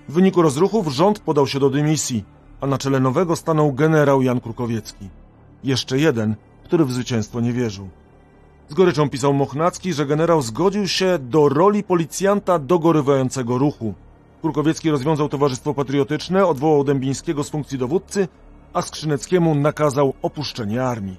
W 0.09 0.12
wyniku 0.12 0.42
rozruchów 0.42 0.88
rząd 0.88 1.18
podał 1.18 1.46
się 1.46 1.61
do 1.61 1.70
dymisji, 1.70 2.24
a 2.61 2.66
na 2.66 2.78
czele 2.78 3.00
nowego 3.00 3.36
stanął 3.36 3.72
generał 3.72 4.22
Jan 4.22 4.40
Krukowiecki. 4.40 5.09
Jeszcze 5.64 5.98
jeden, 5.98 6.34
który 6.64 6.84
w 6.84 6.92
zwycięstwo 6.92 7.40
nie 7.40 7.52
wierzył. 7.52 7.88
Z 8.69 8.75
goryczą 8.75 9.11
pisał 9.11 9.35
Mochnacki, 9.35 9.93
że 9.93 10.07
generał 10.07 10.43
zgodził 10.43 10.89
się 10.89 11.19
do 11.19 11.49
roli 11.49 11.83
policjanta 11.83 12.59
dogorywającego 12.59 13.59
ruchu. 13.59 13.95
Krukowiecki 14.43 14.91
rozwiązał 14.91 15.29
Towarzystwo 15.29 15.75
Patriotyczne, 15.75 16.47
odwołał 16.47 16.85
Dębińskiego 16.85 17.45
z 17.45 17.51
funkcji 17.51 17.79
dowódcy, 17.79 18.29
a 18.73 18.83
Skrzyneckiemu 18.83 19.55
nakazał 19.55 20.14
opuszczenie 20.23 20.85
armii. 20.85 21.16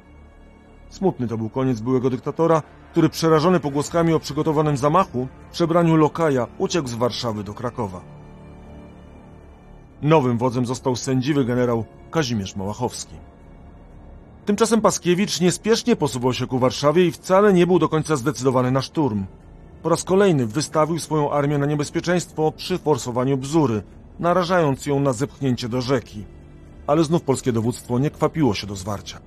Smutny 0.89 1.27
to 1.27 1.37
był 1.37 1.49
koniec 1.49 1.79
byłego 1.79 2.09
dyktatora, 2.09 2.61
który 2.91 3.09
przerażony 3.09 3.59
pogłoskami 3.59 4.13
o 4.13 4.19
przygotowanym 4.19 4.77
zamachu 4.77 5.27
w 5.49 5.53
przebraniu 5.53 5.95
lokaja 5.95 6.47
uciekł 6.57 6.87
z 6.87 6.93
Warszawy 6.93 7.43
do 7.43 7.53
Krakowa. 7.53 8.01
Nowym 10.01 10.37
wodzem 10.37 10.65
został 10.65 10.95
sędziwy 10.95 11.45
generał 11.45 11.85
Kazimierz 12.11 12.55
Małachowski. 12.55 13.15
Tymczasem 14.49 14.81
Paskiewicz 14.81 15.39
niespiesznie 15.39 15.95
posuwał 15.95 16.33
się 16.33 16.47
ku 16.47 16.59
Warszawie 16.59 17.05
i 17.05 17.11
wcale 17.11 17.53
nie 17.53 17.67
był 17.67 17.79
do 17.79 17.89
końca 17.89 18.15
zdecydowany 18.15 18.71
na 18.71 18.81
szturm. 18.81 19.25
Po 19.83 19.89
raz 19.89 20.03
kolejny 20.03 20.45
wystawił 20.45 20.99
swoją 20.99 21.31
armię 21.31 21.57
na 21.57 21.65
niebezpieczeństwo 21.65 22.51
przy 22.51 22.77
forsowaniu 22.77 23.37
Bzury, 23.37 23.83
narażając 24.19 24.85
ją 24.85 24.99
na 24.99 25.13
zepchnięcie 25.13 25.69
do 25.69 25.81
rzeki. 25.81 26.25
Ale 26.87 27.03
znów 27.03 27.21
polskie 27.21 27.51
dowództwo 27.51 27.99
nie 27.99 28.09
kwapiło 28.09 28.53
się 28.53 28.67
do 28.67 28.75
zwarcia. 28.75 29.19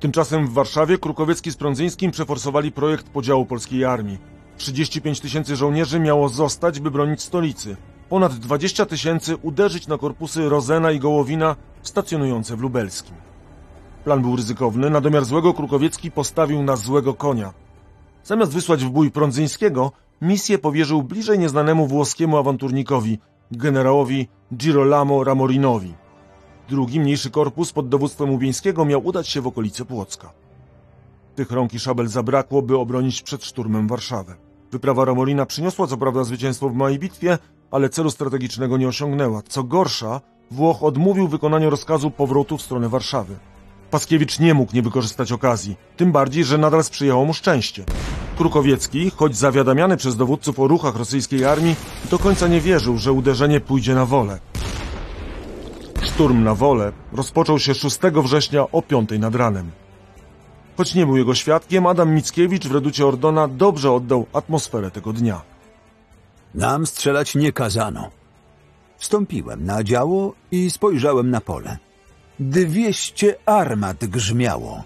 Tymczasem 0.00 0.46
w 0.46 0.52
Warszawie 0.52 0.98
Krukowiecki 0.98 1.50
z 1.50 1.56
Prądzyńskim 1.56 2.10
przeforsowali 2.10 2.72
projekt 2.72 3.08
podziału 3.08 3.46
polskiej 3.46 3.84
armii. 3.84 4.18
35 4.56 5.20
tysięcy 5.20 5.56
żołnierzy 5.56 6.00
miało 6.00 6.28
zostać, 6.28 6.80
by 6.80 6.90
bronić 6.90 7.22
stolicy. 7.22 7.76
Ponad 8.08 8.34
20 8.34 8.86
tysięcy 8.86 9.36
uderzyć 9.36 9.86
na 9.86 9.98
korpusy 9.98 10.48
Rozena 10.48 10.92
i 10.92 10.98
Gołowina 10.98 11.56
stacjonujące 11.82 12.56
w 12.56 12.60
Lubelskim. 12.60 13.14
Plan 14.04 14.22
był 14.22 14.36
ryzykowny, 14.36 14.90
na 14.90 15.00
domiar 15.00 15.24
złego 15.24 15.54
Krukowiecki 15.54 16.10
postawił 16.10 16.62
na 16.62 16.76
złego 16.76 17.14
konia. 17.14 17.52
Zamiast 18.24 18.52
wysłać 18.52 18.84
w 18.84 18.90
bój 18.90 19.10
Prądzyńskiego, 19.10 19.92
misję 20.20 20.58
powierzył 20.58 21.02
bliżej 21.02 21.38
nieznanemu 21.38 21.86
włoskiemu 21.86 22.36
awanturnikowi, 22.36 23.18
generałowi 23.50 24.28
Girolamo 24.54 25.24
Ramorinowi. 25.24 25.94
Drugi, 26.68 27.00
mniejszy 27.00 27.30
korpus 27.30 27.72
pod 27.72 27.88
dowództwem 27.88 28.30
Łubieńskiego 28.30 28.84
miał 28.84 29.06
udać 29.06 29.28
się 29.28 29.40
w 29.40 29.46
okolice 29.46 29.84
Płocka. 29.84 30.32
Tych 31.34 31.50
rąk 31.50 31.74
i 31.74 31.78
szabel 31.78 32.08
zabrakło, 32.08 32.62
by 32.62 32.78
obronić 32.78 33.22
przed 33.22 33.44
szturmem 33.44 33.88
Warszawę. 33.88 34.34
Wyprawa 34.72 35.04
Ramorina 35.04 35.46
przyniosła 35.46 35.86
co 35.86 35.96
prawda 35.96 36.24
zwycięstwo 36.24 36.68
w 36.68 36.74
małej 36.74 36.98
bitwie, 36.98 37.38
ale 37.70 37.88
celu 37.88 38.10
strategicznego 38.10 38.76
nie 38.76 38.88
osiągnęła. 38.88 39.42
Co 39.42 39.64
gorsza, 39.64 40.20
Włoch 40.50 40.82
odmówił 40.82 41.28
wykonania 41.28 41.70
rozkazu 41.70 42.10
powrotu 42.10 42.58
w 42.58 42.62
stronę 42.62 42.88
Warszawy. 42.88 43.36
Paskiewicz 43.94 44.38
nie 44.38 44.54
mógł 44.54 44.74
nie 44.74 44.82
wykorzystać 44.82 45.32
okazji, 45.32 45.76
tym 45.96 46.12
bardziej, 46.12 46.44
że 46.44 46.58
nadal 46.58 46.84
sprzyjało 46.84 47.24
mu 47.24 47.34
szczęście. 47.34 47.84
Krukowiecki, 48.36 49.10
choć 49.10 49.36
zawiadamiany 49.36 49.96
przez 49.96 50.16
dowódców 50.16 50.60
o 50.60 50.68
ruchach 50.68 50.96
rosyjskiej 50.96 51.44
armii, 51.44 51.76
do 52.10 52.18
końca 52.18 52.48
nie 52.48 52.60
wierzył, 52.60 52.98
że 52.98 53.12
uderzenie 53.12 53.60
pójdzie 53.60 53.94
na 53.94 54.06
wolę. 54.06 54.38
Szturm 56.02 56.44
na 56.44 56.54
wolę 56.54 56.92
rozpoczął 57.12 57.58
się 57.58 57.74
6 57.74 57.98
września 58.22 58.70
o 58.72 58.82
5 58.82 59.10
nad 59.18 59.34
ranem. 59.34 59.70
Choć 60.76 60.94
nie 60.94 61.06
był 61.06 61.16
jego 61.16 61.34
świadkiem, 61.34 61.86
Adam 61.86 62.14
Mickiewicz 62.14 62.66
w 62.66 62.72
reducie 62.72 63.06
Ordona 63.06 63.48
dobrze 63.48 63.92
oddał 63.92 64.26
atmosferę 64.32 64.90
tego 64.90 65.12
dnia. 65.12 65.42
Nam 66.54 66.86
strzelać 66.86 67.34
nie 67.34 67.52
kazano. 67.52 68.10
Wstąpiłem 68.98 69.64
na 69.64 69.84
działo 69.84 70.32
i 70.50 70.70
spojrzałem 70.70 71.30
na 71.30 71.40
pole. 71.40 71.78
Dwieście 72.40 73.36
armat 73.46 74.04
grzmiało. 74.04 74.84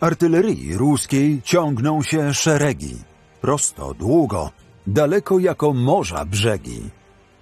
Artylerii 0.00 0.76
ruskiej 0.76 1.42
ciągną 1.42 2.02
się 2.02 2.34
szeregi. 2.34 2.96
Prosto, 3.40 3.94
długo, 3.94 4.50
daleko 4.86 5.38
jako 5.38 5.72
morza 5.72 6.24
brzegi. 6.24 6.90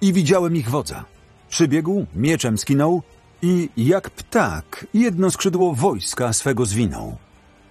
I 0.01 0.13
widziałem 0.13 0.57
ich 0.57 0.71
wodza. 0.71 1.05
Przybiegł, 1.49 2.07
mieczem 2.15 2.59
skinął 2.59 3.03
i 3.43 3.69
jak 3.77 4.11
ptak 4.11 4.87
jedno 4.95 5.31
skrzydło 5.31 5.75
wojska 5.75 6.33
swego 6.33 6.67
zwinął. 6.67 7.17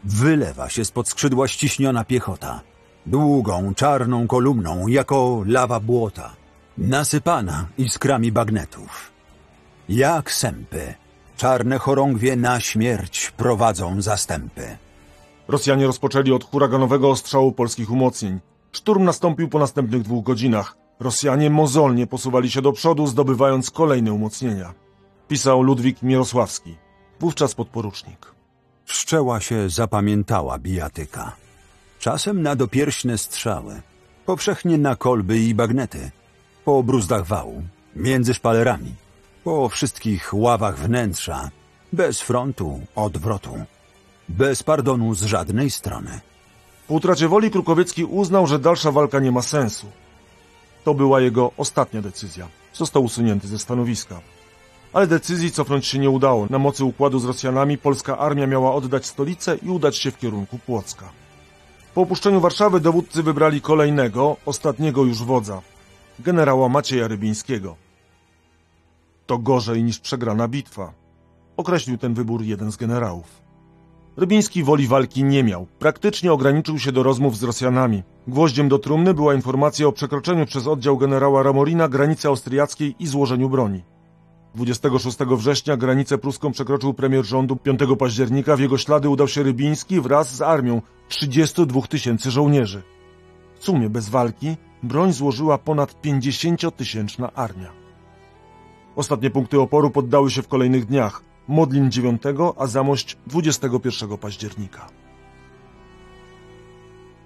Wylewa 0.04 0.70
się 0.70 0.86
spod 0.86 1.10
skrzydła 1.10 1.48
ściśniona 1.48 2.04
piechota. 2.04 2.62
Długą, 3.06 3.74
czarną 3.76 4.28
kolumną, 4.28 4.88
jako 4.88 5.44
lawa 5.46 5.80
błota. 5.80 6.36
Nasypana 6.78 7.68
iskrami 7.78 8.32
bagnetów. 8.32 9.12
Jak 9.90 10.32
sępy. 10.32 10.94
Czarne 11.40 11.78
chorągwie 11.78 12.36
na 12.36 12.60
śmierć 12.60 13.32
prowadzą 13.38 14.02
zastępy. 14.02 14.78
Rosjanie 15.48 15.88
rozpoczęli 15.88 16.32
od 16.32 16.44
huraganowego 16.44 17.10
ostrzału 17.10 17.52
polskich 17.52 17.92
umocnień. 17.92 18.40
Szturm 18.72 19.04
nastąpił 19.04 19.50
po 19.50 19.60
następnych 19.60 20.02
dwóch 20.02 20.24
godzinach. 20.24 20.78
Rosjanie 21.00 21.50
mozolnie 21.50 22.08
posuwali 22.08 22.52
się 22.52 22.62
do 22.62 22.72
przodu, 22.72 23.08
zdobywając 23.08 23.72
kolejne 23.72 24.14
umocnienia. 24.14 24.74
Pisał 25.28 25.62
Ludwik 25.62 26.02
Mirosławski, 26.02 26.76
wówczas 27.20 27.56
podporucznik. 27.56 28.34
Wszczęła 28.86 29.40
się 29.40 29.70
zapamiętała 29.70 30.58
bijatyka. 30.58 31.36
Czasem 32.00 32.42
na 32.42 32.56
dopierśne 32.56 33.18
strzały, 33.18 33.82
powszechnie 34.26 34.78
na 34.78 34.96
kolby 34.96 35.40
i 35.40 35.56
bagnety, 35.56 36.12
po 36.66 36.84
bruzdach 36.84 37.26
wału, 37.26 37.64
między 37.96 38.34
szpalerami, 38.34 38.96
po 39.44 39.70
wszystkich 39.70 40.34
ławach 40.34 40.78
wnętrza, 40.78 41.50
bez 41.94 42.22
frontu, 42.22 42.80
odwrotu, 42.96 43.66
bez 44.30 44.64
pardonu 44.64 45.16
z 45.16 45.24
żadnej 45.24 45.70
strony. 45.70 46.20
Po 46.88 46.94
utracie 46.94 47.28
woli 47.28 47.52
Krukowiecki 47.52 48.06
uznał, 48.06 48.48
że 48.48 48.60
dalsza 48.60 48.92
walka 48.92 49.20
nie 49.20 49.32
ma 49.32 49.42
sensu. 49.42 49.88
To 50.84 50.94
była 50.94 51.22
jego 51.22 51.52
ostatnia 51.58 52.02
decyzja. 52.02 52.48
Został 52.74 53.04
usunięty 53.04 53.48
ze 53.48 53.60
stanowiska. 53.60 54.20
Ale 54.94 55.08
decyzji 55.08 55.52
cofnąć 55.52 55.86
się 55.86 56.00
nie 56.00 56.10
udało. 56.10 56.48
Na 56.50 56.60
mocy 56.60 56.84
układu 56.86 57.20
z 57.20 57.26
Rosjanami 57.26 57.78
polska 57.78 58.18
armia 58.18 58.48
miała 58.48 58.74
oddać 58.74 59.06
stolicę 59.06 59.56
i 59.56 59.70
udać 59.70 59.98
się 59.98 60.12
w 60.12 60.18
kierunku 60.18 60.60
Płocka. 60.66 61.10
Po 61.94 62.02
opuszczeniu 62.02 62.42
Warszawy 62.42 62.80
dowódcy 62.80 63.24
wybrali 63.24 63.62
kolejnego, 63.62 64.38
ostatniego 64.46 65.04
już 65.04 65.24
wodza, 65.24 65.62
generała 66.20 66.70
Macieja 66.70 67.08
Rybińskiego. 67.08 67.76
To 69.30 69.38
gorzej 69.38 69.84
niż 69.84 70.00
przegrana 70.00 70.48
bitwa. 70.48 70.94
Określił 71.58 71.98
ten 71.98 72.14
wybór 72.14 72.42
jeden 72.42 72.72
z 72.72 72.78
generałów. 72.78 73.42
Rybiński 74.18 74.64
woli 74.64 74.88
walki 74.88 75.24
nie 75.24 75.44
miał. 75.44 75.68
Praktycznie 75.80 76.34
ograniczył 76.34 76.80
się 76.80 76.92
do 76.92 77.04
rozmów 77.04 77.38
z 77.38 77.44
Rosjanami. 77.44 78.04
Gwoździem 78.28 78.70
do 78.70 78.80
trumny 78.80 79.14
była 79.14 79.34
informacja 79.34 79.88
o 79.88 79.92
przekroczeniu 79.92 80.46
przez 80.46 80.68
oddział 80.68 80.98
generała 80.98 81.44
Ramorina 81.44 81.90
granicy 81.90 82.28
austriackiej 82.28 82.96
i 83.00 83.08
złożeniu 83.08 83.50
broni. 83.50 83.84
26 84.56 85.18
września 85.18 85.78
granicę 85.78 86.18
pruską 86.18 86.52
przekroczył 86.52 86.94
premier 86.94 87.26
rządu 87.26 87.56
5 87.56 87.80
października. 88.00 88.56
W 88.56 88.60
jego 88.60 88.78
ślady 88.78 89.10
udał 89.10 89.28
się 89.28 89.44
Rybiński 89.44 90.02
wraz 90.02 90.36
z 90.36 90.42
armią 90.42 90.82
32 91.10 91.82
tysięcy 91.82 92.32
żołnierzy. 92.32 92.84
W 93.60 93.66
sumie 93.66 93.90
bez 93.90 94.10
walki 94.10 94.56
broń 94.84 95.14
złożyła 95.14 95.58
ponad 95.58 95.96
50-tysięczna 96.02 97.30
armia. 97.36 97.79
Ostatnie 99.00 99.30
punkty 99.30 99.60
oporu 99.62 99.90
poddały 99.90 100.32
się 100.32 100.42
w 100.42 100.48
kolejnych 100.48 100.86
dniach. 100.86 101.22
Modlin 101.48 101.92
9, 101.92 102.22
a 102.58 102.68
Zamość 102.68 103.18
21 103.28 104.18
października. 104.18 104.88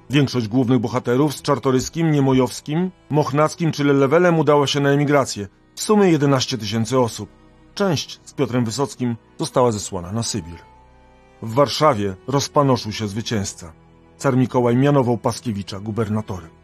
Większość 0.10 0.48
głównych 0.48 0.80
bohaterów 0.80 1.36
z 1.36 1.42
Czartoryskim, 1.42 2.12
Niemojowskim, 2.12 2.92
Mochnackim 3.10 3.72
czy 3.72 3.84
Lelewelem 3.84 4.40
udała 4.40 4.68
się 4.68 4.80
na 4.80 4.90
emigrację. 4.90 5.48
W 5.76 5.82
sumie 5.82 6.10
11 6.10 6.58
tysięcy 6.58 7.00
osób. 7.00 7.30
Część 7.76 8.20
z 8.24 8.34
Piotrem 8.34 8.66
Wysockim 8.66 9.16
została 9.40 9.72
zesłana 9.72 10.12
na 10.12 10.24
Sybir. 10.24 10.60
W 11.42 11.54
Warszawie 11.54 12.16
rozpanoszył 12.28 12.92
się 12.92 13.08
zwycięzca. 13.08 13.74
Car 14.18 14.38
Mikołaj 14.38 14.78
mianował 14.78 15.18
Paskiewicza 15.18 15.80
gubernatorem. 15.80 16.63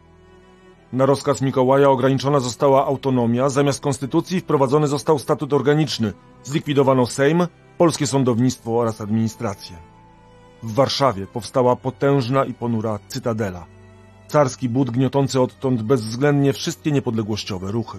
Na 0.92 1.06
rozkaz 1.06 1.40
Mikołaja 1.40 1.90
ograniczona 1.90 2.40
została 2.40 2.86
autonomia, 2.86 3.48
zamiast 3.48 3.80
konstytucji 3.80 4.40
wprowadzony 4.40 4.86
został 4.86 5.18
statut 5.18 5.52
organiczny, 5.52 6.12
zlikwidowano 6.42 7.06
Sejm, 7.06 7.46
polskie 7.78 8.06
sądownictwo 8.06 8.78
oraz 8.78 9.00
administrację. 9.00 9.76
W 10.62 10.74
Warszawie 10.74 11.26
powstała 11.26 11.76
potężna 11.76 12.44
i 12.44 12.54
ponura 12.54 12.98
cytadela. 13.08 13.66
Carski 14.28 14.68
but 14.68 14.90
gniotący 14.90 15.40
odtąd 15.40 15.82
bezwzględnie 15.82 16.52
wszystkie 16.52 16.92
niepodległościowe 16.92 17.72
ruchy. 17.72 17.98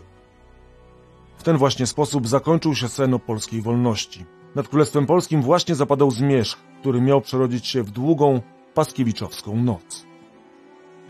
W 1.38 1.44
ten 1.44 1.58
właśnie 1.58 1.88
sposób 1.88 2.28
zakończył 2.28 2.76
się 2.76 2.90
sen 2.90 3.14
o 3.14 3.20
polskiej 3.20 3.62
wolności. 3.62 4.26
Nad 4.56 4.68
Królestwem 4.68 5.06
Polskim 5.06 5.42
właśnie 5.42 5.76
zapadał 5.76 6.12
zmierzch, 6.12 6.58
który 6.80 7.02
miał 7.02 7.22
przerodzić 7.22 7.68
się 7.68 7.84
w 7.84 7.92
długą, 7.92 8.42
paskiewiczowską 8.74 9.56
noc. 9.56 10.11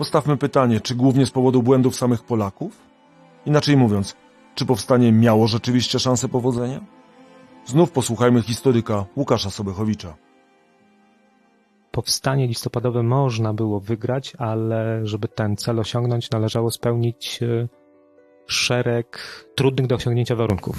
Postawmy 0.02 0.38
pytanie, 0.38 0.80
czy 0.80 0.96
głównie 0.96 1.26
z 1.26 1.32
powodu 1.32 1.64
błędów 1.64 1.96
samych 1.96 2.24
Polaków? 2.24 2.78
Inaczej 3.46 3.78
mówiąc, 3.78 4.16
czy 4.56 4.66
powstanie 4.66 5.12
miało 5.12 5.48
rzeczywiście 5.48 6.00
szansę 6.00 6.28
powodzenia? 6.28 6.82
Znów 7.66 7.92
posłuchajmy 7.92 8.42
historyka 8.42 9.06
Łukasza 9.16 9.50
Sobechowicza. 9.50 10.14
Powstanie 11.92 12.48
listopadowe 12.48 13.04
można 13.04 13.54
było 13.54 13.80
wygrać, 13.80 14.34
ale 14.38 15.00
żeby 15.04 15.28
ten 15.28 15.58
cel 15.58 15.80
osiągnąć, 15.80 16.32
należało 16.32 16.72
spełnić 16.72 17.40
e, 17.44 17.68
szereg 18.48 19.20
trudnych 19.56 19.88
do 19.88 19.96
osiągnięcia 19.96 20.36
warunków. 20.36 20.78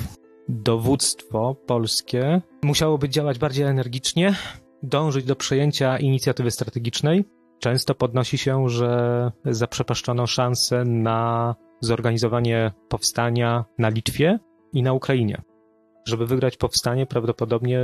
Dowództwo 0.49 1.57
polskie 1.67 2.43
musiałoby 2.63 3.09
działać 3.09 3.39
bardziej 3.39 3.65
energicznie, 3.65 4.35
dążyć 4.83 5.25
do 5.25 5.37
przejęcia 5.37 5.99
inicjatywy 5.99 6.51
strategicznej. 6.51 7.25
Często 7.63 7.95
podnosi 7.95 8.39
się, 8.39 8.69
że 8.69 9.33
zaprzepaszczono 9.45 10.27
szansę 10.27 10.85
na 10.85 11.55
zorganizowanie 11.81 12.73
powstania 12.89 13.65
na 13.79 13.89
Litwie 13.89 14.39
i 14.73 14.83
na 14.83 14.93
Ukrainie. 14.93 15.43
Żeby 16.07 16.27
wygrać 16.27 16.57
powstanie, 16.57 17.07
prawdopodobnie 17.07 17.81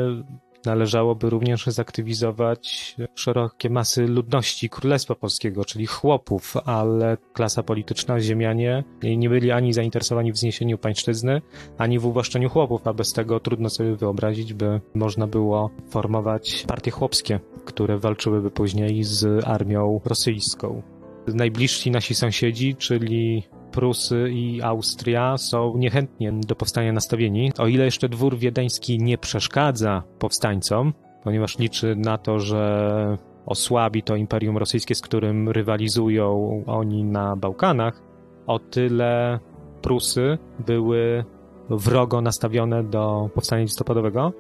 należałoby 0.65 1.31
również 1.31 1.67
zaktywizować 1.67 2.97
szerokie 3.15 3.71
masy 3.71 4.07
ludności 4.07 4.71
Królestwa 4.71 5.15
Polskiego, 5.15 5.65
czyli 5.65 5.87
chłopów, 5.87 6.55
ale 6.65 7.17
klasa 7.33 7.63
polityczna, 7.63 8.21
ziemianie 8.21 8.85
nie 9.03 9.29
byli 9.29 9.51
ani 9.51 9.73
zainteresowani 9.73 10.33
w 10.33 10.39
zniesieniu 10.39 10.79
pańszczyzny, 10.79 11.43
ani 11.79 11.99
w 11.99 12.07
uwłaszczeniu 12.07 12.49
chłopów, 12.51 12.87
a 12.87 12.93
bez 12.93 13.13
tego 13.13 13.41
trudno 13.41 13.71
sobie 13.71 13.97
wyobrazić, 13.97 14.55
by 14.55 14.81
można 14.95 15.27
było 15.27 15.71
formować 15.91 16.65
partie 16.69 16.91
chłopskie, 16.91 17.41
które 17.65 17.99
walczyłyby 17.99 18.51
później 18.51 19.05
z 19.05 19.45
armią 19.47 20.01
rosyjską. 20.05 20.83
Najbliżsi 21.27 21.91
nasi 21.91 22.15
sąsiedzi, 22.15 22.77
czyli 22.77 23.43
Prusy 23.73 24.31
i 24.31 24.63
Austria 24.63 25.39
są 25.39 25.77
niechętnie 25.77 26.33
do 26.33 26.57
powstania 26.57 26.93
nastawieni. 26.93 27.53
O 27.59 27.67
ile 27.67 27.85
jeszcze 27.85 28.09
dwór 28.09 28.37
wiedeński 28.37 28.99
nie 28.99 29.19
przeszkadza 29.19 30.03
powstańcom, 30.19 30.93
ponieważ 31.25 31.59
liczy 31.59 31.97
na 31.97 32.19
to, 32.19 32.41
że 32.41 33.17
osłabi 33.47 34.03
to 34.03 34.17
imperium 34.17 34.59
rosyjskie, 34.59 34.95
z 34.95 35.03
którym 35.03 35.49
rywalizują 35.49 36.63
oni 36.67 37.05
na 37.05 37.37
Bałkanach, 37.37 38.03
o 38.47 38.59
tyle 38.59 39.39
Prusy 39.83 40.39
były 40.67 41.25
wrogo 41.71 42.21
nastawione 42.21 42.85
do 42.85 43.31
powstania 43.35 43.63
listopadowego, 43.63 44.33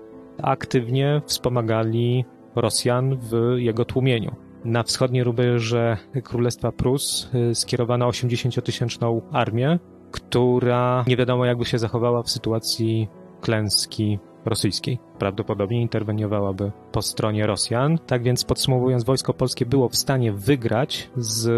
aktywnie 0.42 1.22
wspomagali 1.26 2.24
Rosjan 2.56 3.16
w 3.16 3.54
jego 3.56 3.84
tłumieniu. 3.84 4.47
Na 4.68 4.82
wschodniej 4.82 5.24
rubieże 5.24 5.96
Królestwa 6.24 6.72
Prus 6.72 7.30
y, 7.34 7.54
skierowano 7.54 8.08
80-tysięczną 8.08 9.20
armię, 9.32 9.78
która 10.10 11.04
nie 11.06 11.16
wiadomo 11.16 11.44
jakby 11.44 11.64
się 11.64 11.78
zachowała 11.78 12.22
w 12.22 12.30
sytuacji 12.30 13.08
klęski 13.40 14.18
rosyjskiej. 14.44 14.98
Prawdopodobnie 15.18 15.82
interweniowałaby 15.82 16.72
po 16.92 17.02
stronie 17.02 17.46
Rosjan. 17.46 17.98
Tak 17.98 18.22
więc 18.22 18.44
podsumowując, 18.44 19.04
wojsko 19.04 19.34
polskie 19.34 19.66
było 19.66 19.88
w 19.88 19.96
stanie 19.96 20.32
wygrać 20.32 21.10
z 21.16 21.50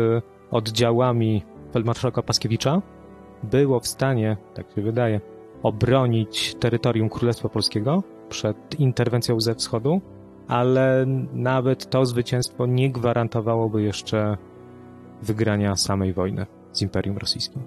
oddziałami 0.51 1.45
feldmarszałka 1.73 2.23
Paskiewicza. 2.23 2.83
Było 3.43 3.81
w 3.81 3.87
stanie, 3.87 4.37
tak 4.55 4.67
się 4.75 4.83
wydaje, 4.83 5.21
obronić 5.63 6.55
terytorium 6.55 7.09
Królestwa 7.09 7.49
Polskiego 7.49 8.03
przed 8.29 8.81
interwencją 8.81 9.41
ze 9.41 9.55
wschodu, 9.55 10.01
ale 10.51 11.07
nawet 11.33 11.91
to 11.91 12.07
zwycięstwo 12.07 12.67
nie 12.67 12.91
gwarantowałoby 12.91 13.83
jeszcze 13.83 14.37
wygrania 15.23 15.77
samej 15.77 16.13
wojny 16.13 16.47
z 16.73 16.83
Imperium 16.83 17.19
Rosyjskim. 17.19 17.63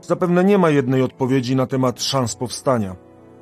Zapewne 0.00 0.44
nie 0.44 0.58
ma 0.58 0.70
jednej 0.70 1.02
odpowiedzi 1.02 1.56
na 1.56 1.66
temat 1.66 2.02
szans 2.02 2.36
powstania. 2.36 2.96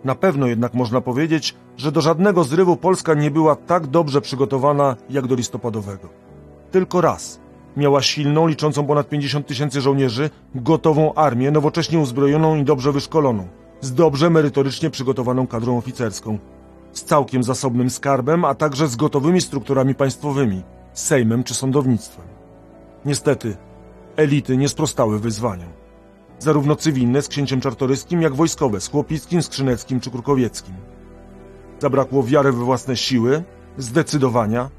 Na 0.05 0.15
pewno 0.15 0.47
jednak 0.47 0.75
można 0.75 1.01
powiedzieć, 1.01 1.55
że 1.77 1.93
do 1.93 2.01
żadnego 2.01 2.45
zrywu 2.45 2.77
Polska 2.77 3.15
nie 3.15 3.31
była 3.31 3.57
tak 3.57 3.87
dobrze 3.87 4.21
przygotowana 4.21 4.97
jak 5.11 5.27
do 5.27 5.35
listopadowego. 5.35 6.09
Tylko 6.71 7.01
raz 7.01 7.41
miała 7.77 8.03
silną, 8.03 8.47
liczącą 8.47 8.87
ponad 8.87 9.09
50 9.09 9.47
tysięcy 9.47 9.81
żołnierzy, 9.81 10.31
gotową 10.55 11.15
armię, 11.15 11.51
nowocześnie 11.51 11.99
uzbrojoną 11.99 12.57
i 12.57 12.65
dobrze 12.65 12.93
wyszkoloną, 12.93 13.49
z 13.81 13.95
dobrze 13.95 14.31
merytorycznie 14.31 14.91
przygotowaną 14.91 15.47
kadrą 15.47 15.79
oficerską, 15.79 16.39
z 16.93 17.05
całkiem 17.05 17.43
zasobnym 17.43 17.91
skarbem, 17.91 18.45
a 18.45 18.55
także 18.55 18.89
z 18.89 18.97
gotowymi 18.97 19.41
strukturami 19.41 19.95
państwowymi, 19.95 20.63
sejmem 20.93 21.45
czy 21.45 21.55
sądownictwem. 21.55 22.25
Niestety, 23.05 23.57
elity 24.17 24.57
nie 24.57 24.69
sprostały 24.69 25.19
wyzwaniom 25.19 25.83
zarówno 26.43 26.77
cywilne 26.77 27.23
z 27.23 27.29
księciem 27.29 27.61
czartoryskim, 27.61 28.23
jak 28.23 28.35
wojskowe 28.35 28.81
z 28.81 28.89
Chłopickim, 28.89 29.43
Skrzyneckim 29.43 30.01
czy 30.01 30.11
Krukowieckim. 30.11 30.75
Zabrakło 31.79 32.23
wiary 32.23 32.53
we 32.53 32.65
własne 32.65 32.97
siły, 32.97 33.43
zdecydowania 33.79 34.71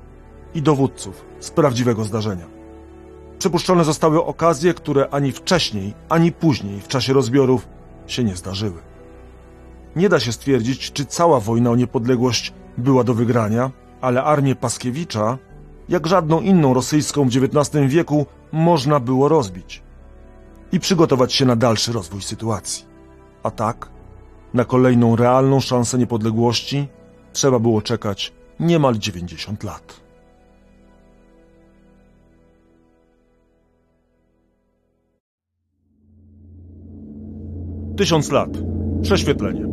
i 0.54 0.62
dowódców 0.62 1.26
z 1.40 1.52
prawdziwego 1.52 2.04
zdarzenia. 2.04 2.46
Przepuszczone 3.40 3.84
zostały 3.84 4.26
okazje, 4.26 4.74
które 4.74 5.10
ani 5.10 5.32
wcześniej, 5.32 5.94
ani 6.10 6.32
później 6.32 6.82
w 6.82 6.88
czasie 6.88 7.14
rozbiorów 7.14 7.68
się 8.08 8.24
nie 8.24 8.36
zdarzyły. 8.36 8.93
Nie 9.96 10.10
da 10.10 10.20
się 10.20 10.32
stwierdzić, 10.32 10.92
czy 10.92 11.06
cała 11.06 11.40
wojna 11.40 11.72
o 11.72 11.76
niepodległość 11.76 12.54
była 12.78 13.04
do 13.04 13.14
wygrania, 13.14 13.72
ale 14.02 14.24
armię 14.24 14.56
Paskiewicza, 14.56 15.38
jak 15.90 16.08
żadną 16.08 16.42
inną 16.42 16.74
rosyjską 16.74 17.30
w 17.30 17.32
XIX 17.36 17.88
wieku, 17.88 18.26
można 18.52 19.00
było 19.00 19.28
rozbić 19.28 19.84
i 20.72 20.80
przygotować 20.80 21.34
się 21.34 21.46
na 21.46 21.56
dalszy 21.56 21.92
rozwój 21.92 22.22
sytuacji. 22.22 22.86
A 23.44 23.52
tak, 23.52 23.90
na 24.54 24.66
kolejną 24.66 25.16
realną 25.16 25.60
szansę 25.60 25.98
niepodległości 25.98 26.88
trzeba 27.34 27.60
było 27.60 27.82
czekać 27.82 28.34
niemal 28.60 28.98
90 28.98 29.64
lat. 29.64 30.04
Tysiąc 37.98 38.32
lat. 38.32 38.50
Prześwietlenie. 39.02 39.73